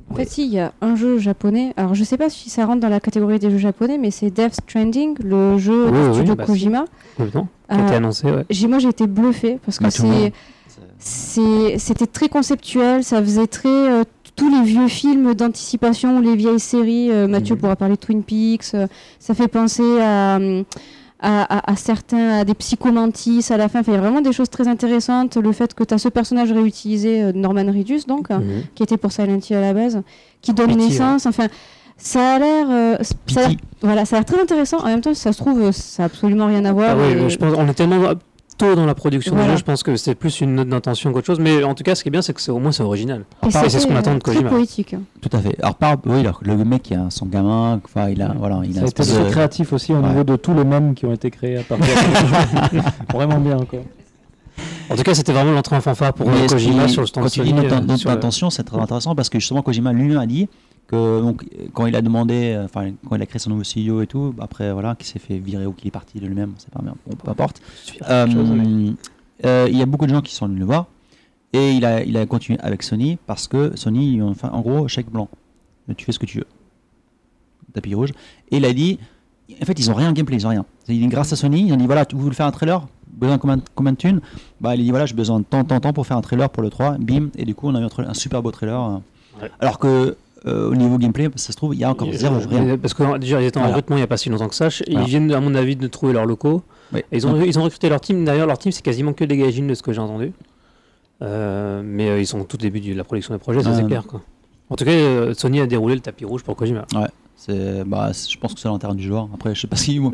[0.10, 1.74] En fait, si, il y a un jeu japonais.
[1.76, 4.30] Alors, je sais pas si ça rentre dans la catégorie des jeux japonais, mais c'est
[4.32, 6.52] Death Stranding, le jeu Oui, du oui, studio bah, si.
[6.52, 6.86] Kojima.
[7.18, 7.48] Complètement.
[7.70, 8.46] Qui a été Euh, annoncé, ouais.
[8.50, 10.32] j'ai, moi, j'ai été bluffé parce que Bah, c'est,
[11.00, 13.04] c'était très conceptuel.
[13.04, 14.04] Ça faisait très euh,
[14.36, 17.12] tous les vieux films d'anticipation ou les vieilles séries.
[17.12, 17.62] euh, Mathieu Mhm.
[17.62, 18.74] pourra parler de Twin Peaks.
[18.74, 18.88] euh,
[19.20, 20.40] ça fait penser à.
[21.20, 23.80] À, à- à certains, à des psychomantis à la fin.
[23.80, 25.36] Enfin, il y a vraiment des choses très intéressantes.
[25.38, 28.42] Le fait que tu as ce personnage réutilisé, Norman Reedus, donc, Mhm.
[28.76, 30.04] qui était pour Silent Hill à la base,
[30.44, 31.26] qui donne Pity, naissance.
[31.26, 31.48] Enfin,
[31.98, 32.98] ça a l'air, euh,
[33.82, 34.78] voilà, ça a l'air très intéressant.
[34.78, 36.92] En même temps, si ça se trouve, ça a absolument rien à voir.
[36.92, 38.14] Ah oui, et- je pense, on est tellement
[38.58, 39.48] tôt dans la production Voilà.
[39.50, 41.40] du jeu, je pense que c'est plus une note d'intention qu'autre chose.
[41.40, 43.24] Mais en tout cas, ce qui est bien, c'est que c'est au moins c'est original.
[43.46, 44.50] et c'est ce c'était, qu'on attend de très Kojima.
[44.50, 44.96] poétique.
[45.22, 45.56] Tout à fait.
[45.62, 48.72] Alors, par, oui, alors, le mec qui a son gamin, enfin, il a, voilà, il
[48.72, 50.08] a Ça une a été espèce très de- créatif aussi au Ouais.
[50.10, 51.88] niveau de tous les mèmes qui ont été créés à partir
[52.74, 52.80] de
[53.14, 53.80] Vraiment bien quoi.
[54.90, 57.30] En tout cas, c'était vraiment l'entrée en fanfare pour euh, Kojima sur le stand Quand
[57.30, 60.48] tu dis d'intention, c'est très intéressant parce que justement Kojima lui-même a dit
[60.88, 64.02] que donc, quand il a demandé, euh, enfin quand il a créé son nouveau studio
[64.02, 66.72] et tout, après voilà, qu'il s'est fait virer ou qu'il est parti de lui-même, c'est
[66.72, 67.62] pas bien, bon, peu importe.
[68.10, 68.94] Euh, Quelque chose, mais-
[69.46, 70.88] euh, il y a beaucoup de gens qui sont venus le voir
[71.54, 75.10] et il a, il a continué avec Sony parce que Sony, fait en gros chèque
[75.12, 75.30] blanc,
[75.96, 76.48] tu fais ce que tu veux,
[77.74, 78.12] tapis rouge.
[78.52, 78.98] Et il a dit,
[79.62, 80.66] en fait ils ont rien en gameplay, ils ont rien.
[80.88, 82.88] Il dit, grâce à Sony, ils ont dit voilà, tu vous voulez faire un trailer,
[83.12, 84.22] besoin de combien, combien de thunes?
[84.62, 86.50] Bah il a dit voilà, j'ai besoin de tant, tant, tant pour faire un trailer
[86.50, 89.02] pour le 3, bim, et du coup on a eu un, super beau trailer.
[89.42, 89.52] Ouais.
[89.60, 90.16] Alors que
[90.46, 92.78] euh, au niveau gameplay, ça se trouve, il y a encore zéro, rien.
[92.78, 93.76] Parce que déjà, ils étaient en Voilà.
[93.76, 94.68] recrutement il n'y a pas si longtemps que ça.
[94.88, 95.08] Ils Voilà.
[95.08, 96.62] viennent, à mon avis, de trouver leurs locaux.
[96.94, 97.00] Oui.
[97.12, 98.24] Et ils, ont, ils ont recruté leur team.
[98.24, 100.32] D'ailleurs, leur team, c'est quasiment que des gaijins de ce que j'ai entendu.
[101.22, 103.76] Euh, mais euh, ils sont au tout début de la production des projets, ça Ouais.
[103.78, 104.04] c'est clair.
[104.06, 104.22] Quoi.
[104.70, 106.86] En tout cas, Sony a déroulé le tapis rouge pour Kojima.
[107.36, 109.30] C'est, bah, je pense que c'est l'intérêt du joueur.
[109.34, 110.12] Après, je sais pas vont ils vont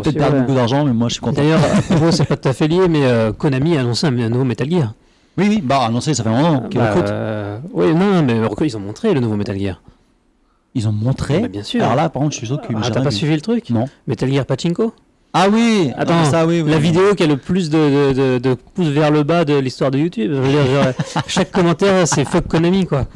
[0.00, 0.40] peut-être perdre ouais.
[0.42, 1.42] beaucoup d'argent, mais moi, je suis content.
[1.42, 3.02] D'ailleurs, à propos, c'est pas tout à fait lié, mais
[3.36, 4.94] Konami a annoncé un nouveau Metal Gear.
[5.38, 7.10] Oui, oui, bah, annoncé, ça fait un moment qu'ils Bah, recrutent.
[7.10, 9.80] euh, oui, non, mais ils ont montré le nouveau Metal Gear.
[10.74, 11.40] Ils ont montré.
[11.40, 11.82] Bah, bien sûr.
[11.82, 13.16] Alors là, par contre, je suis sûr que Ah, t'as pas vu.
[13.16, 13.86] suivi le truc Non.
[14.06, 14.92] Metal Gear Pachinko
[15.34, 16.70] Ah oui Attends, ça, oui, oui.
[16.70, 19.58] La vidéo qui a le plus de, de, de- de pouces vers le bas de
[19.58, 20.32] l'histoire de YouTube.
[20.34, 20.92] Je veux dire, genre,
[21.26, 23.06] chaque commentaire, c'est fuck Konami, quoi.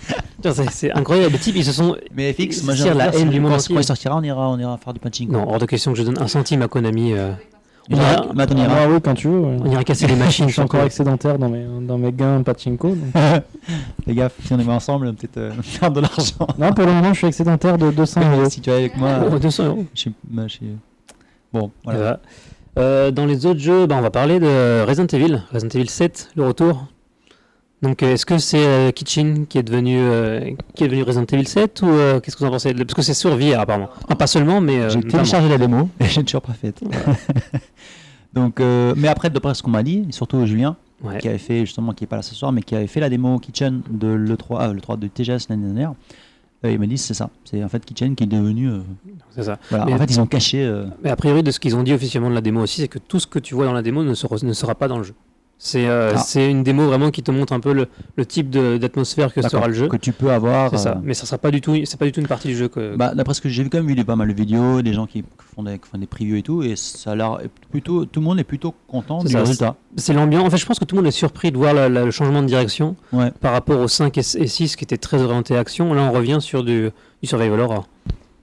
[0.73, 1.33] C'est incroyable.
[1.33, 1.97] Les types, ils se sont.
[2.15, 4.93] Mais FX, moi, la haine du monde quand, il sortira, on ira, on ira faire
[4.93, 5.31] du punching.
[5.31, 7.13] Non, hors de question que je donne un centime à Konami.
[7.15, 7.33] euh,
[7.89, 8.89] On on, ira, on Ah, ira.
[8.89, 9.39] oui, quand tu veux.
[9.41, 9.57] ouais.
[9.65, 10.47] on ira casser les machines.
[10.49, 12.97] Je suis encore excédentaire dans mes, dans mes gains pachinko.
[14.07, 16.47] Les gars, si on est ensemble, peut-être euh, faire de l'argent.
[16.59, 18.51] Non, pour le moment, je suis excédentaire de 200 euros.
[18.51, 19.85] si tu es avec moi, Oh, 200 euros.
[19.95, 20.13] je suis.
[20.29, 20.77] bah, je suis-
[21.53, 21.99] Bon, voilà.
[21.99, 22.21] Voilà.
[22.79, 25.43] Euh, dans les autres jeux, bah, on va parler de Resident Evil.
[25.53, 26.87] Resident Evil 7, le retour.
[27.83, 31.25] Donc, euh, est-ce que c'est euh, Kitchen qui est devenu euh, qui est devenu Resident
[31.33, 32.75] Evil 7 ou euh, qu'est-ce que vous en pensez?
[32.75, 33.89] Parce que c'est sur VR apparemment.
[34.05, 36.75] Enfin, pas seulement, mais euh, J'ai téléchargé la démo et j'ai toujours pas fait.
[38.35, 41.19] Donc, euh, mais après, d'après ce qu'on m'a dit, et surtout Julien, Ouais.
[41.19, 43.09] qui avait fait justement, qui est pas là ce soir, mais qui avait fait la
[43.09, 45.95] démo Kitchen de l'E3, ah, le 3 de TGS l'année dernière,
[46.65, 47.31] euh, il m'a dit c'est ça.
[47.45, 48.69] C'est en fait Kitchen qui est devenu.
[48.69, 48.81] euh,
[49.31, 49.59] C'est ça.
[49.71, 49.87] voilà.
[49.87, 50.63] Mais- En fait, ils ont caché.
[50.63, 52.89] euh, Mais a priori, de ce qu'ils ont dit officiellement de la démo aussi, c'est
[52.89, 54.99] que tout ce que tu vois dans la démo ne sera, ne sera pas dans
[54.99, 55.15] le jeu.
[55.63, 56.19] C'est euh, Ah.
[56.19, 57.87] c'est une démo vraiment qui te montre un peu le,
[58.17, 59.89] le type de- d'atmosphère que sera le jeu.
[59.89, 60.71] que tu peux avoir.
[60.71, 60.93] C'est ça.
[60.93, 62.69] euh, Mais ça sera pas du tout, c'est pas du tout une partie du jeu
[62.69, 62.97] que.
[62.97, 64.95] Bah, d'après ce que j'ai vu, quand même, vu des- pas mal de vidéos, des
[64.95, 65.23] gens qui
[65.55, 67.39] font des, qui font des previews et tout, et ça a
[67.71, 69.77] plutôt, tout le monde est plutôt content C'est du ça, résultat.
[69.97, 70.47] c'est l'ambiance.
[70.47, 72.11] En fait, je pense que tout le monde est surpris de voir la- la- le
[72.11, 73.31] changement de direction Ouais.
[73.43, 75.93] par rapport au 5 et, et 6 qui était très orienté action.
[75.93, 76.89] Là, on revient sur du,
[77.23, 77.87] du survival horror.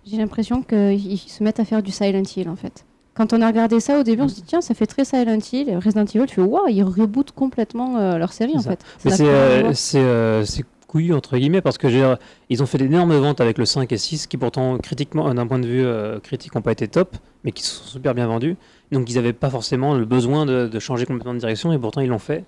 [0.06, 2.86] J'ai l'impression qu'ils se mettent à faire du Silent Hill en fait.
[3.18, 5.40] Quand on a regardé ça au début, on se dit tiens, ça fait très Silent
[5.52, 5.76] Hill.
[5.84, 8.70] Resident Evil, tu fais waouh, ils rebootent complètement euh, leur série en ça.
[8.72, 8.80] fait.
[8.82, 12.14] Ça Mais c'est euh, c'est euh, c'est couillu entre guillemets parce que j'ai-
[12.50, 15.60] ils ont fait d'énormes ventes avec le 5 et 6 qui pourtant critiquement d'un point
[15.60, 15.86] de vue
[16.22, 18.56] critique n'ont pas été top mais qui sont super bien vendus.
[18.92, 22.00] Donc ils n'avaient pas forcément le besoin de, de changer complètement de direction et pourtant
[22.02, 22.46] ils l'ont fait.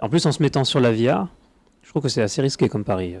[0.00, 1.28] En plus en se mettant sur la VR,
[1.82, 3.14] je trouve que c'est assez risqué comme pari.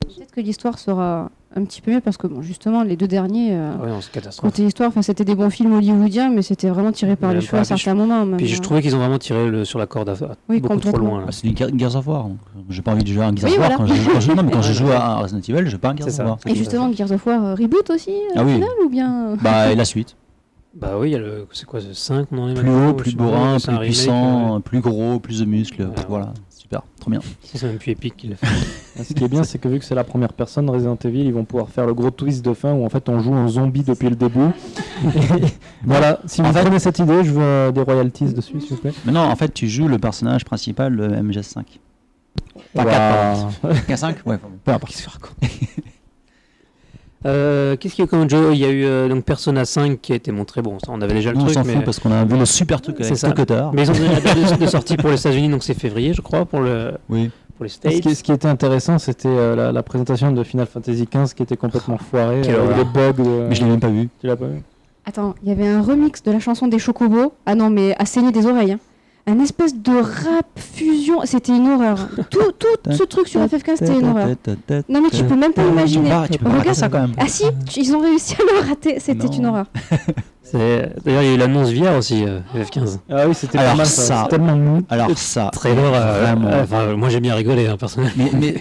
[0.00, 3.50] Peut-être que l'histoire sera un petit peu mieux parce que bon, justement, les deux derniers,
[3.52, 3.98] euh, Ouais, non,
[4.38, 7.58] côté histoire, enfin, c'était des bons films hollywoodiens, mais c'était vraiment tiré par les cheveux
[7.60, 8.24] à certains moments.
[8.24, 8.60] même, Puis je euh.
[8.60, 10.16] trouvais qu'ils ont vraiment tiré le, sur la corde à, à
[10.48, 11.20] Oui, beaucoup trop loin.
[11.20, 11.26] là.
[11.28, 12.24] Ah, c'est Gears of War.
[12.24, 13.76] donc, euh, J'ai pas envie de jouer à un Gears Oui, of War voilà.
[13.76, 15.90] quand je, quand je- non, mais quand je joue à Resident Evil, je veux pas
[15.90, 16.18] un Gears of.
[16.26, 16.38] War.
[16.46, 18.54] Et justement, Gears of War euh, reboot aussi, euh, Ah oui.
[18.54, 20.16] final, ou bien Bah, et la suite.
[20.74, 22.94] Bah oui, il y a le c'est quoi ce 5 on en est Plus haut,
[22.94, 25.86] plus bourrin, plus puissant, plus gros, plus de muscles.
[26.08, 26.32] Voilà,
[26.72, 27.20] super, trop bien.
[27.42, 28.46] C'est même plus épique qu'il a fait.
[29.04, 31.32] Ce qui est bien, c'est que vu que c'est la première personne Resident Evil, ils
[31.32, 33.82] vont pouvoir faire le gros twist de fin où en fait on joue en zombie
[33.82, 34.50] depuis le début.
[35.84, 38.82] voilà, si vous En fait- prenez cette idée, je veux des royalties dessus, s'il vous
[38.82, 38.92] plaît.
[39.04, 41.62] Mais non, en fait, tu joues le personnage principal de MGS5.
[42.74, 43.50] Pas Waouh.
[43.88, 45.06] K5 Ouais, peu importe.
[47.26, 49.64] Euh, Qu'est-ce qu'il y a eu comme jeu Il y a eu euh, donc Persona
[49.64, 50.60] 5 qui a été montré.
[50.62, 52.36] Bon, ça, on avait déjà le on truc, s'en mais, fout parce qu'on a vu
[52.38, 53.30] le super truc avec C'est ça.
[53.32, 53.70] Tucker.
[53.72, 56.20] mais ils ont donné la date de, sortie pour les États-Unis, donc c'est février, je
[56.20, 57.30] crois, pour, le, Oui.
[57.56, 58.00] pour les Ce States.
[58.00, 61.42] qui, ce qui était intéressant, c'était euh, la, la présentation de Final Fantasy XV qui
[61.42, 62.40] était complètement foirée.
[62.42, 62.76] Quelle euh, horreur.
[62.78, 63.22] les bugs.
[63.24, 64.08] de- Mais je l'ai même pas vu.
[64.20, 64.62] Tu l'as pas vu?
[65.04, 67.32] Attends, il y avait un remix de la chanson des Chocobos.
[67.46, 68.72] Ah non, mais à saigner des oreilles.
[68.72, 68.78] hein.
[69.26, 71.20] Un espèce de rap fusion.
[71.24, 72.08] C'était une horreur.
[72.28, 74.28] tout, tout ce truc sur FF15, c'était une horreur.
[74.88, 76.08] Non, mais tu peux même pas imaginer.
[76.10, 77.12] peux pas- tu peux pas Regarde rater ça quand même.
[77.18, 77.44] Ah si,
[77.76, 78.98] ils ont réussi à le rater.
[78.98, 79.66] C'était une horreur.
[80.52, 82.98] D'ailleurs, il y a eu l'annonce VR aussi, euh, FF15.
[83.08, 84.82] Ah oui, c'était pas mal ça- tellement mou.
[84.90, 88.28] Alors ça, Trailer, euh, euh, enfin, moi j'ai bien rigolé, hein, personnellement.
[88.34, 88.60] mais, mais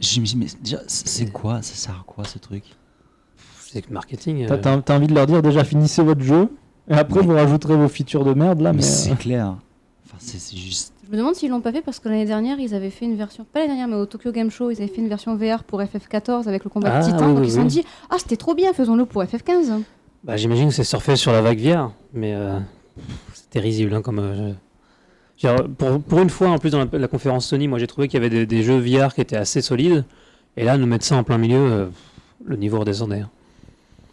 [0.00, 2.64] je me dis, mais déjà, c'est quoi Ça sert à quoi ce truc?
[3.60, 4.46] C'est que marketing.
[4.50, 6.48] Euh, t'as- t'as envie de leur dire déjà finissez votre jeu
[6.88, 8.72] et après vous rajouterez vos features de merde là.
[8.72, 9.54] Mais Mais, c'est euh, clair.
[10.06, 10.92] Enfin, c'est juste.
[11.06, 13.16] Je me demande s'ils l'ont pas fait parce que l'année dernière, ils avaient fait une
[13.16, 15.62] version, pas l'année dernière, mais au Tokyo Game Show, ils avaient fait une version VR
[15.64, 17.26] pour FF14 avec le combat Ah, de Titan.
[17.28, 19.82] oui, donc oui, ils se sont dit, ah c'était trop bien, faisons-le pour FF15.
[20.24, 22.58] Bah, J'imagine que c'est surfé sur la vague VR, mais euh,
[23.34, 24.18] c'était risible hein, comme.
[24.18, 24.52] euh,
[25.36, 28.08] je- pour, pour une fois, en plus, dans la, la conférence Sony, moi j'ai trouvé
[28.08, 30.04] qu'il y avait des, des jeux VR qui étaient assez solides,
[30.56, 31.86] et là, nous mettre ça en plein milieu, euh,
[32.46, 33.20] le niveau redescendait.
[33.20, 33.30] hein.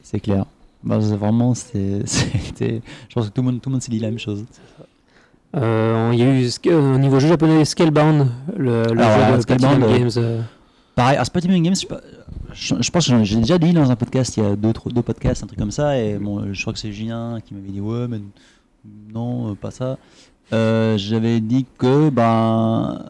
[0.03, 0.45] C'est clair.
[0.83, 2.03] Bah, vraiment, c'était.
[3.09, 4.45] Je pense que tout le monde, tout le monde s'est dit la même chose.
[5.55, 9.19] Euh, Il y a eu euh, au niveau jeu japonais Scalebound, le, le Alors, jeu
[9.19, 10.11] voilà, de Scalebound, Platinum euh, Games.
[10.17, 10.41] euh,
[10.95, 11.75] Pareil, à Spotting Games,
[12.53, 15.43] je, pense que j'ai déjà dit dans un podcast, il y a deux, deux podcasts,
[15.43, 18.07] un truc comme ça, et bon, je crois que c'est Julien qui m'avait dit ouais,
[18.09, 18.19] mais
[19.13, 19.97] non, pas ça.
[20.53, 23.03] Euh, J'avais dit que ben,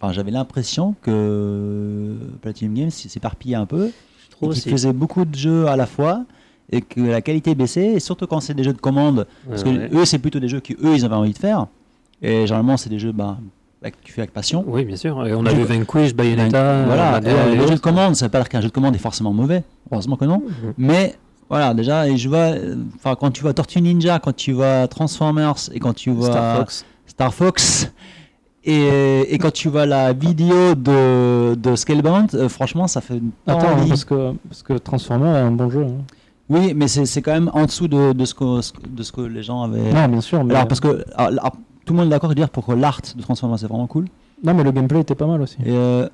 [0.00, 3.90] enfin, j'avais l'impression que Platinum Games s'éparpillait un peu,
[4.40, 4.70] aussi.
[4.70, 6.24] faisaient beaucoup de jeux à la fois,
[6.70, 9.68] et que la qualité baissait, et surtout quand c'est des jeux de commande, parce que
[9.70, 11.66] Ouais, eux, c'est plutôt des jeux que eux, ils avaient envie de faire,
[12.22, 13.38] et généralement, c'est des jeux bah,
[13.82, 14.64] bah, que tu fais avec passion.
[14.66, 15.26] Oui, bien sûr.
[15.26, 16.84] Et on a vu Vanquish, Bayonetta.
[16.84, 18.98] voilà, euh, les jeux de commande, ça veut pas dire qu'un jeu de commande est
[18.98, 20.74] forcément mauvais, heureusement que non, Mhm.
[20.78, 21.16] mais
[21.48, 22.50] voilà, déjà, et je vois,
[22.96, 26.56] enfin, quand tu vois Tortue Ninja, quand tu vois Transformers, et quand tu vois Star
[26.58, 26.84] Fox.
[27.06, 27.92] Star Fox.
[28.62, 33.72] Et, et quand tu vois la vidéo de, de Scalebound, euh, franchement, ça fait Attends,
[33.72, 33.88] envie.
[33.88, 35.82] parce que, parce que Transformer est un bon jeu.
[35.84, 36.04] hein.
[36.50, 39.20] Oui, mais c'est c'est quand même en dessous de, de, ce que, de ce que
[39.22, 39.92] les gens avaient.
[39.92, 40.44] Non, bien sûr.
[40.44, 40.54] Mais...
[40.54, 41.52] Alors, parce que alors, alors,
[41.86, 44.06] tout le monde est d'accord de dire pour que l'art de Transformers c'est vraiment cool.
[44.44, 45.56] Non, mais le gameplay était pas mal aussi.
[45.64, 46.08] Et euh,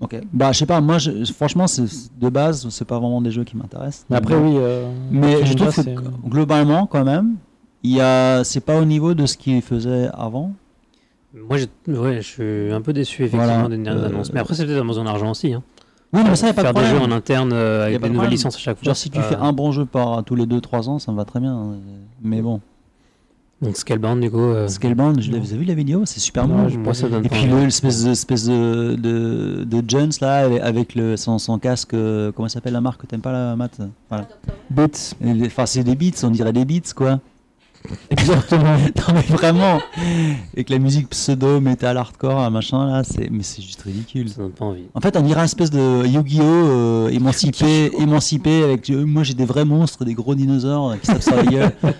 [0.00, 0.20] ok.
[0.32, 3.44] Bah, je sais pas, moi, je- franchement, c'est- de base, c'est pas vraiment des jeux
[3.44, 4.06] qui m'intéressent.
[4.10, 4.54] Mais après, oui.
[4.56, 7.36] euh, Mais je trouve que globalement, quand même,
[7.82, 10.52] il y a, c'est pas au niveau de ce qu'ils faisaient avant.
[11.48, 13.68] Moi, je, ouais, je suis un peu déçu effectivement Voilà.
[13.68, 14.32] des dernières Euh, annonces.
[14.32, 15.52] Mais après, c'est peut-être Amazon Argent aussi.
[15.52, 15.62] Hein.
[16.12, 17.02] Oui, mais ça, y a pas de Faire des problème.
[17.04, 18.30] jeux en interne euh, avec pas des de nouvelles problème.
[18.32, 18.84] licences à chaque fois.
[18.84, 21.24] Genre, si tu fais un bon jeu par tous les 2-3 ans, ça me va
[21.24, 21.56] très bien.
[21.56, 21.76] euh,
[22.22, 22.60] Mais bon,
[23.60, 24.38] Donc Scalebound, du coup.
[24.38, 26.02] euh, Scalebound, je vous avez vu la vidéo?
[26.04, 26.68] C'est super Non, bon.
[26.68, 31.58] je- Et puis l'espèce de, espèce de, de, de Jones là, avec le, son, son
[31.58, 33.80] casque, euh, comment s'appelle la marque que t'aimes pas la Matt?
[34.08, 34.26] Voilà.
[34.70, 35.14] Beats.
[35.46, 37.20] Enfin, c'est des beats, on dirait des beats quoi.
[38.10, 38.76] Exactement.
[39.08, 39.80] non mais vraiment
[40.56, 44.28] Et que la musique pseudo, metal, hardcore, un machin là, c'est mais c'est juste ridicule.
[44.28, 44.84] Ça donne pas envie.
[44.94, 46.42] En fait, on dirait un espèce de Yu-Gi-Oh!
[46.44, 51.06] euh, émancipé, émancipé avec euh, moi j'ai des vrais monstres, des gros dinosaures euh, qui
[51.06, 51.72] tapent sur la gueule.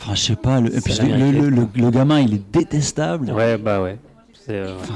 [0.00, 2.52] Enfin, je sais pas, le, et puis C'est le, le, le- le gamin il est
[2.52, 3.32] détestable.
[3.32, 3.98] Ouais, bah ouais.
[4.48, 4.76] Euh.
[4.80, 4.94] Enfin,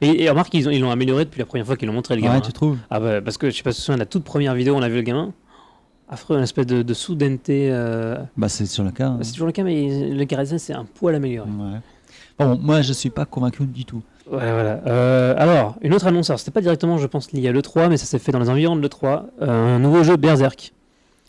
[0.00, 2.16] Et, et remarque qu'ils ont- ils l'ont amélioré depuis la première fois qu'ils l'ont montré,
[2.16, 2.34] le gamin.
[2.36, 4.06] ouais, tu trouves Ah bah, parce que je sais pas si tu te souviens, la
[4.06, 5.32] toute première vidéo, on a vu le gamin.
[6.08, 7.68] Affreux, une espèce de, de soudenté.
[7.70, 9.06] euh, Bah, c'est sur le cas.
[9.08, 9.18] hein.
[9.22, 11.48] C'est toujours le cas, mais le charisme, c'est un poil amélioré.
[11.48, 11.78] Ouais.
[12.38, 14.02] Bon, moi je suis pas convaincu du tout.
[14.30, 14.80] Voilà, voilà.
[14.86, 17.96] Euh, alors, une autre annonce, alors c'était pas directement, je pense, lié à l'E3, mais
[17.96, 19.24] ça s'est fait dans les environs de l'E3.
[19.42, 20.72] Euh, un nouveau jeu Berserk.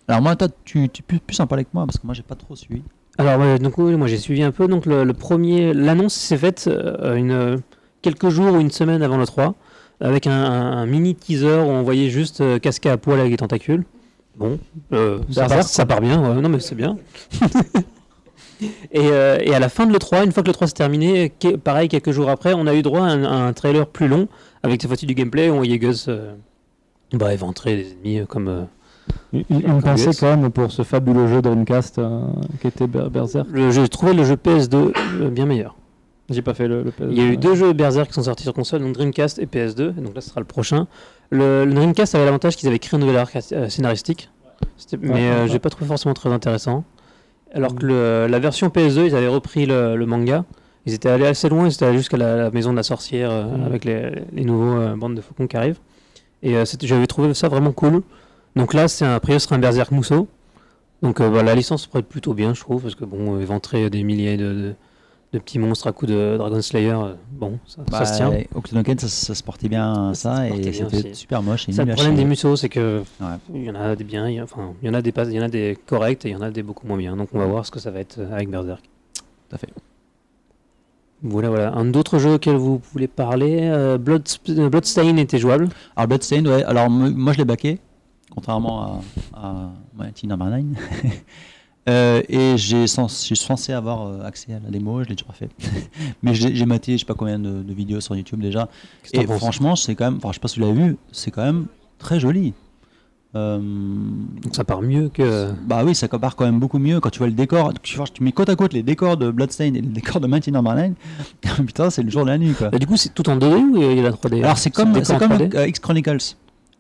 [0.07, 2.24] Alors, moi, toi, tu, tu peux plus en parler que moi parce que moi j'ai
[2.24, 2.82] pas trop suivi.
[3.17, 4.67] Alors, ouais, donc, oui, moi j'ai suivi un peu.
[4.67, 6.69] Donc, le, le premier, l'annonce s'est faite
[7.15, 7.61] une,
[8.01, 9.53] quelques jours ou une semaine avant l'E3,
[10.01, 13.38] avec un, un- un mini teaser où on voyait juste casqué à poil avec des
[13.38, 13.84] tentacules.
[14.36, 14.58] Bon,
[14.94, 16.42] euh, ça, Berserk, part, ça part bien, ouais.
[16.42, 16.98] non mais c'est bien.
[18.92, 21.56] et, euh, et à la fin de l'E3, une fois que l'E3 s'est terminé, que-
[21.56, 24.28] pareil, quelques jours après, on a eu droit à un, à un trailer plus long,
[24.64, 26.34] avec cette fois-ci du gameplay, où on voyait Gus euh,
[27.14, 28.48] bah, éventrer des ennemis euh, comme...
[28.48, 28.64] euh,
[29.34, 30.20] Une, une Comme pensée Gus.
[30.20, 32.22] quand même pour ce fabuleux jeu Dreamcast euh,
[32.62, 33.48] qui était Ber- Berserk.
[33.54, 35.76] j'ai trouvé le jeu PS2 euh, bien meilleur.
[36.30, 38.44] J'ai pas fait le, le Il y a eu deux jeux Berserk qui sont sortis
[38.44, 40.88] sur console, donc Dreamcast et PS2, et donc là ce sera le prochain.
[41.34, 44.30] Le, le Dreamcast avait l'avantage qu'ils avaient créé un nouvel arc euh, scénaristique,
[45.02, 46.84] mais euh, j'ai pas trouvé forcément très intéressant.
[47.54, 50.46] Alors que le- la version PS2, ils avaient repris le, le manga,
[50.86, 53.32] ils étaient allés assez loin, ils étaient allés jusqu'à la, la maison de la sorcière
[53.32, 53.64] euh, Mhm.
[53.66, 55.80] avec les, les nouveaux euh, bandes de faucons qui arrivent.
[56.44, 58.02] Et j'avais trouvé ça vraiment cool.
[58.56, 60.28] Donc là, c'est un, priori, ce sera un Berserk Mousseau.
[61.02, 63.90] Donc euh, bah, la licence se prête plutôt bien, je trouve, parce que bon, éventrer
[63.90, 64.76] des milliers de, de-
[65.34, 68.32] de petits monstres à coups de Dragon Slayer, euh, bon, ça, ça se tient.
[68.56, 71.68] Octonoken, ça, ça se portait bien Ça ça, et c'était super moche.
[71.68, 72.24] et nul le à problème des.
[72.26, 73.28] Musso, c'est que Ouais.
[73.54, 75.34] il y en a des biens, il enfin, il y en a des pas, il
[75.34, 77.16] y en a des corrects et il y en a des beaucoup moins bien.
[77.18, 78.84] Donc on va voir ce que ça va être euh, avec Berserk.
[79.16, 79.70] Tout à fait.
[81.24, 81.74] Voilà, voilà.
[81.74, 85.70] Un autre jeu auquel vous voulez parler, euh, Blood, euh, Bloodstain était jouable.
[85.96, 86.64] Alors Bloodstained, ouais.
[86.66, 87.80] Alors mo- moi je l'ai baqué,
[88.30, 89.02] contrairement
[89.34, 89.72] à, à
[90.28, 90.64] Number 9.
[91.90, 95.16] Euh, et j'ai sens- je suis censé avoir euh, accès à la démo, je l'ai
[95.18, 95.50] toujours fait.
[96.24, 98.70] Mais j'ai maté je sais pas combien de, de vidéos sur YouTube déjà.
[99.12, 101.44] Et franchement, c'est quand même, enfin je sais pas si vous l'avez vu, c'est quand
[101.44, 101.66] même
[102.00, 102.54] très joli.
[103.36, 105.52] Euh, Donc ça part mieux que.
[105.66, 107.74] bah oui, ça compare quand même beaucoup mieux quand tu vois le décor.
[107.82, 110.28] Tu, vois, tu mets côte à côte les décors de Bloodstained et les décors de
[110.28, 110.92] Mighty Number 9.
[111.66, 112.70] Putain, c'est le jour de la nuit quoi.
[112.70, 114.70] Bah, du coup, c'est tout en 2D ou il y a la 3D Alors c'est
[114.70, 116.36] comme, comme 3D X Chronicles.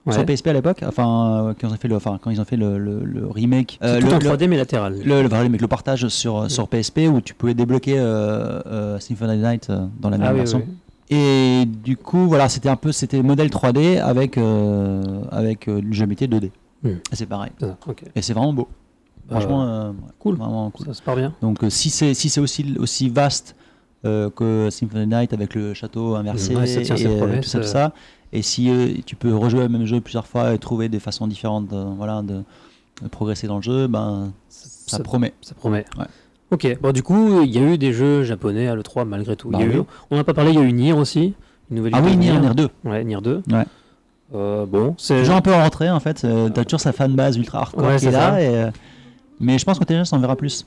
[0.05, 0.13] Ouais.
[0.13, 2.45] sur PSP à l'époque, enfin euh, quand ils ont fait le, enfin quand ils ont
[2.45, 4.97] fait le, le- le remake, euh, tout le, en le- 3D mais latéral.
[5.03, 9.37] le, le- le partage sur sur PSP où tu pouvais débloquer euh, euh, Symphony of
[9.39, 10.61] the Night euh, dans la même ah oui, version.
[10.67, 10.73] oui.
[11.15, 15.01] Et du coup voilà, c'était un peu c'était modèle 3D avec euh,
[15.31, 16.51] avec euh, du jeu métier 2D.
[16.83, 16.89] Hmm.
[16.89, 17.51] Et c'est pareil.
[17.61, 17.77] Ah.
[18.15, 18.67] Et c'est vraiment beau.
[19.29, 20.35] Bah, Franchement, euh, cool.
[20.35, 20.87] Vraiment cool.
[20.87, 21.33] Ça se part bien.
[21.41, 23.55] Donc euh, si c'est si aussi aussi vaste
[24.05, 27.47] euh, que Symphony of the Night avec le château inversé Ouais, ça et euh, tout
[27.47, 27.67] ça, tout euh.
[27.67, 27.93] ça,
[28.33, 31.27] et si euh, tu peux rejouer le même jeu plusieurs fois et trouver des façons
[31.27, 32.41] différentes de, voilà de,
[33.01, 35.33] de progresser dans le jeu, ben ça, Ça- promet.
[35.41, 35.85] Ça promet.
[35.97, 36.05] Ouais.
[36.51, 36.77] Ok.
[36.81, 39.49] Bon, du coup, il y a eu des jeux japonais à l'E3 malgré tout.
[39.53, 39.81] Il y a Bah eu-
[40.11, 41.33] on n'a pas parlé, il y a eu Nier aussi.
[41.71, 42.69] Une nouvelle Ah oui, Nier, Nier 2.
[42.83, 43.41] Ouais, Nier 2.
[43.51, 43.63] Ouais.
[44.35, 47.59] Euh, bon, c'est gens un peu rentrés en fait, euh, t'as toujours sa fanbase ultra
[47.61, 48.41] hardcore Ouais, qui est là ça.
[48.41, 48.69] et
[49.43, 50.65] Mais je pense qu'Intelligence, on verra plus.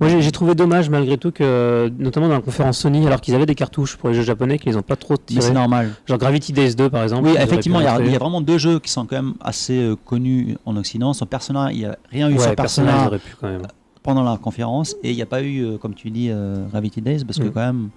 [0.00, 3.46] Moi, j'ai trouvé dommage malgré tout que, notamment dans la conférence Sony, alors qu'ils avaient
[3.46, 5.52] des cartouches pour les jeux japonais, qu'ils n'ont pas trop Mais c'est tiré.
[5.54, 5.92] normal.
[6.06, 7.28] Genre Gravity Days 2 par exemple.
[7.28, 9.96] Oui, effectivement, il y, a- y vraiment deux jeux qui sont quand même assez euh,
[10.04, 11.12] connus en Occident.
[11.12, 13.48] Son Persona, il n'y a rien eu Ouais, sur Persona, Persona ils auraient pu quand
[13.48, 13.62] même.
[14.02, 17.02] pendant la conférence et il n'y a pas eu, euh, comme tu dis, euh, Gravity
[17.02, 17.52] Days parce que Mm.
[17.52, 17.88] quand même,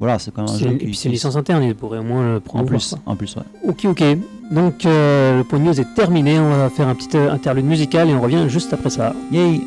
[0.00, 2.02] voilà, c'est quand même un jeu Et puis c'est une licence interne, ils pourraient au
[2.02, 2.64] moins le en prendre.
[2.64, 3.42] plus, en plus, ouais.
[3.68, 4.02] Ok, ok.
[4.50, 6.40] Donc euh, le point de news est terminé.
[6.40, 9.14] On va faire un petit euh, interlude musical et on revient juste après ça.
[9.30, 9.60] Yay.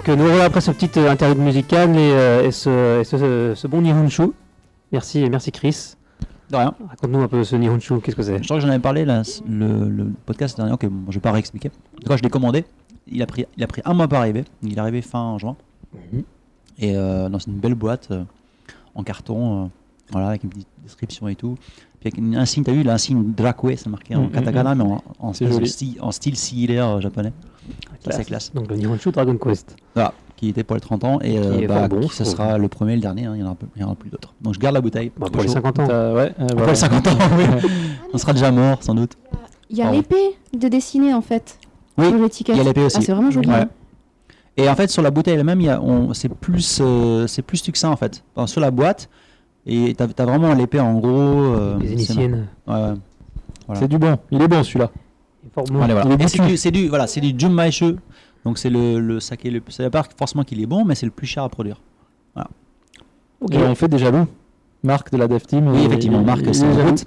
[0.00, 3.04] Donc euh, nous revoilà après ce petit euh, interlude musical et, euh, et ce, et
[3.04, 4.30] ce- ce bon Nihonshu.
[4.92, 5.94] Merci, merci Chris.
[6.50, 6.74] De rien.
[6.88, 8.38] Raconte-nous un peu ce Nihonshu, qu'est-ce que c'est?
[8.38, 10.72] Je crois que j'en avais parlé là, le, le podcast dernier.
[10.72, 11.68] Ok, bon, je vais pas réexpliquer.
[11.68, 12.64] En tout cas, je l'ai commandé.
[13.08, 14.44] Il a pris, il a pris un mois pour arriver.
[14.62, 15.56] Il est arrivé fin juin.
[16.12, 16.22] Mhm.
[16.78, 18.24] Et euh, dans une belle boîte euh,
[18.94, 19.66] en carton, euh,
[20.12, 21.56] voilà, avec une petite description et tout.
[22.00, 24.24] Puis avec une- un signe, t'as vu, là, un signe Drakwe, c'est marqué en Mm,
[24.24, 24.84] Mhm, katakana, mais
[25.18, 27.34] en, style, style sigillère euh, japonais.
[28.00, 28.52] Ça, c'est classe.
[28.54, 29.76] Donc le Nihonshu Dragon Quest.
[29.94, 31.20] Voilà, qui était pour les 30 ans.
[31.20, 32.12] Et Qui euh, est bah, fort bon, trouve.
[32.12, 33.26] sera le premier et le dernier.
[33.26, 34.34] hein, il n'y en, aura plus d'autres.
[34.40, 35.12] Donc je garde la bouteille.
[35.18, 35.86] Bah, pour les 50 ans.
[35.86, 36.72] Ouais, euh, Pour voilà.
[36.72, 37.44] les 50 ans, oui.
[38.12, 39.12] On sera déjà mort, sans doute.
[39.68, 39.98] Il y a Pardon.
[39.98, 41.58] l'épée de dessiner en fait.
[41.98, 42.56] Oui, sur l'étiquette.
[42.56, 42.96] il y a l'épée aussi.
[42.98, 43.48] Ah, c'est vraiment joli.
[43.48, 43.66] Ouais.
[44.56, 45.60] Et en fait, sur la bouteille elle-même,
[46.12, 48.22] c'est plus, euh, c'est plus succinct en fait.
[48.34, 49.08] Enfin, sur la boîte,
[49.66, 51.08] et t'as as vraiment l'épée en gros.
[51.10, 52.46] euh, Les initiennes.
[52.66, 52.84] marrant.
[52.84, 52.96] Ouais, ouais.
[53.66, 53.80] Voilà.
[53.80, 54.18] C'est du bon.
[54.30, 54.90] Il est bon celui-là.
[55.56, 56.06] Allez, voilà.
[56.18, 57.32] Et c'est du, c'est du, voilà, c'est du.
[57.32, 59.50] Donc c'est le, le saké.
[59.50, 61.80] Le, ça veut pas forcément qu'il est bon, mais c'est le plus cher à produire.
[63.42, 63.54] Ok.
[63.54, 64.26] Et on fait des jaloux.
[64.82, 65.68] Marc de la Dev Team.
[65.68, 67.04] Oui, il- effectivement, Marc, c'est route.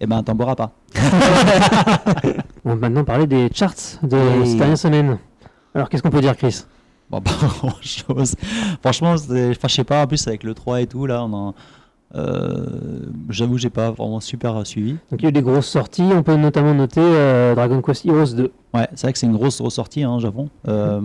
[0.00, 0.72] Et ben, t'en boiras pas.
[2.64, 4.48] On va maintenant parler des charts de Oui.
[4.48, 5.18] cette dernière semaine.
[5.74, 6.64] Alors qu'est-ce qu'on peut dire Chris?
[7.10, 8.34] Bon, pas grand chose.
[8.82, 11.54] Franchement, enfin, je sais pas, en plus avec le 3 et tout, là, on en-
[12.14, 12.66] euh,
[13.28, 14.92] j'avoue, j'ai pas vraiment super suivi.
[15.10, 18.06] Donc il y a eu des grosses sorties, on peut notamment noter euh, Dragon Quest
[18.06, 18.52] Heroes 2.
[18.74, 20.48] Ouais, c'est vrai que c'est une grosse ressortie hein, au Japon.
[20.68, 21.00] Euh,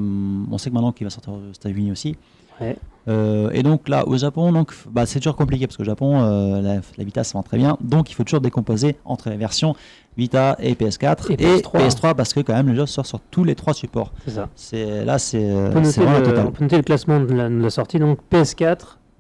[0.52, 2.16] on sait que maintenant qu'il va sortir aux États-Unis aussi.
[2.62, 2.76] Ouais.
[3.08, 6.62] Euh, et donc là, au Japon, donc, bah, c'est toujours compliqué parce qu'au Japon, euh,
[6.62, 7.78] la, la Vita se vend très bien.
[7.82, 9.76] Donc il faut toujours décomposer entre les versions
[10.18, 12.14] Vita et PS4 Et PS3.
[12.14, 14.12] parce que quand même le jeu sort sur tous les trois supports.
[14.26, 14.50] C'est ça.
[14.56, 16.46] C'est là, c'est On peut, c'est noter vraiment le, total.
[16.48, 18.76] on peut noter le classement de la, de la sortie, donc PS4, euh,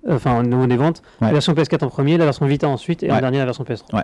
[0.07, 1.27] enfin au niveau des ventes, Ouais.
[1.27, 3.21] la version PS4 en premier, la version Vita ensuite, et en Ouais.
[3.21, 3.95] dernier la version PS3.
[3.95, 4.03] Ouais.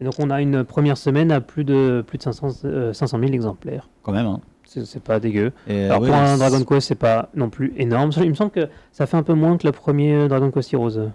[0.00, 3.18] Et donc on a une première semaine à plus de, plus de 500, euh, 500
[3.18, 3.88] 000 exemplaires.
[4.02, 4.26] Quand même.
[4.26, 4.40] hein.
[4.66, 5.50] C'est pas dégueu.
[5.66, 8.10] Et, Alors pour un Dragon Quest, c'est pas non plus énorme.
[8.18, 10.72] Il me semble que ça fait un peu moins que le premier euh, Dragon Quest
[10.72, 11.08] Heroes, euh,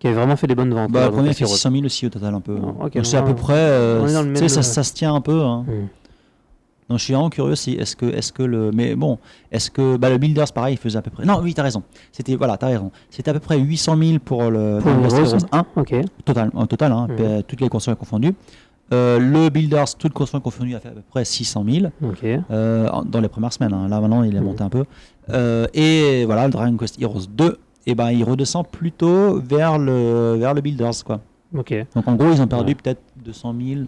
[0.00, 0.90] qui avait vraiment fait des bonnes ventes.
[0.90, 1.54] Bah, le premier fait Heroes.
[1.54, 2.56] 600 000 aussi au total un peu.
[2.56, 3.54] Ok, Donc c'est à peu près.
[3.56, 5.40] euh, le sais, ça, euh, ça se tient un peu.
[5.42, 5.64] hein.
[5.68, 5.86] Hmm.
[6.88, 9.18] Donc je suis vraiment curieux si est-ce que est-ce que le mais bon
[9.52, 11.82] est-ce que bah, le Builders pareil il faisait à peu près non oui t'as raison
[12.12, 15.16] c'était voilà t'as raison c'était à peu près 800 000 pour le Pour Dragon Quest
[15.18, 15.26] Heroes.
[15.28, 15.94] Heroes 1 Ok.
[16.24, 17.16] total en total hein, Mhm.
[17.16, 18.34] p- toutes les consoles confondues
[18.90, 22.24] Euh, le Builders toutes consoles confondues a fait à peu près 600 000 Ok.
[22.24, 23.86] euh, dans les premières semaines hein.
[23.88, 24.46] là maintenant il est Mhm.
[24.46, 24.84] monté un peu
[25.30, 30.36] Euh, et voilà le Dragon Quest Heroes 2 et ben il redescend plutôt vers le
[30.38, 31.20] vers le builders quoi.
[31.54, 31.74] Ok.
[31.94, 32.78] Donc en gros ils ont perdu Ouais.
[32.82, 33.80] peut-être 200 000.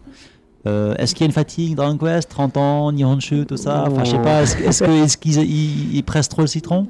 [0.67, 3.87] Euh, est-ce qu'il y a une fatigue Dragon Quest 30 ans, Nihonshu, tout ça?
[3.89, 6.87] Enfin, je sais pas, est-ce, est-ce que- est-ce qu'ils ils, ils pressent trop le citron?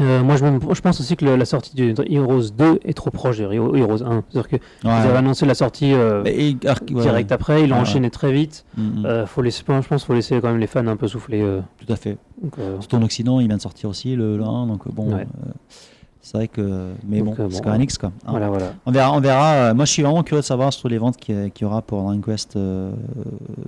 [0.00, 3.38] Euh, moi, je, pense aussi que le- la sortie du Heroes 2 est trop proche
[3.38, 4.24] de Hero- Heroes 1.
[4.28, 7.76] C'est-à-dire qu'ils avaient annoncé la sortie euh, Mais- et- alors, ouais, direct après, ils l'ont
[7.76, 8.64] Ouais, enchaîné très vite.
[8.76, 10.96] Mm, mm, Euh, faut laisser, je pense qu'il faut laisser quand même les fans un
[10.96, 11.44] peu souffler.
[11.78, 12.16] tout à fait.
[12.42, 15.16] donc, Surtout en Occident, il vient de sortir aussi le, le 1, donc bon,
[16.24, 16.92] c'est vrai que.
[17.06, 18.08] Mais Donc, bon, euh, bon, Square Enix quoi.
[18.24, 18.30] hein.
[18.30, 18.72] voilà, voilà.
[18.86, 19.52] On verra, on verra.
[19.54, 22.02] euh, Moi, je suis vraiment curieux de savoir sur les ventes qu'il y, aura pour
[22.02, 22.92] Dragon Quest euh,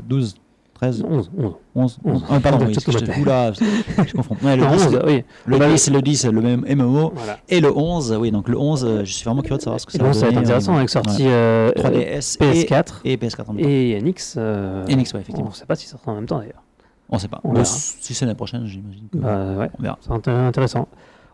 [0.08, 0.34] 12,
[0.74, 1.52] 13, 11, 11.
[1.74, 1.98] 11.
[2.04, 2.24] 11.
[2.30, 4.36] Ah, pardon, oui, je te là, je confonds.
[4.42, 5.24] Ouais, le Non, 10, 11, oui.
[5.46, 7.12] le Bah, 10, le 10, le même MMO.
[7.14, 7.38] Voilà.
[7.48, 9.86] Et le 11, oui, donc le 11, euh, je suis vraiment curieux de savoir ce
[9.86, 11.28] que ça va ça va être intéressant euh, avec sortie ouais.
[11.30, 13.68] euh, 3DS PS4 et, et PS4 en même temps.
[13.70, 14.34] et NX.
[14.38, 15.46] euh, NX, ouais, effectivement.
[15.46, 16.62] On ne sait pas si ça sera en même temps d'ailleurs.
[17.08, 17.40] On sait pas.
[17.44, 17.64] on Mais verra.
[17.66, 19.08] si c'est l'année prochaine, j'imagine.
[19.12, 19.70] que- Bah, ouais.
[19.78, 19.96] On verra.
[20.00, 20.88] C'est intér- intéressant.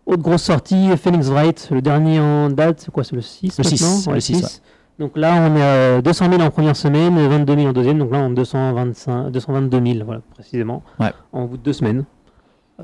[0.07, 3.65] Autre grosse sortie, Phoenix Wright, le dernier en date, c'est quoi C'est le 6 Le
[3.65, 4.63] 6, maintenant le Ouais, 6, 6.
[4.99, 5.63] Donc là, on est
[5.99, 9.31] à 200 000 en première semaine, 22 000 en deuxième, donc là, on est 225,
[9.31, 11.13] 222 000, voilà, précisément, Ouais.
[11.33, 12.05] en bout de deux semaines.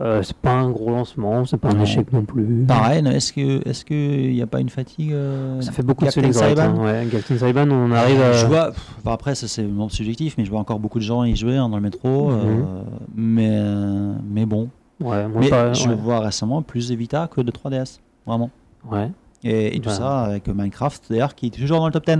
[0.00, 2.64] Euh, c'est pas un gros lancement, c'est pas un échec non plus.
[2.68, 6.10] Pareil, est-ce que est-ce qu'il n'y a pas une fatigue euh, Ça fait beaucoup de
[6.10, 6.56] Captain Phoenix Wright.
[6.56, 8.32] Saiban hein, ouais, Captain Saiban, on arrive à...
[8.34, 11.04] Je vois, pff, enfin, après, ça c'est vraiment subjectif, mais je vois encore beaucoup de
[11.04, 12.28] gens y jouer hein, dans le métro.
[12.30, 12.36] Mhm.
[12.38, 12.82] euh,
[13.16, 14.68] mais, euh, mais bon.
[15.00, 15.94] Ouais, moi, Mais pas- je ouais.
[15.94, 18.00] vois récemment plus de Vita que de 3DS.
[18.26, 18.50] Vraiment.
[18.90, 19.10] Ouais.
[19.44, 19.94] Et, et tout Bah.
[19.94, 22.18] ça avec Minecraft, d'ailleurs, qui est toujours dans le top 10.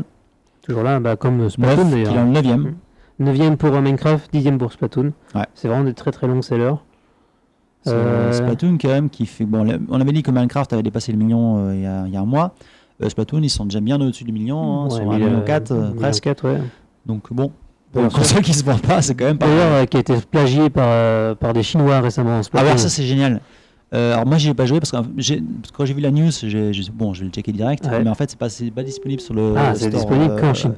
[0.63, 2.25] Toujours là, bah, comme Splatoon 9, qui est d'ailleurs.
[2.25, 2.73] le 9ème.
[3.21, 5.13] 9ème pour euh, Minecraft, 10ème pour Splatoon.
[5.55, 6.75] C'est vraiment des très très longs sellers.
[7.83, 9.45] C'est Euh, Splatoon, quand même, qui fait.
[9.45, 12.13] Bon, on avait dit que Minecraft avait dépassé le million euh, il y, a, il
[12.13, 12.55] y a un mois.
[13.03, 15.39] Euh, Splatoon, ils sont déjà bien au-dessus du million, hein, Ouais, sur mais 1,4 million
[15.39, 16.23] le- quatre, euh, million presque.
[16.25, 16.61] quatre, ouais.
[17.07, 17.51] Donc Bon,
[17.93, 19.47] pour une console qui se vend pas, c'est quand même pas.
[19.47, 22.77] D'ailleurs, euh, qui a été plagié par, euh, par des Chinois récemment en Ah ouais,
[22.79, 23.41] ça c'est génial.
[23.95, 25.95] Euh, alors moi j'y ai pas joué parce que euh, j'ai- parce que quand j'ai
[25.95, 28.03] vu la news, j'ai, j'ai- bon je vais le checker direct, Ouais.
[28.05, 30.75] mais en fait c'est pas, pas disponible sur le Ah, c'est disponible euh, qu'en Chine.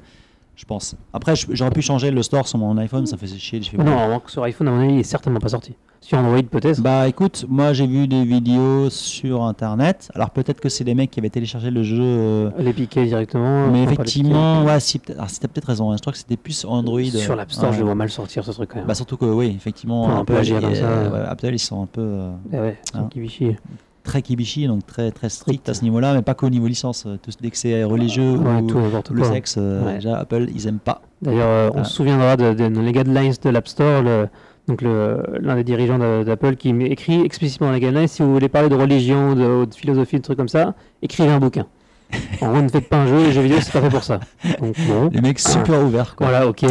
[0.56, 0.94] Je pense.
[1.14, 3.60] Après j'aurais pu changer le store sur mon iPhone, ça faisait chier.
[3.62, 5.74] fait, non, sur iPhone, à mon avis, il est certainement pas sorti.
[6.02, 6.80] Sur Android, peut-être.
[6.80, 10.10] Bah écoute, moi j'ai vu des vidéos sur internet.
[10.14, 13.68] Alors peut-être que c'est des mecs qui avaient téléchargé le jeu, euh, les piquer directement.
[13.68, 15.90] mais effectivement, ouais, si, alors, si t'as peut-être raison.
[15.92, 17.02] hein, Je crois que c'était plus Android.
[17.04, 17.76] Sur l'App Store, ouais.
[17.78, 18.86] je vois mal sortir ce truc quand même.
[18.86, 20.84] Bah surtout que oui, effectivement, un Apple, plagiat comme ça.
[20.88, 23.06] euh, ouais, Apple ils sont un peu euh, Eh ouais, Ah.
[23.10, 23.56] qui vichy.
[24.02, 27.04] Très kibishi, donc très très strict à ce niveau-là, mais pas qu'au niveau licence.
[27.06, 28.66] euh, Tout, dès que c'est religieux Ouais, ou
[29.02, 29.30] tout le quoi.
[29.32, 29.94] sexe, euh, Ouais.
[29.96, 31.02] déjà Apple ils aiment pas.
[31.22, 31.84] D'ailleurs, euh, on Ah.
[31.84, 34.28] se souviendra de, de- dans les guidelines de l'App Store, le-
[34.68, 38.68] donc l'un des dirigeants d'Apple qui écrit explicitement dans les guidelines si vous voulez parler
[38.68, 41.66] de religion, de, de philosophie, de trucs comme ça, écrivez un bouquin.
[42.40, 44.20] en gros, ne faites pas un jeu, les jeux vidéo, c'est pas fait pour ça.
[44.60, 46.28] Donc bon, Les mecs super ouverts quoi.
[46.28, 46.64] voilà, ok.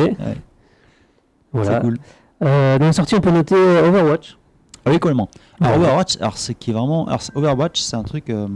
[1.53, 1.75] Voilà.
[1.75, 1.97] C'est cool.
[2.43, 4.37] Euh, dans la sortie, on peut noter Overwatch.
[4.85, 5.29] Ah oui, complètement.
[5.61, 5.85] Alors Ouais.
[5.85, 8.47] Overwatch, alors c'est qui est vraiment, alors Overwatch, c'est un truc euh,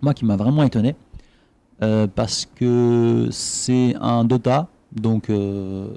[0.00, 0.96] moi qui m'a vraiment étonné
[1.82, 5.88] euh, parce que c'est un Dota, donc euh,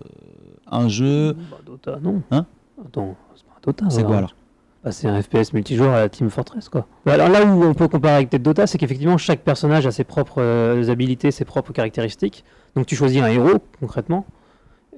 [0.69, 1.33] un jeu.
[1.33, 2.21] Bah, Dota, non.
[2.31, 2.45] Hein
[2.85, 3.85] Attends, c'est pas un Dota.
[3.89, 4.35] C'est quoi alors
[4.83, 6.87] Bah, c'est un FPS multijoueur à la Team Fortress quoi.
[7.05, 9.91] Bah, alors là où on peut comparer avec peut-être Dota, c'est qu'effectivement chaque personnage a
[9.91, 10.41] ses propres
[10.89, 12.43] habilités, ses propres caractéristiques.
[12.75, 14.25] Donc tu choisis un héros concrètement,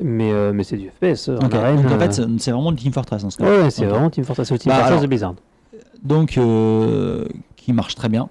[0.01, 1.29] mais, euh, mais c'est du FPS.
[1.29, 3.45] euh, en arène, Donc en euh, fait, c'est- c'est vraiment Team Fortress dans ce cas.
[3.45, 5.35] ouais, c'est vraiment Team Fortress, c'est Team Bah, Fortress alors- de Blizzard.
[6.03, 7.25] Donc euh,
[7.55, 8.29] qui marche très bien.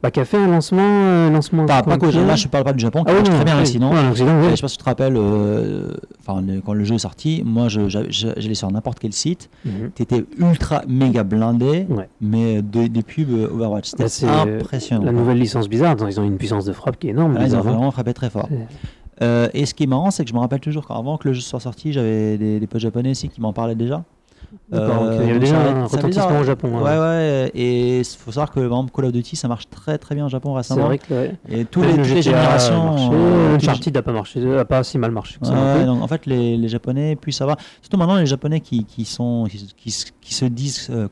[0.00, 1.66] Bah, qui a fait un lancement, euh, lancement.
[1.66, 3.44] Pas, pas qu'au- là, je parle pas du Japon, qui Ah oui, marche non, très
[3.44, 3.58] bien oui.
[3.58, 3.90] en Occident.
[3.90, 4.10] Ouais, en Et
[4.44, 4.50] oui.
[4.50, 7.42] je sais pas si tu te rappelles, euh, enfin, le- quand le jeu est sorti,
[7.44, 9.90] moi j'allais sur n'importe quel site, Mhm.
[9.96, 12.08] t'étais ultra méga blindé, Ouais.
[12.20, 15.04] mais de- des pubs euh, Overwatch, c'était Bah, c'est impressionnant.
[15.04, 17.34] La nouvelle licence Blizzard, ils ont une puissance de frappe qui est énorme.
[17.34, 17.62] Là, ils ont hein.
[17.62, 18.48] vraiment frappé très fort.
[19.22, 21.34] Euh, et ce qui est marrant, c'est que je me rappelle toujours qu'avant que le
[21.34, 24.04] jeu soit sorti, j'avais des, des potes japonais aussi qui m'en parlaient déjà.
[24.72, 25.18] Euh, ok.
[25.20, 26.78] Il y avait déjà un retentissement au Japon.
[26.78, 26.82] hein.
[26.82, 29.98] Ouais, ouais, et il faut savoir que par exemple, Call of Duty ça marche très
[29.98, 30.86] très bien au Japon C'est récemment.
[30.86, 31.34] vrai que ouais.
[31.50, 33.12] Et tous les, le toutes les générations.
[33.12, 35.36] euh, Uncharted n'a pas marché, a pas si mal marché.
[35.42, 37.58] Ouais, donc, en fait, les, les Japonais puissent savoir.
[37.82, 41.08] Surtout maintenant, les Japonais qui, qui sont, qui, qui se- qui se disent euh,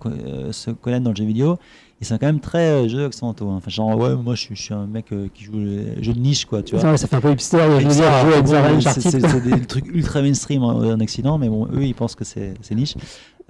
[0.53, 1.59] se connaître dans le jeu vidéo,
[2.01, 3.49] ils sont quand même très euh, jeux occidentaux.
[3.49, 3.55] hein.
[3.57, 6.13] Enfin, genre, ouais, moi je, suis- je suis un mec euh, qui joue les jeux
[6.13, 6.83] de niche, quoi, tu vois.
[6.83, 8.47] Ça, ouais, ça fait un peu hipster, je veux Et dire, ça, jouer à bon,
[8.47, 12.25] Zara c'est- des trucs ultra mainstream en, en Occident, mais bon, eux ils pensent que
[12.25, 12.95] c'est niche.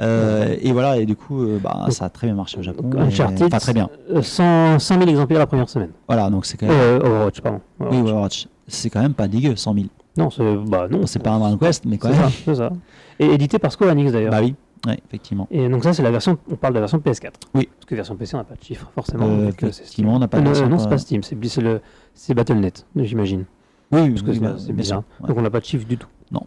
[0.00, 2.62] Euh, et voilà, et du coup, euh, bah, Donc- ça a très bien marché au
[2.62, 2.90] Japon.
[2.98, 3.88] Uncharted, Enfin, très bien.
[4.14, 5.90] euh, 100, 100 000 exemplaires la première semaine.
[6.06, 6.76] Voilà, donc c'est quand même.
[6.78, 7.60] Euh, Overwatch, pardon.
[7.80, 8.02] oui, Overwatch.
[8.10, 8.46] Overwatch.
[8.68, 9.86] C'est quand même pas dégueu, 100 000.
[10.18, 12.28] Non, c'est bah, non, pas un Dragon Quest, mais quand c'est même.
[12.30, 12.70] ça, c'est ça.
[13.18, 14.30] Et édité par Square Enix d'ailleurs.
[14.32, 14.54] Bah oui,
[14.86, 15.46] ouais, effectivement.
[15.50, 17.32] Et donc ça, c'est la version, on parle de la version PS4.
[17.54, 17.68] Oui.
[17.74, 19.26] Parce que version PC, on n'a pas de chiffre, forcément.
[19.26, 20.08] Euh, euh, c'est effectivement, Steam.
[20.08, 21.80] on n'a pas de Euh, version, Non, c'est pas Steam, c'est c'est le-
[22.14, 23.44] c'est Battle.net, j'imagine.
[23.92, 25.02] Oui, oui, Parce que oui, c'est- bah, c'est bien bizarre.
[25.20, 25.28] ouais.
[25.28, 26.08] Donc on n'a pas de chiffre du tout.
[26.32, 26.46] Donc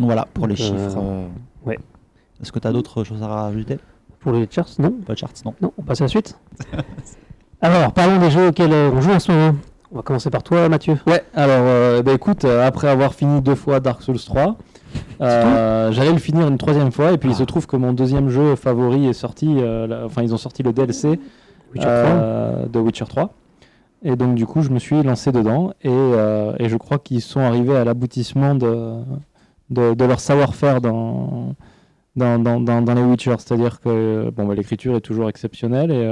[0.00, 0.98] Voilà pour les Donc, euh, chiffres.
[1.00, 1.26] euh,
[1.64, 1.78] ouais.
[2.42, 3.78] Est-ce que tu as d'autres choses à rajouter?
[4.20, 6.38] Pour les charts, non Pas de charts, non Non, on passe à la suite
[7.62, 9.56] Alors, parlons des jeux auxquels euh, on joue en ce moment.
[9.92, 10.98] On va commencer par toi, Mathieu.
[11.06, 14.56] Ouais, alors euh, bah, écoute, euh, après avoir fini deux fois Dark Souls 3,
[15.20, 18.28] euh, j'allais le finir une troisième fois et puis il se trouve que mon deuxième
[18.28, 21.18] jeu favori est sorti, euh, enfin ils ont sorti le DLC
[21.74, 23.30] Witcher euh, de Witcher 3.
[24.04, 27.40] Et donc du coup je me suis lancé dedans et, et je crois qu'ils sont
[27.40, 28.94] arrivés à l'aboutissement de,
[29.70, 31.54] de, de leur savoir-faire dans,
[32.14, 33.34] dans, dans, dans, dans les Witcher.
[33.38, 36.06] C'est-à-dire que bon, bah, l'écriture est toujours exceptionnelle et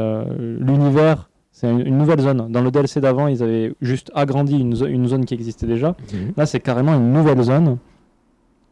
[0.58, 2.50] l'univers, c'est une, nouvelle zone.
[2.50, 5.94] Dans le DLC d'avant, ils avaient juste agrandi une, zo- une zone qui existait déjà.
[6.36, 7.76] Là, c'est carrément une nouvelle zone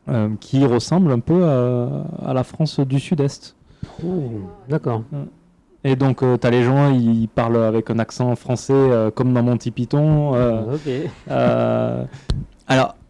[0.09, 3.55] euh, qui ressemble un peu à, à la France du Sud-Est.
[4.05, 4.09] Oh,
[4.69, 5.03] D'accord.
[5.85, 9.43] Et donc, tu as les gens, ils parlent avec un accent français euh, comme dans
[9.43, 10.35] Monty Python.
[10.35, 10.89] euh, Ok.
[11.29, 12.05] euh,
[12.69, 13.02] Alors, euh,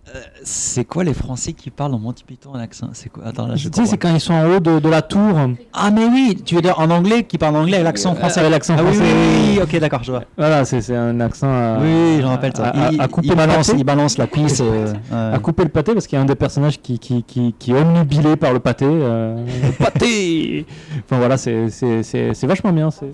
[0.44, 3.56] c'est quoi les Français qui parlent en Monty Python en accent C'est quoi Attends, là,
[3.56, 5.38] je tu sais, c'est quand ils sont en haut de, de la tour.
[5.72, 8.40] Ah, mais oui, tu veux dire en anglais, qui parle anglais avec l'accent français.
[8.40, 9.10] avec l'accent ah, oui, français.
[9.12, 10.24] oui, oui, ok, d'accord, je vois.
[10.36, 12.66] Voilà, c'est un accent à, oui, je me rappelle ça.
[12.68, 13.78] à, à- il, à couper il le balance, pâté.
[13.78, 14.60] il balance la cuisse.
[14.62, 14.92] euh,
[15.34, 17.70] à couper le pâté parce qu'il y a un des personnages qui, qui, qui, qui
[17.72, 18.86] est omnubilé par le pâté.
[18.88, 20.66] euh, le pâté
[21.04, 21.68] Enfin voilà, c'est-
[22.46, 22.90] vachement bien.
[22.90, 23.12] c'est-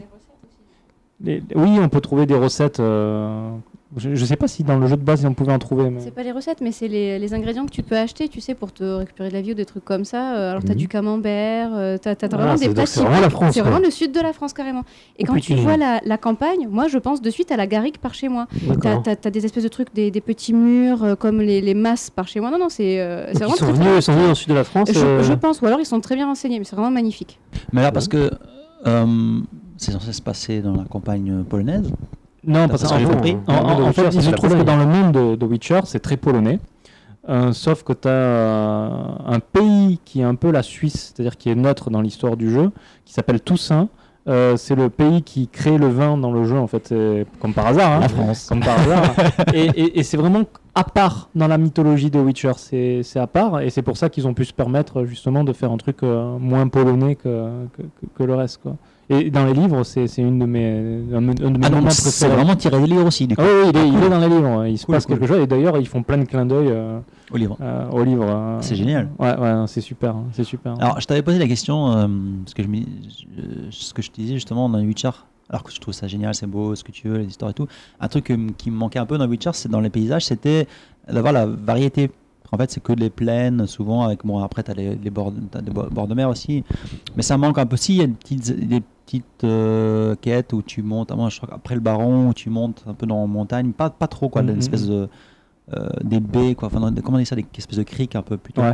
[1.23, 2.81] Les- oui, on peut trouver des recettes.
[2.81, 3.51] euh,
[3.97, 5.89] je, je sais pas si dans le jeu de base on pouvait en trouver.
[5.89, 6.01] Mais...
[6.01, 8.55] C'est pas les recettes, mais c'est les, les ingrédients que tu peux acheter, tu sais,
[8.55, 10.35] pour te récupérer de la vie ou des trucs comme ça.
[10.37, 10.79] Euh, Alors, tu as Mhm.
[10.79, 13.79] du camembert, euh, tu as, Ah, vraiment des plats c'est vraiment la France, C'est vraiment
[13.79, 14.83] le sud de la France, carrément.
[15.19, 17.67] Et Oh, quand tu vois la, la campagne, moi, je pense de suite à la
[17.67, 18.47] garrigue par chez moi.
[18.83, 22.11] T'as as, des espèces de trucs, des, des petits murs, euh, comme les, les masses
[22.11, 22.51] par chez moi.
[22.51, 24.35] Non, non, c'est euh, vraiment ils sont très, venus, très- ils sont venus dans le
[24.35, 24.89] sud de la France.
[24.93, 27.39] Je, euh, je pense, ou alors ils sont très bien renseignés, mais c'est vraiment magnifique.
[27.73, 28.31] Mais là, parce que
[28.87, 29.41] euh,
[29.77, 31.91] c'est censé se passer dans la campagne polonaise.
[32.47, 33.37] Non, parce Parce qu'en fait, compris.
[33.49, 36.17] en, en- fait, il se trouve que dans le monde de, de Witcher, c'est très
[36.17, 36.61] polonais.
[37.29, 38.91] Euh, sauf que tu as
[39.27, 42.51] un pays qui est un peu la Suisse, c'est-à-dire qui est neutre dans l'histoire du
[42.51, 42.71] jeu,
[43.05, 43.89] qui s'appelle Toussaint.
[44.29, 46.95] Euh, c'est le pays qui crée le vin dans le jeu, en fait,
[47.41, 47.93] comme par hasard.
[47.93, 48.01] hein.
[48.01, 48.47] La France.
[48.49, 49.15] Comme par hasard.
[49.55, 50.43] et et- et c'est vraiment
[50.75, 53.61] à part dans la mythologie de Witcher, c'est c'est à part.
[53.61, 56.39] Et c'est pour ça qu'ils ont pu se permettre justement de faire un truc euh,
[56.39, 58.61] moins polonais que, que, que- que le reste.
[58.63, 58.77] Quoi.
[59.11, 62.55] Et dans les livres, c'est une de mes, un, de- mes Ah, moments c'est vraiment
[62.57, 64.67] tiré des livres aussi, du coup, Ah oui, il, est, il est dans les livres.
[64.67, 65.19] Il se Cool, passe cool.
[65.19, 65.43] quelque chose.
[65.43, 66.99] Et d'ailleurs, ils font plein de clins d'œil euh,
[67.33, 67.57] au livre.
[67.63, 68.27] euh, au livre.
[68.29, 68.59] euh.
[68.61, 69.09] C'est génial.
[69.19, 70.15] Ouais, ouais, non, c'est super.
[70.15, 70.75] hein, C'est super.
[70.79, 72.07] Alors, je t'avais posé la question, euh,
[72.45, 72.69] parce que je,
[73.71, 75.11] ce que je te disais justement dans Witcher,
[75.49, 77.55] alors que je trouve ça génial, c'est beau, ce que tu veux, les histoires et
[77.55, 77.67] tout.
[78.01, 80.67] Un truc qui me manquait un peu dans Witcher, c'est dans les paysages, c'était
[81.11, 82.11] d'avoir la variété.
[82.53, 85.33] En fait, c'est que les plaines, souvent, avec, bon, après, tu as les, les bords,
[85.33, 86.65] des bords bords de mer aussi.
[87.17, 87.77] Mais ça manque un peu.
[87.77, 91.31] Si, il y a des petites, des petites euh, quêtes où tu montes, ah, moi,
[91.31, 94.07] je crois qu'après le baron, où tu montes un peu dans la montagne, pas, pas
[94.07, 94.51] trop, quoi, Mhm.
[94.51, 95.09] une espèce de.
[95.77, 98.39] euh, des baies, quoi, enfin, comment on dit ça, des espèces de criques un peu
[98.39, 98.63] plutôt.
[98.63, 98.73] Ouais.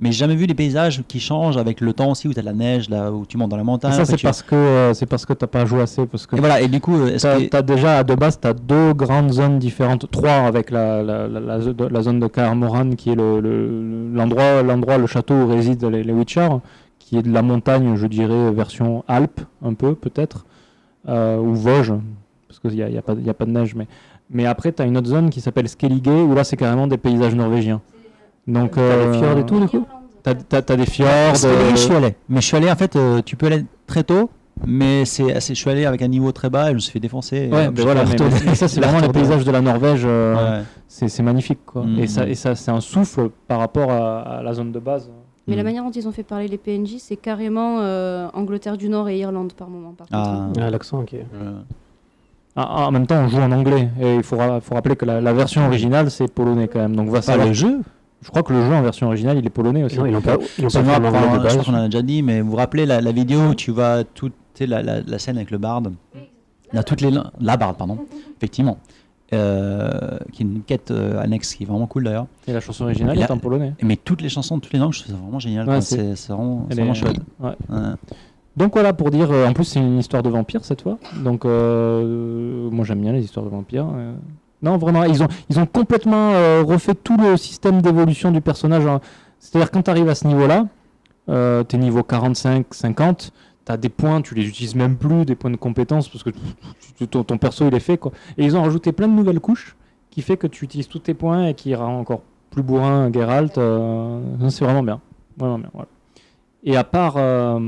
[0.00, 2.42] Mais j'ai jamais vu des paysages qui changent avec le temps aussi, où tu as
[2.42, 3.92] de la neige, là, où tu montes dans la montagne.
[3.92, 6.04] Et ça, après c'est tu- parce que euh, c'est parce que t'as pas joué assez.
[6.06, 7.44] Parce que Et voilà, et du coup, euh, est-ce T'as que.
[7.48, 11.38] t'as déjà, de base, tu as deux grandes zones différentes, trois avec la, la, la,
[11.38, 12.50] la zo- la zone de Kaer
[12.96, 16.48] qui est le- le- l'endroit, l'endroit, le château où résident les, les Witcher,
[17.12, 20.46] qui est de la montagne, je dirais, version Alpes, un peu, peut-être,
[21.10, 21.92] euh, ou Vosges,
[22.48, 23.74] parce qu'il n'y a, y a, pas- y a pas de neige.
[23.74, 23.86] Mais,
[24.30, 26.96] mais après, tu as une autre zone qui s'appelle Skellige, où là, c'est carrément des
[26.96, 27.82] paysages norvégiens.
[28.46, 29.86] Donc, T'as des fjords et tout, du coup
[30.22, 31.08] T'as as, des fjords.
[31.26, 32.14] Parce que euh, je suis allé.
[32.30, 34.30] Mais je suis allé, en fait, euh, tu peux aller très tôt,
[34.66, 36.92] mais c'est assez- je suis allé avec un niveau très bas et je me suis
[36.92, 37.36] fait défoncer.
[37.36, 38.16] et Ouais, mais voilà, mais,
[38.46, 40.04] mais ça, c'est vraiment les paysages de la Norvège.
[40.06, 40.64] euh, Ouais.
[40.88, 41.82] C'est magnifique, quoi.
[41.84, 41.98] Mhm.
[41.98, 45.10] Et ça, et ça c'est un souffle par rapport à, à la zone de base.
[45.48, 45.64] Mais la Mm.
[45.66, 49.18] manière dont ils ont fait parler les PNJ, c'est carrément euh, Angleterre du Nord et
[49.18, 49.92] Irlande par moment.
[49.92, 50.06] Par.
[50.12, 51.14] Ah, Ah, l'accent, ok.
[51.14, 51.52] euh,
[52.54, 53.88] Ah, en même temps, on joue en anglais.
[54.00, 56.94] Et il faut, ra- faut rappeler que la, la version originale, c'est polonais quand même.
[56.94, 57.80] Donc, va pas savoir- le jeu?
[58.20, 59.98] Je crois que le jeu en version originale, il est polonais aussi.
[59.98, 62.02] Non, ils pas, ils l'ont pas fait en de je crois qu'on en a déjà
[62.02, 64.80] dit, mais vous vous rappelez la, la vidéo où tu vas tout, tu sais, la,
[64.82, 65.92] la, la scène avec le barde
[66.72, 67.10] Il y a toutes les
[67.40, 67.98] la barde, pardon,
[68.36, 68.78] effectivement,
[69.32, 69.90] euh,
[70.32, 72.26] qui est une quête euh, annexe qui est vraiment cool d'ailleurs.
[72.46, 73.72] Et la chanson originale là- est en polonais.
[73.82, 75.68] Mais toutes les chansons de toutes les langues, je trouve ça vraiment génial.
[75.68, 77.16] Ouais, c'est- vraiment, est- chouette.
[77.40, 77.50] ouais.
[77.68, 77.78] Ouais.
[78.56, 80.98] Donc voilà pour dire, euh, en plus c'est une histoire de vampire cette fois.
[81.24, 83.86] Donc euh, moi j'aime bien les histoires de vampires.
[84.62, 86.32] Non vraiment, ils ont, ils ont complètement
[86.62, 88.86] refait tout le système d'évolution du personnage.
[88.86, 89.00] hein.
[89.38, 90.66] C'est-à-dire quand tu arrives à ce niveau-là,
[91.28, 92.66] tu es niveau 45,
[93.62, 96.22] 50, tu as des points, tu les utilises même plus, des points de compétence parce
[96.24, 96.30] que
[97.06, 97.98] ton, ton perso il est fait.
[97.98, 98.12] Quoi.
[98.38, 99.76] Et ils ont rajouté plein de nouvelles couches
[100.10, 103.56] qui fait que tu utilises tous tes points et qui rend encore plus bourrin Geralt.
[103.58, 104.20] euh,
[104.50, 105.00] c'est vraiment bien.
[105.38, 105.70] Vraiment bien.
[106.64, 107.58] Et à part, euh,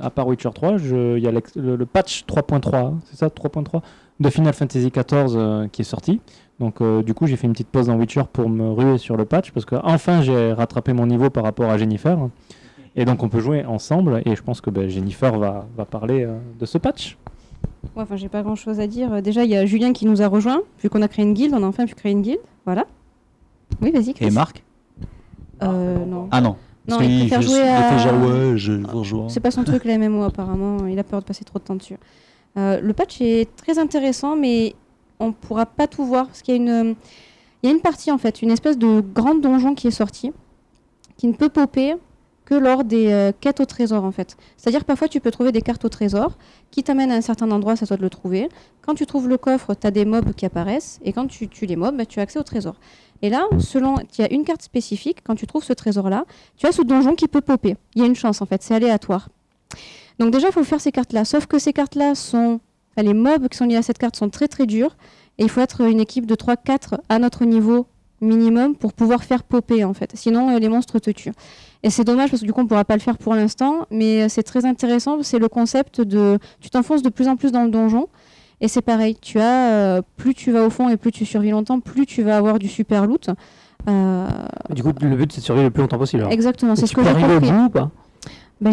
[0.00, 3.82] à part Witcher 3, je- il y a le, patch 3.3, hein, c'est ça 3.3
[4.20, 6.20] de Final Fantasy XIV euh, qui est sorti.
[6.58, 9.16] Donc euh, du coup j'ai fait une petite pause dans Witcher pour me ruer sur
[9.16, 12.18] le patch parce que enfin j'ai rattrapé mon niveau par rapport à Jennifer.
[12.96, 16.24] Et donc on peut jouer ensemble et je pense que ben, Jennifer va, va parler
[16.24, 17.16] euh, de ce patch.
[17.96, 19.12] Ouais, enfin, j'ai pas grand chose à dire.
[19.14, 20.60] Euh, Déjà, il y a Julien qui nous a rejoint.
[20.82, 22.40] Vu qu'on a créé une guilde, on a enfin pu créer une guilde.
[22.66, 22.84] Voilà.
[23.80, 24.26] Oui, vas-y, Chris.
[24.26, 24.62] Et Marc
[25.62, 26.28] Euh, non.
[26.30, 26.56] Ah non.
[26.88, 29.28] Non, Parce il préfère jouer à- ouais, je vous.
[29.28, 30.86] C'est pas son truc, la MMO, apparemment.
[30.86, 31.96] Il a peur de passer trop de temps dessus.
[32.56, 34.74] Euh, le patch est très intéressant, mais
[35.20, 36.26] on pourra pas tout voir.
[36.26, 36.96] Parce qu'il y a une.
[37.62, 40.32] Il y a une partie, en fait, une espèce de grande donjon qui est sortie,
[41.18, 41.94] qui ne peut popper
[42.50, 44.36] que lors des euh, quêtes au trésor, en fait.
[44.56, 46.36] C'est-à-dire parfois, tu peux trouver des cartes au trésor
[46.72, 48.48] qui t'amènent à un certain endroit, ça toi de le trouver.
[48.82, 51.66] Quand tu trouves le coffre, tu as des mobs qui apparaissent, et quand tu tues
[51.66, 52.74] les mobs, bah, tu as accès au trésor.
[53.22, 56.24] Et là, selon, a une carte spécifique, quand tu trouves ce trésor-là,
[56.56, 57.76] tu as ce donjon qui peut popper.
[57.94, 59.28] Il y a une chance, en fait, c'est aléatoire.
[60.18, 61.24] Donc déjà, il faut faire ces cartes-là.
[61.24, 62.58] Sauf que ces cartes-là sont...
[62.96, 64.96] les mobs qui sont liés à cette carte sont très très durs.
[65.38, 67.86] Et il faut être une équipe de 3-4 à notre niveau
[68.20, 70.10] minimum pour pouvoir faire popper, en fait.
[70.14, 71.32] Sinon, euh, les monstres te tuent.
[71.82, 73.86] Et c'est dommage parce que du coup, on ne pourra pas le faire pour l'instant.
[73.90, 75.22] Mais euh, c'est très intéressant.
[75.22, 76.38] C'est le concept de...
[76.60, 78.08] Tu t'enfonces de plus en plus dans le donjon.
[78.60, 79.16] Et c'est pareil.
[79.22, 79.70] Tu as...
[79.72, 82.58] euh, plus tu vas au fond et plus tu survis longtemps, plus tu vas avoir
[82.58, 83.30] du super loot.
[83.88, 84.26] Euh,
[84.74, 86.20] Du coup, le but c'est de survivre le plus longtemps possible.
[86.22, 86.32] alors.
[86.32, 87.50] exactement, c'est ce que j'ai arriver au compris.
[87.52, 87.90] bout ou pas?
[88.60, 88.70] Bah,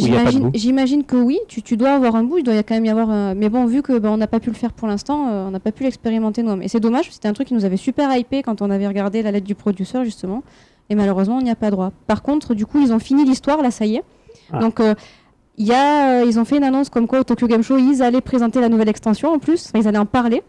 [0.54, 2.84] j'imagine, que oui, tu, tu dois avoir un bout, il doit y a quand même
[2.86, 3.10] y avoir.
[3.10, 5.48] un- Mais bon, vu que bah, on n'a pas pu le faire pour l'instant, euh,
[5.48, 6.62] on n'a pas pu l'expérimenter nous-mêmes.
[6.64, 9.22] Et c'est dommage, c'était un truc qui nous avait super hypé quand on avait regardé
[9.24, 10.44] la lettre du producteur justement.
[10.90, 11.92] Et malheureusement, on n'y a pas droit.
[12.06, 14.04] Par contre, du coup, ils ont fini l'histoire, là, ça y est.
[14.52, 14.60] Ah.
[14.60, 14.94] Donc, euh,
[15.58, 17.78] il y a, euh, ils ont fait une annonce comme quoi au Tokyo Game Show,
[17.78, 20.44] ils allaient présenter la nouvelle extension en plus, Enfin, ils allaient en parler.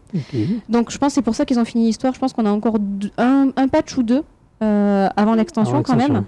[0.69, 2.13] Donc, je pense que c'est pour ça qu'ils ont fini l'histoire.
[2.13, 4.21] Je pense qu'on a encore deux- un, un patch ou deux
[4.61, 6.23] euh, avant l'extension quand même.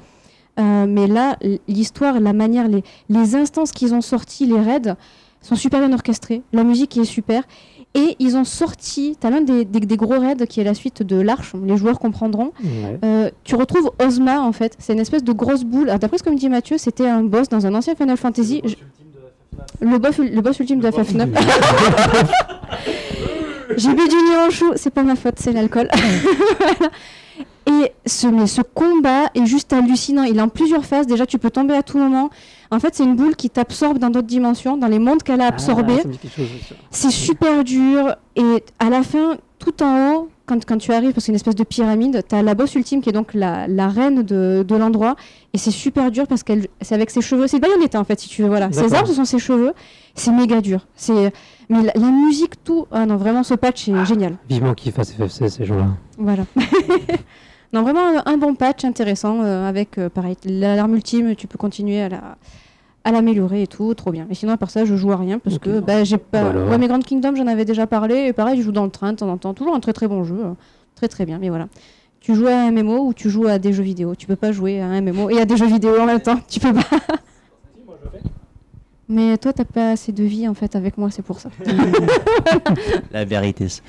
[0.60, 1.38] Euh, mais là,
[1.68, 4.95] l'histoire, la manière, les, les instances qu'ils ont sorties, les raids,
[5.41, 6.41] sont super bien orchestrés.
[6.53, 7.44] La musique est super.
[7.94, 11.03] Et ils ont sorti, t'as l'un des, des- des gros raids qui est la suite
[11.03, 12.53] de l'Arche, les joueurs comprendront.
[12.64, 12.99] Ouais.
[13.03, 15.90] Euh, tu retrouves Ozma en fait, c'est une espèce de grosse boule.
[15.90, 18.61] Alors, D'après ce que me dit Mathieu, c'était un boss dans un ancien Final Fantasy.
[19.82, 21.28] Le boss, le boss ultime de FF9.
[23.78, 25.88] J'ai bu du nez en chou, c'est pas ma faute, c'est l'alcool.
[26.60, 26.91] Voilà.
[27.68, 30.24] Et ce, mais ce combat est juste hallucinant.
[30.24, 31.08] Il est en plusieurs phases.
[31.08, 32.30] Déjà, tu peux tomber à tout moment.
[32.72, 35.48] En fait, c'est une boule qui t'absorbe dans d'autres dimensions, dans les mondes qu'elle a
[35.48, 36.02] absorbés.
[36.06, 36.40] Ah,
[36.70, 36.76] ça.
[36.90, 38.16] C'est super dur.
[38.36, 41.36] Et à la fin, tout en haut, quand, quand tu arrives, parce que c'est une
[41.36, 44.66] espèce de pyramide, tu as la boss ultime qui est donc la, la reine de,
[44.68, 45.16] de l'endroit.
[45.54, 47.48] Et c'est super dur parce qu'elle c'est avec ses cheveux.
[47.48, 48.48] C'est Bayonetta en fait, si tu veux.
[48.48, 48.72] Voilà.
[48.72, 48.98] Ses D'accord.
[48.98, 49.74] armes, ce sont ses cheveux.
[50.16, 50.88] C'est méga dur.
[50.96, 51.32] C'est
[51.72, 52.85] Mais la, la musique, tout.
[52.91, 54.35] Ah non, vraiment, ce patch est génial.
[54.49, 55.88] Vivement qu'ils fassent FFC ces gens-là.
[56.18, 56.43] Voilà.
[57.73, 61.57] non, vraiment un, un bon patch intéressant euh, avec, euh, pareil, l'alarme ultime, tu peux
[61.57, 62.22] continuer à la
[63.03, 64.27] à l'améliorer et tout, trop bien.
[64.30, 66.43] Mais sinon, à part ça, je joue à rien parce que bah, j'ai pas.
[66.52, 66.65] Voilà.
[66.69, 68.27] Ouais, mais Grand Kingdom, j'en avais déjà parlé.
[68.27, 69.56] Et pareil, je joue dans le train de temps en temps.
[69.56, 70.38] Toujours un très très bon jeu.
[70.39, 70.53] euh,
[70.95, 71.39] Très très bien.
[71.39, 71.68] Mais voilà.
[72.19, 74.14] Tu joues à un MMO ou tu joues à des jeux vidéo?
[74.14, 76.38] Tu peux pas jouer à un MMO et à des jeux vidéo en même temps.
[76.48, 76.81] Tu peux pas.
[79.12, 81.50] Mais toi, t'as pas assez de vie en fait avec moi, c'est pour ça.
[83.12, 83.82] La vérité, c'est-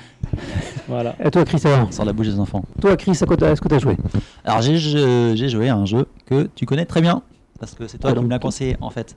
[0.88, 1.14] Voilà.
[1.24, 2.64] Et toi, Chris, alors sort de la bouche des enfants.
[2.80, 3.96] Toi, Chris, à quoi t'as- est-ce que tu as joué
[4.44, 7.22] Alors j'ai je- j'ai joué à un jeu que tu connais très bien
[7.60, 9.16] parce que c'est toi Ah, qui donc- me l'as conseillé en fait.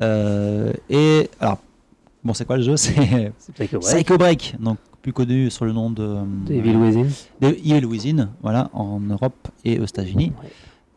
[0.00, 1.58] Euh, et alors
[2.24, 2.76] bon c'est quoi le jeu?
[2.76, 7.06] C'est C'est Psycho Psycho Break, donc plus connu sur le nom de Evil Within.
[7.40, 10.32] de Evil Within, voilà en Europe et aux États-Unis.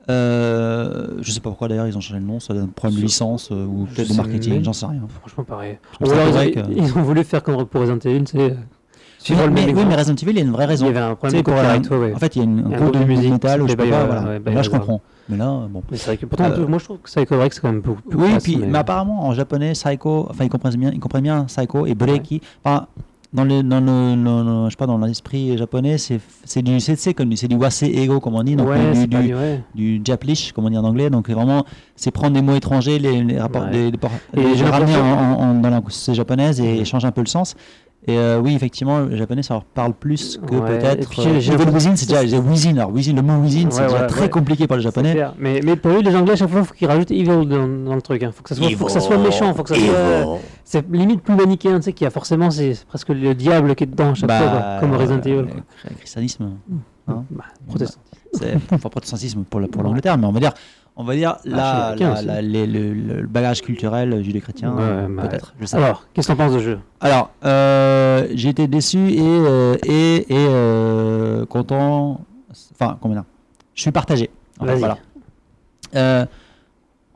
[0.09, 2.99] Euh, je sais pas pourquoi d'ailleurs ils ont changé le nom, ça donne un problème
[2.99, 5.01] de licence euh, ou peut-être de sais marketing, j'en sais rien.
[5.19, 5.77] Franchement, pareil.
[6.01, 8.37] Ou alors, ils, vrai que- ils ont voulu faire comme pour Resident Evil, c'est.
[8.37, 8.53] Oui,
[9.17, 9.95] Suivre le mais, oui, mais.
[9.95, 10.85] Resident Evil, il y a une vraie Il raison.
[10.85, 11.49] y avait un problème sais, de
[11.95, 12.13] euh, ouais.
[12.13, 13.85] En fait, il y a une, Il un un groupe de musique où je pas.
[14.05, 14.23] Voilà.
[14.45, 15.01] ouais, là, je comprends.
[15.29, 15.81] Mais là, bon.
[15.89, 17.81] Mais c'est vrai que pourtant, Euh, moi je trouve que Psycho Break c'est quand même
[17.81, 21.23] beaucoup plus Oui, puis, mais- apparemment en japonais, Psycho, enfin ils comprennent bien, ils comprennent
[21.23, 22.41] bien Psycho et Breiki.
[22.63, 22.85] Enfin,
[23.35, 26.79] dans le, dans le, le- le- je sais pas, dans l'esprit japonais, c'est c'est du,
[26.79, 29.33] c'est c'est comme c'est du wase ego comme on dit, donc ouais, du,
[29.75, 31.09] du, japlish comme on dit en anglais.
[31.09, 33.71] Donc vraiment, c'est prendre des mots étrangers, les, les rapports, Ouais.
[33.71, 33.97] les, les,
[34.43, 35.81] les j'ai ramener en, en- en- dans la
[36.13, 37.55] japonaise et changer un peu le sens.
[38.07, 41.19] Et euh, oui, effectivement, le japonais, ça leur parle plus que Ouais, peut-être.
[41.19, 42.77] euh, Evil l'impression- Within, c'est déjà Within.
[42.77, 45.15] Alors, Within, le mot Within, c'est Ouais, déjà ouais, très compliqué pour le japonais.
[45.39, 47.45] Mais, mais pour eux, les Anglais, à chaque fois, il faut qu'ils rajoutent evil dans,
[47.45, 48.21] dans le truc.
[48.21, 48.31] hein.
[48.31, 50.37] Faut que ça soit, faut que ça soit méchant, faut que ça soit.
[50.63, 53.85] C'est limite plus manichéen, tu sais, qu'il y a forcément, c'est presque le diable qui
[53.85, 55.37] est dedans chaque Bah, fois, quoi, comme Resident Evil.
[55.37, 55.45] euh,
[55.89, 56.51] le christianisme.
[57.07, 57.23] hein.
[57.31, 58.01] Bah, protestant.
[58.33, 60.53] c'est enfin protestantisme pour l'Angleterre, mais on va dire,
[60.97, 62.25] on va dire la, chrétiens la- aussi.
[62.25, 65.53] la- les- le, le bagage culturel judéo-chrétien, Ouais, euh, bah, peut-être.
[65.73, 66.79] Alors, qu'est-ce que t'en penses de jeu?
[67.01, 72.21] Alors, euh, j'ai été déçu et euh, et, et euh, content.
[72.71, 73.23] Enfin, dire
[73.73, 74.29] Je suis partagé.
[74.59, 74.97] En fait, voilà.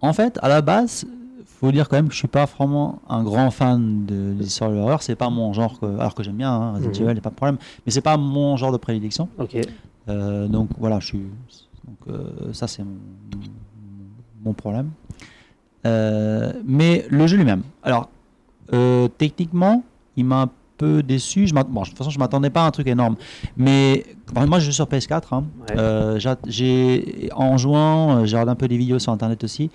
[0.01, 1.06] En fait, à la base,
[1.45, 4.76] faut dire quand même que je suis pas vraiment un grand fan de l'histoire de
[4.76, 5.01] l'horreur.
[5.03, 7.10] C'est pas mon genre, que- alors que j'aime bien hein, Resident Mhm.
[7.10, 7.57] Evil, a pas de problème.
[7.85, 9.27] Mais c'est pas mon genre de prédilection.
[9.38, 9.57] Ok.
[10.07, 11.22] Donc voilà, je suis.
[11.85, 12.18] Donc
[12.53, 12.95] ça c'est mon,
[14.43, 14.89] mon problème.
[15.85, 17.61] Euh, mais le jeu lui-même.
[17.83, 18.09] Alors
[18.73, 19.83] euh, techniquement,
[20.17, 21.47] il m'a un peu déçu.
[21.47, 23.15] Je bon, de toute façon, je m'attendais pas à un truc énorme.
[23.57, 24.05] Mais
[24.35, 25.21] enfin, moi, je joue sur PS4.
[25.33, 25.43] hein.
[25.69, 25.77] Ouais.
[25.77, 29.69] Euh, j'a- j'ai en jouant, j'ai regardé un peu des vidéos sur internet aussi.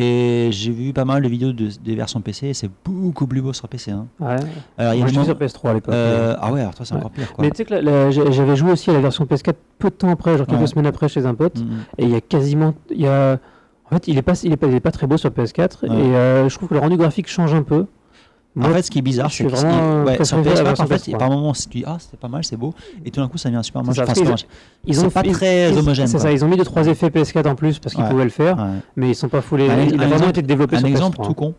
[0.00, 2.48] Et j'ai vu pas mal de vidéos de- des versions PC.
[2.48, 3.90] et C'est beaucoup plus beau sur PC.
[3.90, 4.06] hein.
[4.20, 4.36] Ouais.
[4.76, 5.94] Alors, il y a Moi, je suis sur PS3 à l'époque.
[5.94, 7.00] euh, ah ouais, alors toi, c'est Ouais.
[7.00, 7.32] encore pire.
[7.32, 7.44] Quoi.
[7.44, 9.88] Mais tu sais que la- la- j'ai- j'avais joué aussi à la version PS4 peu
[9.90, 10.66] de temps après, genre quelques Ouais.
[10.68, 11.66] semaines après chez un pote, Mm.
[11.98, 13.40] et il y a quasiment, il y a,
[13.90, 15.82] en fait, il est pas, il est pas, il est pas très beau sur PS4,
[15.82, 15.88] Ouais.
[15.88, 17.86] et euh, je trouve que le rendu graphique change un peu.
[18.60, 20.82] En fait, ce qui est bizarre, je c'est que vraiment ouais, sur préféré la PS4,
[20.82, 21.18] en fait, PS3.
[21.18, 22.74] par moment, tu dis ah c'était pas mal, c'est beau,
[23.04, 23.94] et tout d'un coup, ça devient super moche.
[23.96, 24.46] ça, Enfin, moche.
[24.84, 27.46] ils ont pas ils- très ils- homogène, C'est ça, ils ont mis 2-3 effets PS4
[27.46, 28.10] en plus parce qu'ils Ouais.
[28.10, 28.64] pouvaient le faire, Ouais.
[28.96, 29.68] mais ils sont pas foulés.
[29.70, 31.26] Un- il a vraiment été développé Un sur exemple PS3.
[31.28, 31.54] tout con.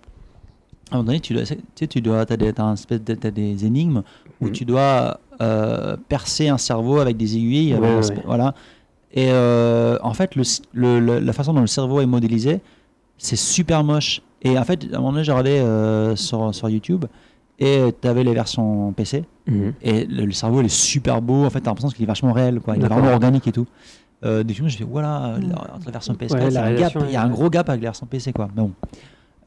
[0.91, 3.65] À un moment donné, tu dois, tu sais, tu dois, t'as des, de- t'as des
[3.65, 4.01] énigmes
[4.41, 4.51] où Mhm.
[4.51, 8.21] tu dois euh, percer un cerveau avec des aiguilles, avec ouais.
[8.25, 8.53] voilà.
[9.13, 12.61] Et euh, en fait, le, le- le- la façon dont le cerveau est modélisé,
[13.17, 14.21] c'est super moche.
[14.41, 17.05] Et en fait, à un moment donné, j'ai regardé euh, sur, sur YouTube
[17.59, 19.73] et tu avais les versions PC Mhm.
[19.81, 21.43] et le, cerveau il est super beau.
[21.43, 22.75] En fait, t'as l'impression qu'il est vachement réel, quoi.
[22.77, 23.65] Il est vraiment organique et tout.
[24.23, 26.61] Euh, des films, je fais voilà, la, entre la version PS4, Ouais, il y a
[26.61, 28.47] la un gap, il y a un gros gap avec la version PC, quoi.
[28.55, 28.71] Mais bon.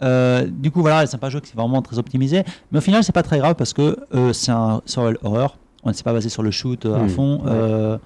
[0.02, 2.42] Euh, du coup, voilà, c'est pas un jeu qui est vraiment très optimisé.
[2.72, 5.56] Mais au final, c'est pas très grave parce que euh, c'est un survival horror.
[5.84, 7.08] On ne s'est pas basé sur le shoot euh, à Mhm.
[7.08, 7.38] fond.
[7.44, 7.98] Ouais.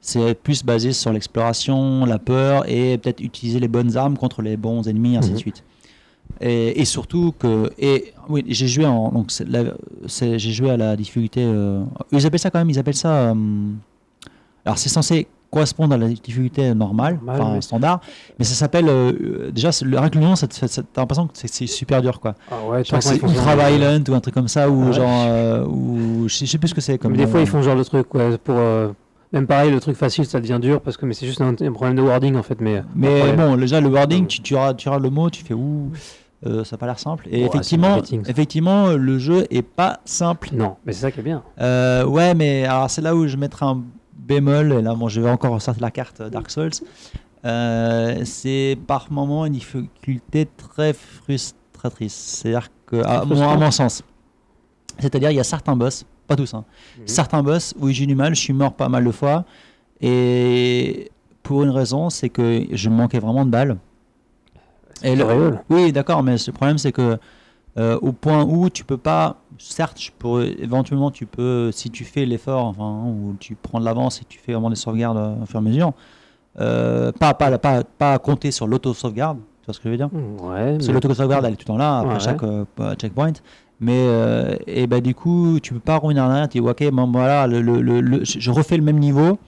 [0.00, 4.56] C'est plus basé sur l'exploration, la peur et peut-être utiliser les bonnes armes contre les
[4.56, 5.40] bons ennemis, ainsi de Mhm.
[5.40, 5.64] suite.
[6.40, 9.32] Et, et surtout que et oui, j'ai joué en donc
[10.06, 11.42] j'ai joué à la difficulté.
[11.44, 13.30] euh, ils appellent ça quand même, ils appellent ça.
[13.30, 13.34] euh,
[14.64, 18.00] alors c'est censé correspondre à la difficulté normale, Normal, enfin standard,
[18.38, 22.02] mais ça s'appelle euh, déjà le rien que le nom, t'as l'impression que c'est- super
[22.02, 22.34] dur quoi.
[22.50, 24.82] Ah ouais, Je crois que c'est ultra genre- violent ou un truc comme ça ou
[24.82, 24.92] Ah ouais.
[24.92, 27.12] genre euh, ou je sais, je sais plus ce que c'est comme.
[27.12, 28.20] Mais des fois, ils font genre de truc, pour.
[28.56, 28.90] euh,
[29.32, 31.72] Même pareil, le truc facile, ça devient dur parce que mais c'est juste un, un
[31.72, 32.60] problème de wording en fait.
[32.60, 34.26] Mais, Mais Après, bon, déjà le wording, Ouais.
[34.26, 35.90] tu, tu, tu le mot, tu fais ouh,
[36.46, 37.28] euh, ça a pas l'air simple.
[37.30, 40.50] Et Ouais, effectivement, effectivement, le jeu est pas simple.
[40.52, 41.42] Non, mais c'est ça qui est bien.
[41.60, 43.82] Euh, ouais, mais alors c'est là où je mettrai un
[44.16, 44.72] bémol.
[44.72, 46.70] Et là, bon, je vais encore ressortir la carte Dark Souls.
[47.44, 52.14] Euh, c'est par moment une difficulté très frustratrice.
[52.14, 54.02] C'est-à-dire que, à, mon sens,
[54.98, 56.64] c'est-à-dire il y a certains boss, pas tous, hein,
[56.98, 57.02] Mhm.
[57.06, 59.44] certains boss où j'ai eu du mal, je suis mort pas mal de fois.
[60.00, 61.10] Et
[61.42, 63.78] pour une raison, c'est que je manquais vraiment de balles.
[65.02, 67.18] Et le- oui, d'accord, mais le problème c'est que
[67.78, 72.04] euh, au point où tu peux pas, certes, je pourrais- éventuellement tu peux, si tu
[72.04, 75.42] fais l'effort, enfin, ou tu prends de l'avance et tu fais vraiment des sauvegardes euh,
[75.42, 75.92] au fur et à mesure,
[76.60, 80.10] euh, pas, pas, pas, pas compter sur l'auto-sauvegarde, tu vois ce que je veux dire?
[80.12, 82.20] Ouais, Parce que l'auto-sauvegarde elle est tout le temps là, après Ouais.
[82.20, 82.64] chaque euh,
[82.96, 83.32] checkpoint.
[83.80, 86.90] Mais euh, et bah, du coup, tu peux pas revenir en arrière, tu dis ok,
[86.92, 89.38] bon, voilà, le, le- le- je refais le même niveau.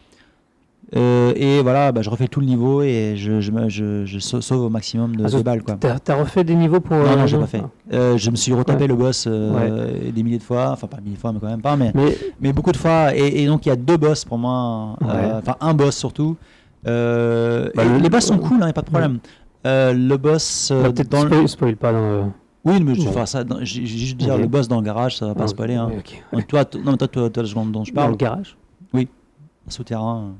[0.96, 4.18] euh, et voilà, bah, je refais tout le niveau et je, je, me- je, je
[4.18, 5.62] sau- sauve au maximum de, Ah, de balles.
[5.62, 5.76] Quoi.
[5.78, 6.96] T'as t'as refait des niveaux pour.
[6.96, 7.62] Non, euh, non, j'ai pas fait.
[7.92, 8.88] Euh, je me suis retapé Ouais.
[8.88, 11.60] le boss euh, des milliers de fois, enfin pas milliers de fois, mais quand même
[11.62, 13.14] pas, mais, Mais mais beaucoup de fois.
[13.16, 15.32] Et, et donc il y a deux boss pour moi, euh, Ouais.
[15.38, 16.36] enfin un boss surtout.
[16.86, 19.18] Euh, Bah, les boss sont cool, il n'y a pas de problème.
[19.66, 22.22] Euh, le boss euh, bah, peut-être spoil, spoil pas dans le.
[22.64, 23.12] Oui, mais je vais Bon.
[23.12, 23.42] faire ça.
[23.44, 25.74] dans- J'ai juste dire le boss dans le garage, ça va pas Ah, spoiler.
[25.74, 25.90] Hein.
[26.32, 28.56] oui, toi, t- non, mais toi, toi, toi, dont je Dans parle, le garage.
[29.68, 30.32] souterrain,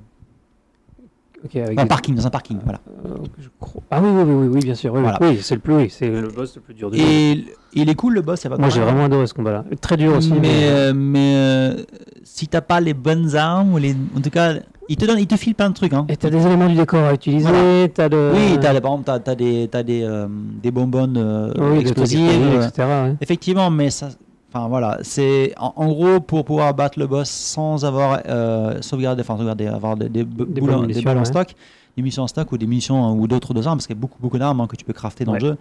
[1.45, 2.81] Ok, avec un des- parking, dans un parking, voilà.
[3.07, 4.93] euh, je crois- Ah oui, oui, oui, oui, oui, bien sûr.
[4.93, 5.03] Oui, oui.
[5.05, 5.19] Voilà.
[5.23, 7.05] oui c'est le plus, oui, c'est le boss le plus dur du jeu.
[7.05, 9.05] Et l- il est cool le boss, il y a pas de Moi, j'ai vraiment
[9.05, 9.65] adoré ce combat-là.
[9.81, 10.33] Très dur aussi.
[10.33, 11.83] mais mais- euh, mais euh,
[12.25, 14.55] si t'as pas les bonnes armes ou les en tout cas
[14.91, 16.05] il te donne il te file plein de trucs hein.
[16.11, 17.89] Et t'as des éléments du décor à utiliser, Voilà.
[17.89, 18.33] t'as de...
[18.35, 20.27] oui t'as par exemple t'as, t'as des t'as des euh,
[20.63, 22.89] des bonbonnes euh, Oui, explosives explosifs, euh, etc.
[22.89, 23.15] ouais.
[23.23, 24.09] effectivement mais ça
[24.53, 29.23] enfin voilà c'est en, en gros pour pouvoir battre le boss sans avoir euh, sauvegardé
[29.23, 31.25] enfin sauvegardé avoir des, des, Des boules en- des balles en ouais.
[31.25, 31.55] stock
[31.97, 34.01] des munitions en stock ou des munitions hein, ou d'autres armes parce qu'il y a
[34.01, 35.41] beaucoup beaucoup d'armes hein, que tu peux crafter dans Ouais.
[35.41, 35.57] le jeu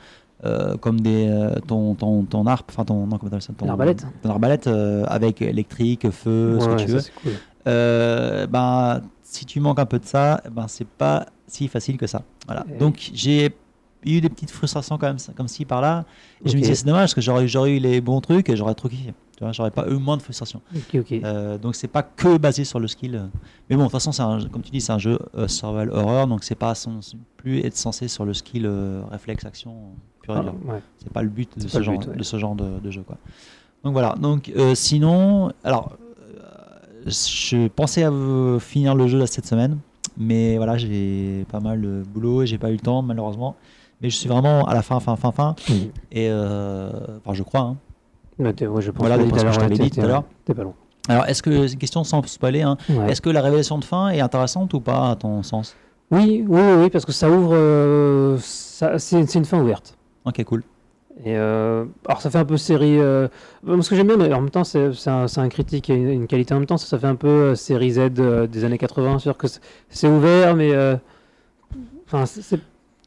[0.45, 4.06] euh, comme des euh, ton ton ton arp enfin ton non comment ça ton L'arbalète.
[4.23, 7.31] ton arbalète euh, avec électrique feu ce Ouais, que tu veux cool.
[7.68, 9.01] euh, ben,
[9.31, 12.23] si tu manques un peu de ça, ben, c'est pas si facile que ça.
[12.47, 12.65] Voilà.
[12.73, 13.53] Et- Donc j'ai
[14.06, 16.06] eu des petites frustrations quand même, comme ci par là.
[16.45, 18.56] Et je me disais c'est dommage parce que j'aurais j'aurais eu les bons trucs et
[18.56, 19.14] j'aurais trop kiffé.
[19.38, 20.61] Tu vois, j'aurais pas eu moins de frustration.
[20.76, 21.11] Ok, ok.
[21.23, 23.30] Euh, donc c'est pas que basé sur le skill.
[23.69, 25.91] Mais bon, de toute façon, c'est un- comme tu dis, c'est un jeu euh, survival
[25.91, 26.73] horror, donc c'est pas
[27.38, 29.91] plus être censé sur le skill euh, réflexe action
[30.23, 30.56] pur et Ah, dur.
[30.65, 30.81] ouais.
[30.97, 32.15] C'est pas le but de ce, genre, but, ouais.
[32.18, 33.03] de ce genre de, de jeu.
[33.03, 33.18] Quoi.
[33.84, 34.15] Donc voilà.
[34.19, 35.95] Donc euh, sinon, alors,
[37.05, 38.11] je pensais à
[38.59, 39.77] finir le jeu là, cette semaine,
[40.17, 43.55] mais voilà, j'ai pas mal de boulot et j'ai pas eu le temps malheureusement.
[44.01, 45.55] Mais je suis vraiment à la fin, fin, fin, fin.
[46.11, 46.89] Et euh,
[47.23, 47.61] enfin, je crois.
[47.61, 47.77] hein.
[48.55, 50.23] T'es- ouais, je pense Voilà, que je t'avais dit tout à l'heure.
[50.45, 50.73] T'es pas long.
[51.09, 53.11] Alors, est-ce que c'est une question sans spoiler hein, Ouais.
[53.11, 55.76] Est-ce que la révélation de fin est intéressante ou pas à ton sens?
[56.11, 57.51] Oui, oui, oui, oui, parce que ça ouvre.
[57.53, 59.97] euh, c'est une fin ouverte.
[60.26, 60.63] Ok, cool.
[61.25, 62.97] Et euh, alors ça fait un peu série.
[62.97, 63.27] euh,
[63.81, 65.95] ce que j'aime bien, mais en même temps c'est c'est un, c'est un critique et
[65.95, 68.09] une, une qualité en même temps, ça, ça fait un peu euh, série Z
[68.49, 69.19] des années 80.
[69.19, 69.59] C'est-à-dire que c'est-
[69.89, 70.71] c'est ouvert, mais
[72.07, 72.59] enfin c'est- c'est-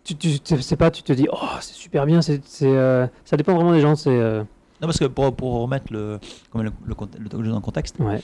[0.05, 0.17] tu,
[0.61, 2.21] sais pas, tu te dis oh c'est super bien.
[2.23, 2.75] C'est c'est,
[3.25, 3.97] ça dépend vraiment des gens.
[3.97, 4.47] C'est Non,
[4.83, 6.19] parce que pour, pour remettre le,
[6.55, 6.71] le, le,
[7.39, 8.21] le jeu dans le contexte, ouais.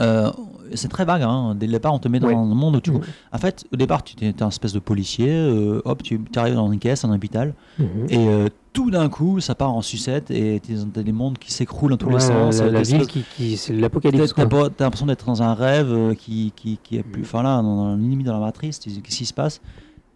[0.00, 0.30] Euh,
[0.74, 1.22] c'est très vague.
[1.22, 1.54] Hein.
[1.58, 2.90] Dès le départ, on te met dans un monde où tu.
[3.32, 5.28] En fait, au départ, tu es un espèce de policier.
[5.30, 7.54] euh, hop, tu arrives dans une caisse, un hôpital.
[7.78, 7.86] Mhm.
[8.08, 11.52] Et euh, tout d'un coup, ça part en sucette et t'es dans des mondes qui
[11.52, 12.60] s'écroulent dans tous Ouais, les sens.
[12.60, 14.32] La, la ville qui, qui c'est l'apocalypse.
[14.32, 17.22] pas- t'as l'impression d'être dans un rêve qui, qui, qui est plus.
[17.22, 19.60] Enfin là, dans, limite dans la matrice, tu qu'est-ce qui se passe?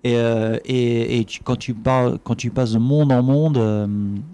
[0.07, 3.57] Et, euh, et, et tu- quand, tu parles, quand tu passes de monde en monde,
[3.57, 3.87] euh,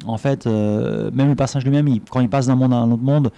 [0.05, 2.91] en fait, euh, même le personnage lui-même, il- quand il passe d'un monde à un
[2.91, 3.31] autre monde,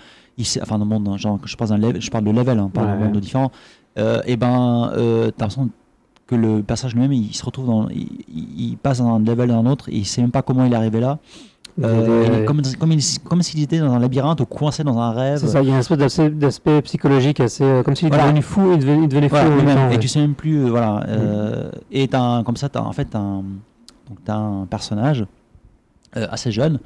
[0.44, 2.70] sait, enfin d'un monde, hein, genre, je, passe d'un level, je parle de level, hein,
[2.72, 2.96] pas Ouais.
[2.98, 3.50] monde différent,
[3.98, 5.68] euh, et ben, euh, t'as l'impression
[6.26, 7.88] que le personnage lui-même, il se retrouve dans.
[7.90, 10.72] Il, il- passe d'un level à un autre, et il sait même pas comment il
[10.72, 11.18] est arrivé là.
[11.82, 15.12] Euh, est comme, comme, il- comme s'il était dans un labyrinthe ou coincé dans un
[15.12, 15.38] rêve.
[15.38, 15.98] C'est ça, il y a un espèce
[16.30, 17.64] d'aspect- psychologique assez.
[17.64, 18.30] euh, comme s'il était Voilà.
[18.30, 19.98] devenu fou, il devenait, il devenait fou Voilà, en même temps, Et ouais.
[19.98, 21.02] tu sais même plus, euh, voilà.
[21.08, 23.42] euh, Et t'as un- comme ça, t'as en fait un,
[24.08, 25.24] donc un personnage
[26.16, 26.78] euh, assez jeune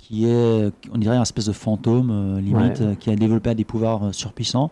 [0.00, 2.96] qui est, on dirait un espèce de fantôme euh, limite, Ouais.
[2.98, 4.70] qui a développé des pouvoirs euh, surpuissants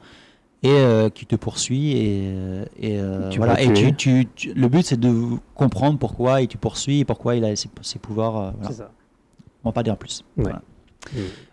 [0.62, 2.32] et euh, qui te poursuit et,
[2.80, 3.00] et
[3.30, 3.60] Tu voilà.
[3.60, 4.24] Et le tu, tuer.
[4.34, 5.14] tu- tu- le but c'est de
[5.54, 8.32] comprendre pourquoi il te poursuit et pourquoi il a ses, ses pouvoirs.
[8.32, 8.68] voilà.
[8.68, 8.90] C'est ça.
[9.64, 10.24] On va pas dire plus.
[10.36, 10.44] Ouais.
[10.44, 10.62] Voilà.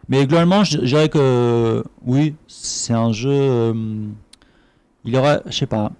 [0.10, 3.73] Mais globalement, je je dirais que oui, c'est un jeu.
[5.03, 5.91] il aurait, je sais pas,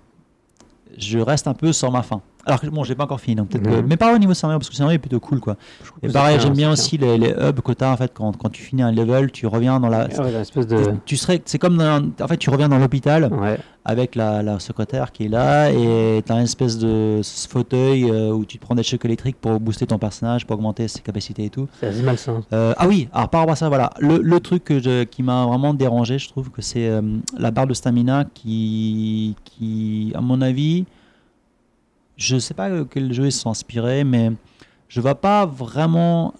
[0.98, 2.22] je reste un peu sur ma faim.
[2.46, 3.86] Alors que bon, j'ai pas encore fini, donc peut-être que- Mhm.
[3.88, 5.56] mais pas au niveau scénario, parce que le scénario est plutôt cool quoi.
[6.04, 8.38] Et que pareil, j'aime bien aussi les, les hubs que tu as en fait quand,
[8.38, 10.08] quand tu finis un level, tu reviens dans la.
[10.18, 10.94] Ah ouais, espèce de.
[11.06, 13.58] Tu serais, c'est comme dans- en fait, tu reviens dans l'hôpital Ouais.
[13.84, 18.32] avec la, la secrétaire qui est là et tu as une espèce de fauteuil euh,
[18.32, 21.46] où tu te prends des chocs électriques pour booster ton personnage, pour augmenter ses capacités
[21.46, 21.68] et tout.
[21.80, 22.42] C'est assez malsain.
[22.54, 25.24] Euh, ah oui, alors par rapport à ça, voilà, le, le truc que je- qui
[25.24, 27.02] m'a vraiment dérangé, je trouve que c'est euh,
[27.38, 30.86] la barre de stamina qui, qui, à mon avis,
[32.18, 34.32] je sais pas quel jeu ils sont inspirés, mais
[34.88, 36.34] je vois pas vraiment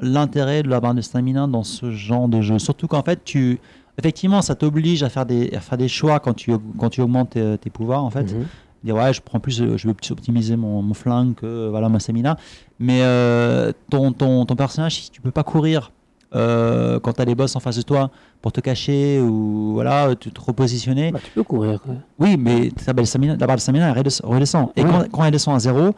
[0.00, 2.58] l'intérêt de la barre de stamina dans ce genre de jeu.
[2.58, 3.58] Surtout qu'en fait, tu,
[3.98, 7.30] effectivement, ça t'oblige à faire des, à faire des choix quand tu, quand tu augmentes
[7.30, 8.46] tes, tes pouvoirs, en fait Mhm.
[8.82, 12.00] dire ouais je prends plus je veux plus optimiser mon, mon flingue que voilà ma
[12.00, 12.38] stamina
[12.78, 15.92] mais euh, ton, ton, ton personnage si tu peux pas courir
[16.34, 20.14] euh, quand tu as les boss en face de toi pour te cacher ou voilà
[20.14, 21.80] te, te repositionner Bah, tu peux courir.
[21.82, 21.94] quoi.
[22.18, 24.88] oui mais ta barre de stamina, la barre de stamina elle redescend, et Ouais.
[24.90, 25.90] quand, quand elle descend à zéro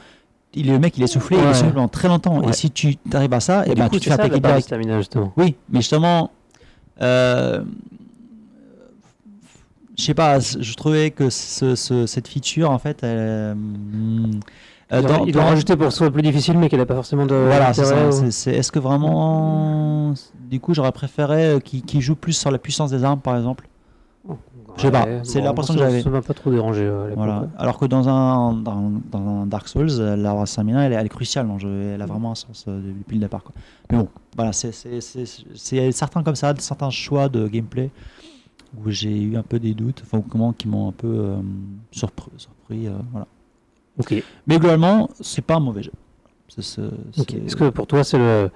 [0.54, 1.50] il, le mec il est soufflé il Ouais.
[1.50, 2.48] est soufflé pendant très longtemps Ouais.
[2.48, 4.30] et si tu arrives à ça et Et ben du coup, tu te fais attaquer
[4.40, 5.32] barre de direct stamina, justement.
[5.36, 6.30] oui, mais justement,
[7.02, 7.62] euh,
[9.98, 13.54] je sais pas, je trouvais que ce- ce- cette feature, en fait, elle,
[14.92, 17.26] euh, Ils dans- rajouté pour que ce soit plus difficile, mais qu'elle n'a pas forcément
[17.26, 17.34] de.
[17.34, 18.08] voilà, c'est ça.
[18.08, 20.14] ou- Est-ce que vraiment,
[20.50, 23.36] du coup, j'aurais préféré euh, qu'il qu'il joue plus sur la puissance des armes, par
[23.36, 23.68] exemple?
[24.76, 26.00] Je sais pas, c'est l'impression que j'avais.
[26.00, 27.46] Ça m'a pas trop dérangé euh, Voilà.
[27.58, 31.04] Alors que dans un, dans, dans un Dark Souls, euh, la stamina, elle, est- elle
[31.06, 31.46] est cruciale.
[31.62, 33.42] Elle a vraiment un sens euh, depuis le départ.
[33.42, 33.52] Quoi.
[33.90, 34.72] Mais bon, voilà, c'est
[35.92, 37.90] certains comme ça, certains choix de gameplay
[38.78, 41.36] où j'ai eu un peu des doutes, enfin, comment, qui m'ont un peu euh,
[41.90, 42.30] surpris.
[42.38, 43.26] surpris voilà.
[43.98, 44.14] Ok.
[44.46, 45.92] Mais globalement, c'est pas un mauvais jeu.
[46.58, 48.50] Est-ce que pour toi, c'est le,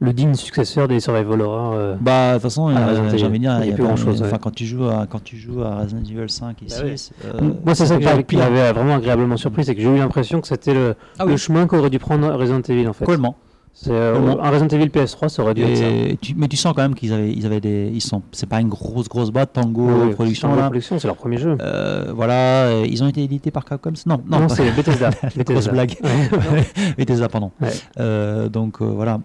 [0.00, 3.44] le digne successeur des Survival Horror euh, Bah, de toute façon, euh, j'ai envie de
[3.44, 4.38] dire, Il y a plus pas- grand-chose, Enfin, ouais.
[4.40, 7.40] quand tu joues à quand tu joues à Resident Evil 5 et Bah 6, euh,
[7.64, 10.74] Moi, c'est ça qui m'avait- vraiment agréablement surpris, c'est que j'ai eu l'impression que c'était
[10.74, 13.04] le, Ah le chemin qu'aurait dû prendre Resident Evil en fait.
[13.04, 13.36] complètement.
[13.74, 16.16] C'est euh, un Resident Evil PS3, ça aurait dû être ça.
[16.20, 18.60] Tu- mais tu sens quand même qu'ils avaient, ils avaient des, ils sont, c'est pas
[18.60, 20.66] une grosse grosse boîte Tango Oui, Production Tango là.
[20.66, 21.56] Production, c'est leur premier jeu.
[21.60, 23.92] Euh, voilà, ils ont été édités par Capcom.
[24.06, 25.10] Non, non, c'est Bethesda.
[25.10, 25.72] grosse Bethesda.
[25.72, 25.96] blague.
[26.02, 26.64] Ouais.
[26.98, 27.50] Bethesda, pardon.
[27.60, 27.70] Ouais.
[27.98, 29.18] Euh, donc euh, voilà.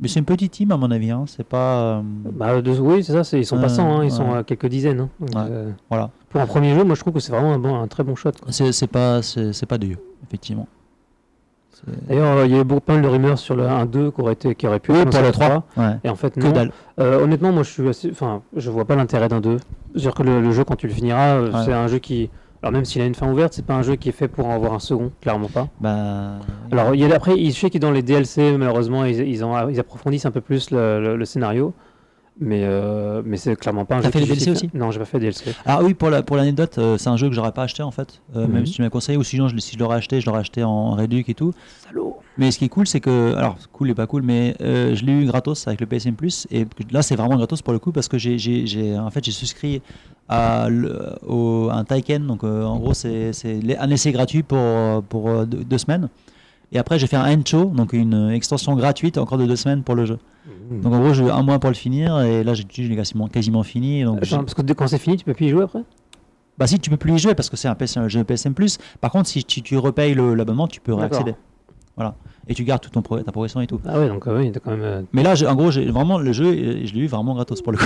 [0.00, 1.10] Mais c'est une petite team à mon avis.
[1.10, 1.24] Hein.
[1.26, 2.02] C'est pas.
[2.32, 4.10] Bah, de- oui, c'est ça, ils sont Ouais, pas 100, hein, ils ouais.
[4.10, 5.00] sont à quelques dizaines.
[5.00, 5.08] hein.
[5.20, 5.64] Donc, Ouais.
[5.88, 6.10] voilà.
[6.28, 8.14] pour un premier jeu, moi je trouve que c'est vraiment un, bon, un très bon
[8.16, 8.32] shot.
[8.50, 9.96] C'est, pas, c'est pas dégueu,
[10.26, 10.66] effectivement.
[12.08, 14.32] D'ailleurs, il y a eu beaucoup pas mal de rumeurs sur le 1-2 qui aurait,
[14.34, 15.64] été, qui aurait pu Oui, être pour un le 3.
[15.76, 15.84] Ouais.
[16.04, 16.52] Et en fait, Que non.
[16.52, 16.70] dalle.
[17.00, 18.10] Euh, honnêtement, moi je suis assez.
[18.10, 19.56] Enfin, je vois pas l'intérêt d'un 2.
[19.92, 21.58] C'est-à-dire que le, le jeu, quand tu le finiras, euh, Ouais.
[21.64, 22.30] c'est un jeu qui.
[22.62, 24.46] Alors, même s'il a une fin ouverte, c'est pas un jeu qui est fait pour
[24.46, 25.66] en avoir un second, clairement pas.
[25.80, 26.34] Bah.
[26.70, 29.68] Alors, il y a, après, je sais que dans les DLC, malheureusement, ils, ils, ont-
[29.68, 31.74] ils approfondissent un peu plus le, le- le scénario.
[32.40, 34.90] Mais, euh, mais c'est clairement pas un T'as jeu fait qui les DLC aussi Non,
[34.90, 35.52] j'ai pas fait DLC.
[35.66, 37.90] Ah oui, pour, la, pour l'anecdote, euh, c'est un jeu que j'aurais pas acheté en
[37.90, 38.20] fait.
[38.34, 38.52] Euh, Mhm.
[38.52, 40.64] Même si tu m'as conseillé, ou sinon je, si je l'aurais acheté, je l'aurais acheté
[40.64, 41.52] en réduc et tout.
[41.86, 43.34] Salaud Mais ce qui est cool, c'est que.
[43.36, 46.46] Alors, cool et pas cool, mais euh, je l'ai eu gratos avec le PSN Plus.
[46.50, 49.82] Et là, c'est vraiment gratos pour le coup parce que j'ai, en fait, j'ai souscrit
[50.28, 52.26] à, le- au, à un Taiken.
[52.26, 53.32] Donc, euh, en gros, c'est,
[53.78, 56.08] un essai gratuit pour, pour deux, deux semaines.
[56.72, 59.82] Et après, j'ai fait un Encho, donc une euh, extension gratuite encore de deux semaines
[59.82, 60.18] pour le jeu.
[60.46, 60.80] Mmh.
[60.80, 63.62] Donc en gros, j'ai eu un mois pour le finir et là, j'ai quasiment, quasiment
[63.62, 64.04] fini.
[64.04, 65.84] Donc Attends, parce que dès- quand c'est fini, tu peux plus y jouer après?
[66.58, 68.54] Bah si, tu peux plus y jouer parce que c'est un, jeu PSN+.
[69.00, 71.34] Par contre, si tu, tu repayes l'abonnement, tu peux réaccéder.
[71.96, 72.14] Voilà.
[72.48, 73.78] Et tu gardes toute ton ta progression et tout.
[73.86, 74.80] Ah ouais, donc euh, oui, quand même.
[74.82, 77.70] euh, Mais là, en gros, vraiment le jeu, euh, je l'ai eu vraiment gratos pour
[77.72, 77.84] le coup.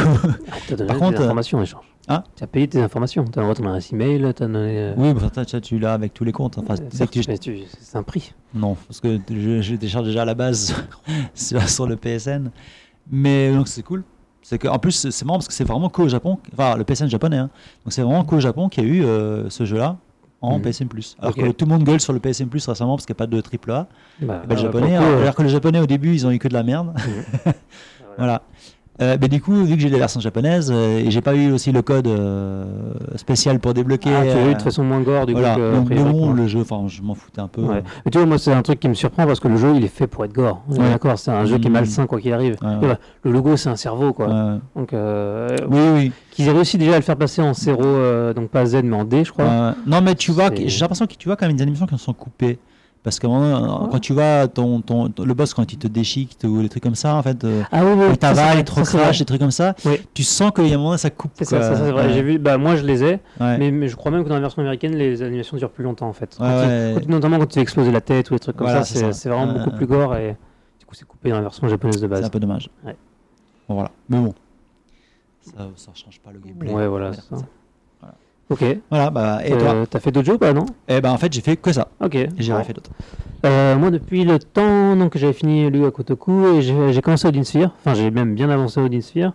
[0.69, 1.83] t'as donné Par des contre, euh, informations en échange.
[2.09, 3.25] hein Tu as payé tes informations.
[3.25, 4.79] T'as envoyé ton adresse email, t'as donné.
[4.79, 6.57] euh, oui, bah, ça, ça, tu l'as avec tous les comptes.
[6.59, 7.09] Enfin, tu-
[7.39, 8.33] tu- c'est un prix.
[8.55, 10.73] Non, parce que je, je décharge déjà à la base
[11.35, 12.51] sur, sur le PSN.
[13.11, 14.05] Mais donc c'est cool.
[14.43, 16.85] C'est que en plus c'est c'est marrant parce que c'est vraiment qu'au Japon, enfin le
[16.85, 17.39] PSN japonais.
[17.39, 17.51] hein.
[17.85, 19.97] Donc c'est vraiment qu'au Japon qu'il y a eu euh, ce jeu-là
[20.47, 20.63] en Mhm.
[20.63, 20.89] PSN+.
[21.19, 21.45] Alors Ok.
[21.45, 23.41] que tout le monde gueule sur le PSN+ récemment parce qu'il n'y a pas de
[23.41, 23.87] triple A.
[24.21, 26.49] Bah, ben, euh, japonais, alors, alors que les japonais au début ils ont eu que
[26.49, 26.95] de la merde.
[28.17, 28.43] voilà.
[29.03, 31.53] Euh, mais du coup, vu que j'ai des versions japonaises euh, et j'ai pas eu
[31.53, 32.65] aussi le code euh,
[33.17, 34.09] spécial pour débloquer.
[34.15, 35.53] Ah, tu euh, eu de façon moins gore du voilà.
[35.55, 35.61] coup.
[35.61, 36.33] que, Donc, effectivement.
[36.33, 37.61] le jeu, enfin, je m'en foutais un peu.
[37.61, 37.83] Ouais.
[38.05, 39.85] Mais tu vois, moi, c'est un truc qui me surprend parce que le jeu, il
[39.85, 40.63] est fait pour être gore.
[40.69, 40.79] Ouais.
[40.79, 41.75] D'accord, c'est un jeu qui est Mhm.
[41.75, 42.57] malsain quoi qu'il arrive.
[42.63, 44.59] Ouais, Le logo, c'est un cerveau, quoi.
[44.75, 46.13] Donc, euh, Oui, oui.
[46.31, 48.97] qu'ils aient réussi déjà à le faire passer en 0, euh, donc pas Z, mais
[48.97, 49.75] en D, je crois.
[49.87, 52.15] Non, mais tu vois, j'ai l'impression que tu vois quand même des animations qui sont
[52.15, 52.59] coupées.
[53.07, 53.89] Parce que Ouais.
[53.93, 56.97] quand tu vois ton, ton, le boss, quand il te déchique ou des trucs comme
[56.97, 59.39] ça, en fait, euh, Ah oui, oui, il c'est t'avale, te c'est recrache, des trucs
[59.41, 60.01] comme ça, Oui.
[60.13, 61.31] tu sens qu'il y a un moment ça coupe.
[61.37, 62.07] C'est ça, c'est vrai.
[62.09, 62.13] Ouais.
[62.13, 63.59] J'ai vu, bah, moi, je les ai, Ouais.
[63.59, 66.09] mais, mais je crois même que dans la version américaine, les animations durent plus longtemps,
[66.09, 66.35] en fait.
[66.37, 68.83] Quand Ouais, quand- notamment quand tu fais exploser la tête ou des trucs comme Voilà,
[68.83, 70.37] ça, c'est c'est c'est vraiment beaucoup plus gore et
[70.81, 72.25] du coup, c'est coupé dans la version japonaise de C'est base.
[72.25, 72.69] un peu dommage.
[73.69, 73.93] Bon, voilà.
[74.09, 74.35] Mais bon,
[75.45, 76.73] ça ça change pas le gameplay.
[76.73, 77.37] Ouais, voilà, c'est ça.
[78.49, 78.71] Voilà.
[78.73, 78.79] Ok.
[78.91, 80.67] Voilà, bah, et Euh, toi T'as fait d'autres jeux ou pas, non?
[80.89, 81.89] Eh ben, en fait, j'ai fait que ça.
[82.01, 82.13] Ok.
[82.13, 82.57] J'ai Bon.
[82.57, 82.91] rien fait d'autre.
[83.45, 87.03] Euh, moi, depuis le temps donc, que j'avais fini Lu à Kotoku, et j'ai j'ai
[87.03, 87.71] commencé Odin Sphere.
[87.79, 89.33] Enfin, j'ai même bien avancé Odin Sphere.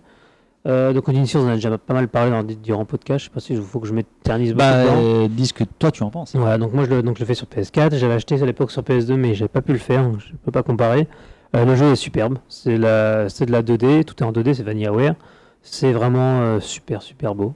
[0.67, 3.19] Euh, donc, Odin Sphere, on en a déjà pas mal parlé dans, durant le podcast.
[3.19, 5.91] Je sais pas si il faut que je m'éternise Bah, euh, dis ce que toi
[5.91, 6.33] tu en penses.
[6.35, 7.95] Ouais, donc moi je le, donc, je le fais sur PS4.
[7.97, 10.03] J'avais acheté à l'époque sur PS2, mais j'avais pas pu le faire.
[10.03, 11.07] donc Je peux pas comparer.
[11.55, 12.37] Euh, le jeu est superbe.
[12.47, 14.03] C'est de la 2D.
[14.05, 14.53] Tout est en 2D.
[14.53, 15.15] C'est VanillaWare.
[15.63, 17.53] C'est vraiment euh, super, super beau.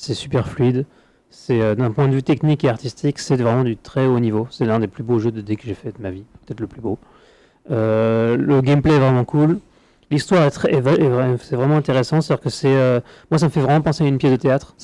[0.00, 0.86] C'est super fluide.
[1.28, 4.46] C'est euh, d'un point de vue technique et artistique, c'est vraiment du très haut niveau.
[4.48, 6.68] C'est l'un des plus beaux jeux 2D que j'ai fait de ma vie, peut-être le
[6.68, 6.98] plus beau.
[7.72, 9.58] Euh, le gameplay est vraiment cool.
[10.10, 10.80] L'histoire est
[11.54, 12.20] vraiment intéressant.
[12.22, 14.74] C'est-à-dire que c'est, euh, moi, ça me fait vraiment penser à une pièce de théâtre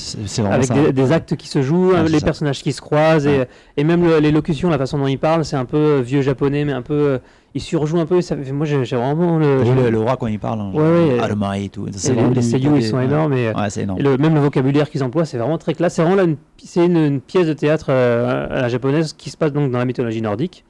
[0.51, 2.27] avec des, des actes qui se jouent, hein, les ça.
[2.27, 3.49] personnages qui se croisent et, Ouais.
[3.79, 6.73] et même locutions, la façon dont ils parlent, c'est un peu euh, vieux japonais, mais
[6.75, 7.19] un peu, euh,
[7.55, 8.21] il surjoue un peu.
[8.21, 11.65] Ça, moi, j'ai vraiment le, le, le roi quand il parle, hein, Ouais, ouais.
[11.65, 11.87] et tout.
[11.87, 14.01] et les, les seiyuu, ils sont énormes et, énorme.
[14.03, 15.95] le, même le vocabulaire qu'ils emploient, c'est vraiment très classe.
[15.95, 16.37] C'est vraiment là une,
[16.77, 19.87] une, une pièce de théâtre euh, à la japonaise qui se passe donc dans la
[19.87, 20.65] mythologie nordique.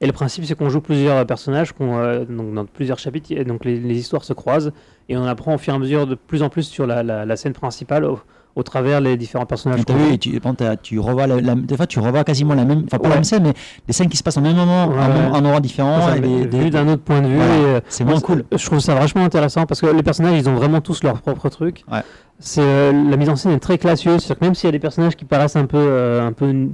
[0.00, 3.44] Et le principe, c'est qu'on joue plusieurs personnages, qu'on, euh, donc dans plusieurs chapitres, et
[3.44, 4.72] donc les, les histoires se croisent,
[5.08, 7.24] et on apprend au fur et à mesure de plus en plus sur la, la-
[7.24, 8.18] la scène principale au,
[8.56, 9.80] au travers les différents personnages.
[9.88, 10.12] Joue.
[10.12, 10.38] et tu,
[10.82, 13.42] tu revois la, des fois tu revois quasiment la même, enfin pas la même scène,
[13.44, 13.52] mais
[13.86, 15.36] des scènes qui se passent au même moment, Ouais, moment- ouais.
[15.38, 15.98] un endroit différent.
[16.20, 17.36] Des- d'un autre point de vue.
[17.36, 17.52] Voilà.
[17.54, 18.44] euh, c'est moins cool.
[18.52, 21.48] Je trouve ça vachement intéressant parce que les personnages, ils ont vraiment tous leur propre
[21.48, 21.84] truc.
[21.90, 22.00] Ouais.
[22.38, 24.20] C'est euh, la mise en scène est très classieuse.
[24.22, 26.68] C'est-à-dire que même s'il y a des personnages qui paraissent un peu, euh, un peu,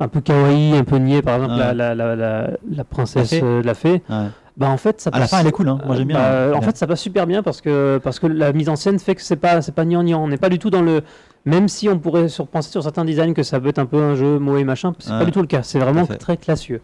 [0.00, 1.74] un peu kawaii, un peu niais, par exemple Ouais.
[1.74, 3.44] la, la, la, la, princesse La fée.
[3.44, 4.26] euh, de la fée, Ouais.
[4.56, 5.78] bah en fait ça À la passe- fin, elle est cool, hein.
[5.86, 6.52] Moi, j'aime bien, bah, hein.
[6.52, 6.64] en Ouais.
[6.64, 9.22] fait, ça passe super bien parce que parce que la mise en scène fait que
[9.22, 10.22] c'est pas c'est pas gnangnan.
[10.22, 11.02] On n'est pas du tout dans le
[11.46, 14.02] même si on pourrait sur, penser sur certains designs que ça peut être un peu
[14.02, 15.62] un jeu mauvais machin, c'est pas du tout le cas.
[15.62, 16.80] C'est vraiment très classieux.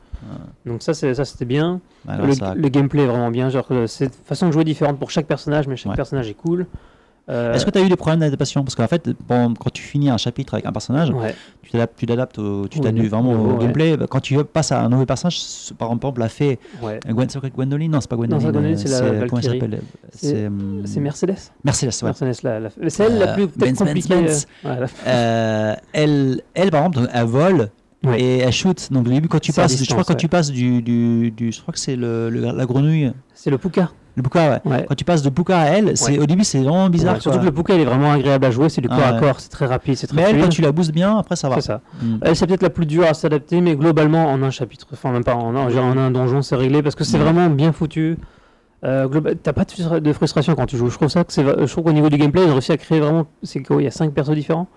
[0.64, 1.80] Donc ça c'est ça c'était bien.
[2.08, 3.48] Alors, Le, ça- le gameplay est vraiment bien.
[3.48, 6.34] Genre, euh, c'est une façon de jouer différente pour chaque personnage, mais chaque personnage est
[6.34, 6.66] cool.
[7.28, 8.62] Euh, Est-ce que tu as eu des problèmes d'adaptation?
[8.62, 11.34] Parce qu'en fait, bon, quand tu finis un chapitre avec un personnage, ouais.
[11.62, 12.78] tu t'adaptes, tu t'adaptes au, tu
[13.08, 13.58] vraiment au ouais.
[13.64, 13.96] gameplay.
[14.08, 15.40] Quand tu passes à un nouveau personnage,
[15.76, 17.00] par exemple la fée, ouais.
[17.08, 18.40] Gwen, c'est Gwendoline Non, c'est pas Gwendoline.
[18.46, 19.60] c'est Gwendoline, euh, c'est la comment elle Valkyrie.
[19.60, 19.80] s'appelle?
[20.12, 20.48] C'est-
[20.84, 21.34] C'est Mercedes.
[21.64, 22.08] Mercedes, ouais.
[22.08, 24.14] Mercedes, la, la- c'est elle la Euh, plus peut-être Benz, Benz, compliquée.
[24.14, 24.46] Benz.
[24.64, 27.68] euh, ouais, la- Euh, elle, elle, par exemple, elle vole
[28.04, 28.20] Ouais.
[28.20, 28.88] et elle shoot.
[28.92, 30.16] Donc, au début, quand tu C'est passes, je crois que quand ouais.
[30.18, 33.58] tu passes du, du, du- je crois que c'est le, le- la grenouille, C'est le
[33.58, 33.90] Puka.
[34.16, 34.70] Le Puka, ouais.
[34.72, 34.86] Ouais.
[34.88, 36.18] Quand tu passes de Puka à elle, c'est Ouais.
[36.18, 37.14] au début, c'est vraiment bizarre.
[37.16, 38.68] Ouais, surtout que le Puka il est vraiment agréable à jouer.
[38.70, 39.20] C'est du Ah, corps à ouais.
[39.20, 39.40] corps.
[39.40, 39.96] C'est très rapide.
[39.96, 40.44] C'est très Mais elle, fluide.
[40.44, 41.56] quand tu la boostes bien, après, ça va.
[41.56, 41.80] C'est ça.
[42.02, 42.16] Mm.
[42.22, 45.22] Elle, c'est peut-être la plus dure à s'adapter, mais globalement, en un chapitre, enfin, même
[45.24, 47.22] pas en un, en un donjon, c'est réglé parce que c'est Mm.
[47.22, 48.16] vraiment bien foutu.
[48.84, 49.08] Euh,
[49.42, 50.88] T'as pas de frustra- de frustration quand tu joues.
[50.90, 52.72] Je trouve ça que c'est, va- je trouve qu'au niveau du gameplay, ils ont réussi
[52.72, 53.26] à créer vraiment.
[53.42, 54.68] C'est quoi Il y a 5 persos différents?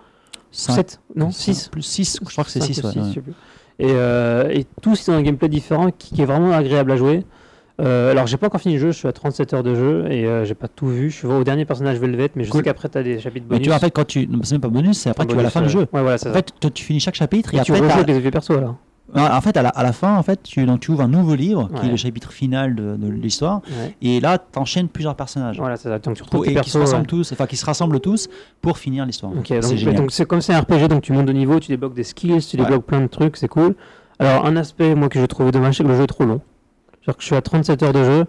[0.52, 2.74] Cinq, 7 Non cinq, 6 Plus 6, je crois que c'est 6.
[2.74, 3.32] Cinq ou six, je sais plus.
[3.78, 6.96] Et, euh, et tous ils ont un gameplay différent qui, qui est vraiment agréable à
[6.96, 7.24] jouer.
[7.80, 10.04] Euh, alors j'ai pas encore fini le jeu, je suis à 37 heures de jeu
[10.10, 11.10] et euh, j'ai pas tout vu.
[11.10, 12.60] Je suis au dernier personnage Velvet, mais je Cool.
[12.60, 13.62] sais qu'après t'as des chapitres Mais bonus.
[13.64, 14.28] tu vois, en fait, quand tu.
[14.42, 15.80] C'est même pas bonus, c'est après que tu vas à la fin du jeu.
[15.92, 16.38] Ouais, voilà, c'est En ça.
[16.38, 18.50] fait, toi, tu finis chaque chapitre et, Et tu après, rejoues avec les vieux persos
[18.56, 18.76] alors.
[19.14, 21.34] en fait, à la, à la fin, en fait, tu, donc, tu ouvres un nouveau
[21.34, 23.60] livre qui est le chapitre final de, de l'histoire.
[23.80, 23.94] Ouais.
[24.02, 25.56] Et là, tu enchaînes plusieurs personnages.
[25.58, 25.98] Voilà, c'est ça.
[25.98, 27.06] Donc tu retrouves et qui se rassemblent ouais.
[27.06, 28.28] tous, enfin qui se rassemblent tous
[28.60, 29.32] pour finir l'histoire.
[29.32, 31.94] Ok, c'est donc c'est comme c'est un RPG, donc tu montes de niveau, tu débloques
[31.94, 33.74] des skills, tu débloques plein de trucs, c'est cool.
[34.18, 36.42] Alors, un aspect, moi, que je trouvais dommage, c'est que le jeu est trop long.
[37.16, 38.24] Que je suis à 37 heures de jeu.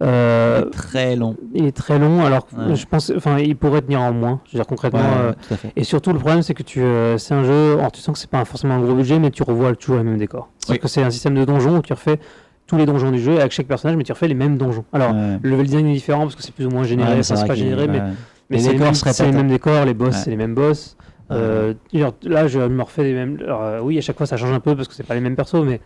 [0.00, 1.34] Euh, Très long.
[1.54, 2.76] il est très long, alors Ouais.
[2.76, 4.40] je pense, enfin, il pourrait tenir en moins.
[4.46, 5.00] Je veux dire, concrètement.
[5.00, 5.72] euh, à fait.
[5.74, 7.78] et surtout, le problème, c'est que tu, euh, c'est un jeu.
[7.80, 10.04] Alors, tu sens que c'est pas forcément un gros budget, mais tu revois toujours les
[10.04, 10.50] mêmes décors.
[10.58, 10.78] C'est Oui.
[10.78, 12.20] que c'est un système de donjons où tu refais
[12.68, 14.84] tous les donjons du jeu avec chaque personnage, mais tu refais les mêmes donjons.
[14.92, 15.38] Alors, Ouais.
[15.42, 17.14] le level design est différent parce que c'est plus ou moins généré.
[17.14, 18.04] Ouais, enfin, c'est pas généré, mais ouais.
[18.50, 20.20] mais Les c'est les, les mêmes décors, les boss, Ouais.
[20.22, 20.96] c'est les mêmes boss.
[21.32, 23.36] Euh, genre, là, je me refais les mêmes.
[23.42, 25.20] alors, euh, oui, à chaque fois, ça change un peu parce que c'est pas les
[25.20, 25.80] mêmes persos, mais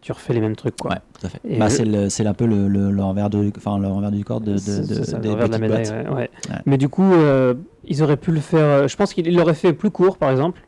[0.00, 0.92] tu refais les mêmes trucs, quoi.
[0.92, 1.40] Ouais, tout à fait.
[1.58, 1.68] Bah,
[2.08, 5.18] c'est un peu le, le, le revers de, enfin, le revers du corps de, le
[5.20, 6.30] des de la médaille, ouais, ouais.
[6.66, 7.54] Mais du coup, euh,
[7.84, 8.60] ils auraient pu le faire.
[8.64, 10.60] euh, je pense qu'ils l'auraient fait plus court, par exemple.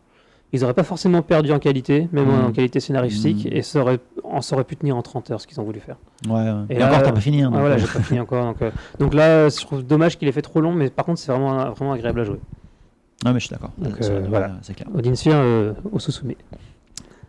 [0.55, 2.45] Ils auraient pas forcément perdu en qualité, même Mm.
[2.45, 3.57] en qualité scénaristique, Mm.
[3.57, 5.81] et ça aurait, on ça aurait pu tenir en 30 heures, ce qu'ils ont voulu
[5.81, 5.97] faire.
[6.29, 6.45] Ouais.
[6.69, 7.41] Et Et, là, encore, t'as pas fini.
[7.43, 8.45] hein, Ah, donc, voilà, euh, j'ai pas fini encore.
[8.45, 11.21] Donc, euh, donc là, je trouve dommage qu'il ait fait trop long, mais par contre,
[11.21, 12.41] c'est vraiment, vraiment agréable à jouer.
[13.25, 13.71] Ouais, mais je suis d'accord.
[13.79, 14.51] Donc, euh, voilà.
[14.61, 14.89] C'est clair.
[14.95, 16.33] Odin Sphere au Susume.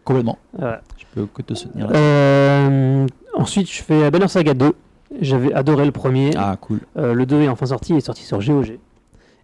[0.03, 0.37] Complètement.
[0.59, 1.87] Je peux que te soutenir.
[1.93, 3.05] Euh,
[3.35, 4.73] ensuite, je fais Banner Saga 2.
[5.21, 6.31] J'avais adoré le premier.
[6.35, 6.79] Ah, cool.
[6.97, 8.79] Euh, le 2 est enfin sorti, il est sorti sur GOG.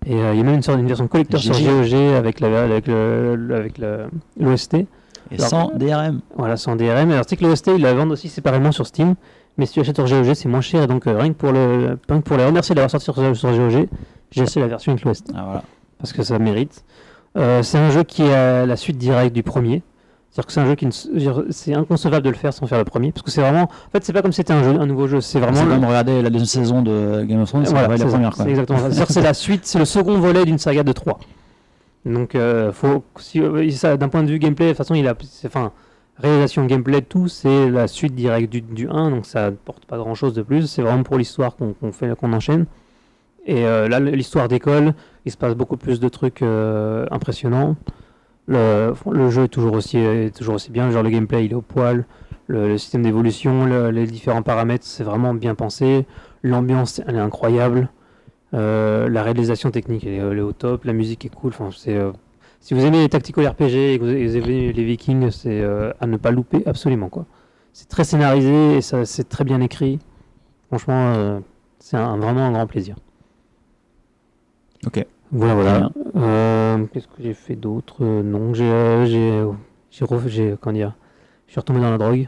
[0.06, 1.54] Et euh, il y a même une, sorte, une version collector sur.
[1.54, 4.08] GOG avec la- avec le- avec le-
[4.40, 4.74] l'OST.
[5.32, 6.22] Et Alors- sans DRM.
[6.38, 7.12] Voilà, sans DRM.
[7.12, 9.16] Alors, tu sais que l'OST, ils la vendent aussi séparément sur Steam.
[9.58, 10.84] Mais si tu achètes sur GOG, c'est moins cher.
[10.84, 13.36] Et donc, euh, rien, que pour le, rien que pour les remercier d'avoir sorti sur,
[13.36, 13.88] sur GOG,
[14.32, 15.28] j'ai acheté la version avec l'OST.
[15.36, 15.64] Ah, voilà.
[16.00, 16.84] Parce que ça mérite.
[17.38, 19.84] Euh, c'est un jeu qui est à la suite directe du premier.
[20.32, 20.92] C'est-à-dire que c'est un jeu qui ne
[21.50, 23.12] c'est inconcevable de le faire sans faire le premier.
[23.12, 23.64] Parce que c'est vraiment.
[23.64, 25.22] En fait, c'est pas comme si c'était un, jeu, un nouveau jeu.
[25.22, 25.58] C'est vraiment.
[25.58, 28.36] C'est le- comme regarder la deuxième saison de Game of Thrones, c'est voilà, la première.
[28.36, 28.86] C'est exactement ça.
[28.86, 31.20] C'est-à-dire que c'est la suite, c'est le second volet d'une saga de 3.
[32.06, 35.16] Donc, euh, faut, si, euh, d'un point de vue gameplay, de toute façon, il a,
[35.46, 35.72] enfin,
[36.18, 40.34] réalisation gameplay, tout, c'est la suite directe du, du 1, donc ça apporte pas grand-chose
[40.34, 40.68] de plus.
[40.68, 42.66] C'est vraiment pour l'histoire qu'on qu'on fait, qu'on enchaîne.
[43.46, 44.94] Et euh, là, l'histoire d'école,
[45.26, 47.76] il se passe beaucoup plus de trucs euh, impressionnants.
[48.50, 50.90] Le, jeu est toujours aussi, est toujours aussi bien.
[50.92, 52.06] Genre le gameplay, il est au poil.
[52.48, 56.06] Le, système d'évolution, le- les différents paramètres, c'est vraiment bien pensé.
[56.42, 57.90] L'ambiance, elle est incroyable.
[58.56, 60.86] Euh, la réalisation technique, elle est, au top.
[60.86, 61.52] La musique est cool.
[61.52, 62.12] Enfin, c'est, euh,
[62.60, 66.08] si vous aimez les tactical RPG et que vous aimez les Vikings, c'est euh, à
[66.08, 67.26] ne pas louper absolument quoi.
[67.74, 70.00] C'est très scénarisé et ça, c'est très bien écrit.
[70.70, 71.40] Franchement, euh,
[71.80, 72.96] c'est vraiment un grand plaisir.
[74.88, 75.06] Ok.
[75.32, 75.90] Voilà, voilà.
[76.16, 77.98] Euh, Qu'est-ce que j'ai fait d'autre?
[78.02, 79.46] Euh, Non, j'ai, euh, j'ai,
[80.28, 80.94] j'ai, comment dire,
[81.48, 82.28] je suis retombé dans la drogue,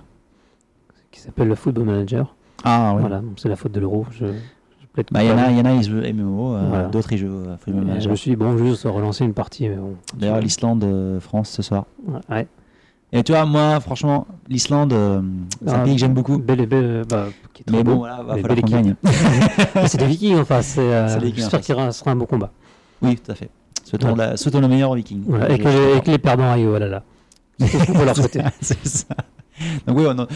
[1.12, 2.36] qui s'appelle le Football Manager.
[2.64, 3.02] Ah, oui.
[3.02, 4.06] Voilà, c'est la faute de l'euro.
[4.12, 6.66] Je, je Bah, il y en a, il y en a, ils jouent MMO, euh,
[6.70, 6.88] Voilà.
[6.90, 8.02] d'autres ils jouent euh, Football Manager.
[8.04, 9.68] je me suis dit, bon, je vais juste relancer une partie.
[9.68, 10.86] Mais bon, D'ailleurs, l'Islande,
[11.22, 11.86] France ce soir.
[12.30, 12.48] Ouais.
[13.14, 14.94] Et tu vois, moi, franchement, l'Islande,
[15.66, 16.38] c'est un Ah, pays que j'aime beaucoup.
[16.38, 17.94] Belle, belle, bah, qui est très Mais beau.
[17.94, 18.96] bon, voilà, va falloir qu'on gagne.
[19.88, 20.68] c'est des Vikings en face.
[20.68, 22.52] c'est, J'espère qu'il sera un bon combat.
[23.02, 23.50] Oui, tout à fait.
[23.84, 25.24] Souhaitons, la- souhaitons le meilleur aux Vikings.
[25.28, 27.04] Voilà, et, que les, suis et que les perdants aillent au là.
[27.60, 28.42] C'est ce qu'on peut leur souhaiter.
[28.62, 29.06] c'est ça.
[29.86, 30.28] Donc oui, on dans,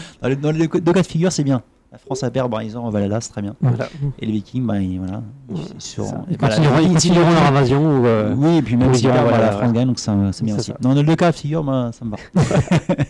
[0.52, 1.62] les, deux cas de figure, c'est bien.
[1.90, 3.54] La France a perd, bah, ils ont Valhalla, c'est très bien.
[3.60, 3.88] Voilà.
[4.20, 8.00] Et les Vikings, bah, ils, voilà, ils, Ils voilà, continueront, ils ils- continueront leur invasion.
[8.00, 10.70] Ou, euh, Oui, et puis même si la France gagne, donc c'est bien aussi.
[10.70, 10.76] ça.
[10.80, 12.16] Dans les deux cas de figure, moi, ça me va.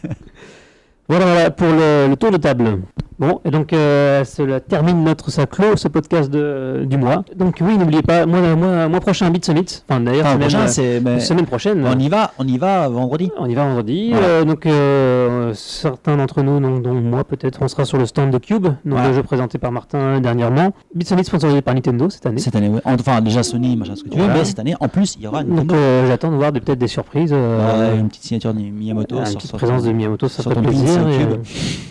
[1.08, 2.82] Voilà, voilà, pour le, le tour de table.
[3.18, 7.24] Bon, et donc euh, cela termine notre, ça clôt ce podcast de, du mois.
[7.34, 9.82] Donc oui, n'oubliez pas, mois, mois, mois prochain, Beat Summit.
[9.88, 11.86] Enfin d'ailleurs, Enfin, semaine, prochain, euh, c'est- mais semaine prochaine.
[11.86, 13.30] on y va, on y va vendredi.
[13.38, 14.10] On y va vendredi.
[14.12, 14.26] Voilà.
[14.26, 18.30] Euh, donc, euh, certains d'entre nous, donc, dont moi peut-être, on sera sur le stand
[18.30, 19.08] de Cube, donc Voilà.
[19.08, 20.72] le jeu présenté par Martin dernièrement.
[20.94, 22.38] Beat Summit sponsorisé par Nintendo cette année.
[22.40, 22.80] Cette année, ouais.
[22.84, 24.40] Enfin, déjà Sony, machin, ce que tu veux, Voilà.
[24.40, 25.74] mais cette année, en plus, il y aura Donc, Nintendo.
[25.74, 27.30] euh, j'attends de voir des- peut-être des surprises.
[27.32, 29.16] euh, une petite signature de Miyamoto.
[29.16, 31.00] une sur- petite sur- présence de Miyamoto, ça ferait plaisir.
[31.00, 31.36] euh,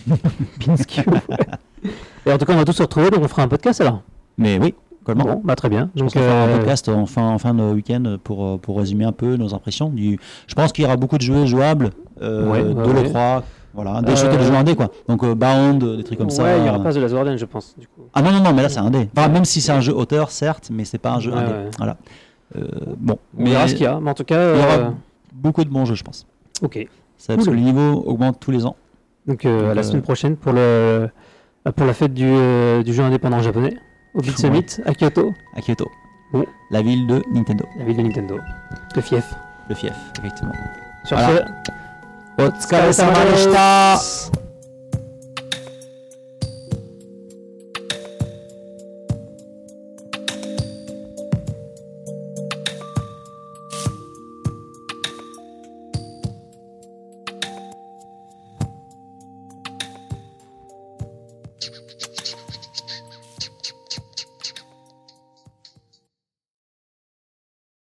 [0.65, 1.14] Pins Cube.
[2.25, 4.01] et en tout cas, on va tous se retrouver, donc on fera un podcast alors.
[4.37, 4.73] Mais oui,
[5.03, 5.35] complètement.
[5.35, 5.89] Bon, bah très bien.
[5.95, 8.45] Je pense Donc, qu'on fera un euh, podcast en fin, en fin de week-end pour,
[8.45, 9.89] euh, pour résumer un peu nos impressions.
[9.89, 10.19] Du...
[10.47, 13.03] Je pense qu'il y aura beaucoup de jeux jouables, euh, Ouais, de ouais, ouais.
[13.09, 13.41] l'E3,
[13.73, 14.89] voilà, des Euh, jeux, indés quoi.
[15.07, 16.43] Donc euh, Bound, des trucs comme ça.
[16.43, 17.75] ouais, il y aura pas de Last Guardian, je pense.
[17.77, 18.01] Du coup.
[18.13, 19.09] Ah non, non, non, mais là c'est un dé.
[19.15, 21.51] Enfin, même si c'est un jeu auteur, certes, mais c'est pas un jeu indé.
[21.77, 21.97] Voilà.
[22.57, 22.67] Euh,
[22.97, 24.89] bon, On verra ce qu'il y a, mais en tout cas, il y aura euh,
[25.33, 26.25] beaucoup de bons jeux, je pense.
[26.61, 26.87] ok.
[27.17, 28.75] Ça, parce que le niveau augmente tous les ans.
[29.27, 31.07] Donc euh, à la euh, semaine prochaine pour le euh,
[31.75, 33.75] pour la fête du, euh, du jeu indépendant japonais
[34.13, 34.37] au Beat.
[34.37, 35.89] Summit à Kyoto, à Kyoto.
[36.33, 36.45] Oui.
[36.71, 38.39] La ville de Nintendo, la ville de Nintendo,
[38.95, 39.33] le fief.
[39.69, 40.53] le fief, effectivement.
[41.05, 41.45] Sur Voilà.
[42.91, 44.31] ce,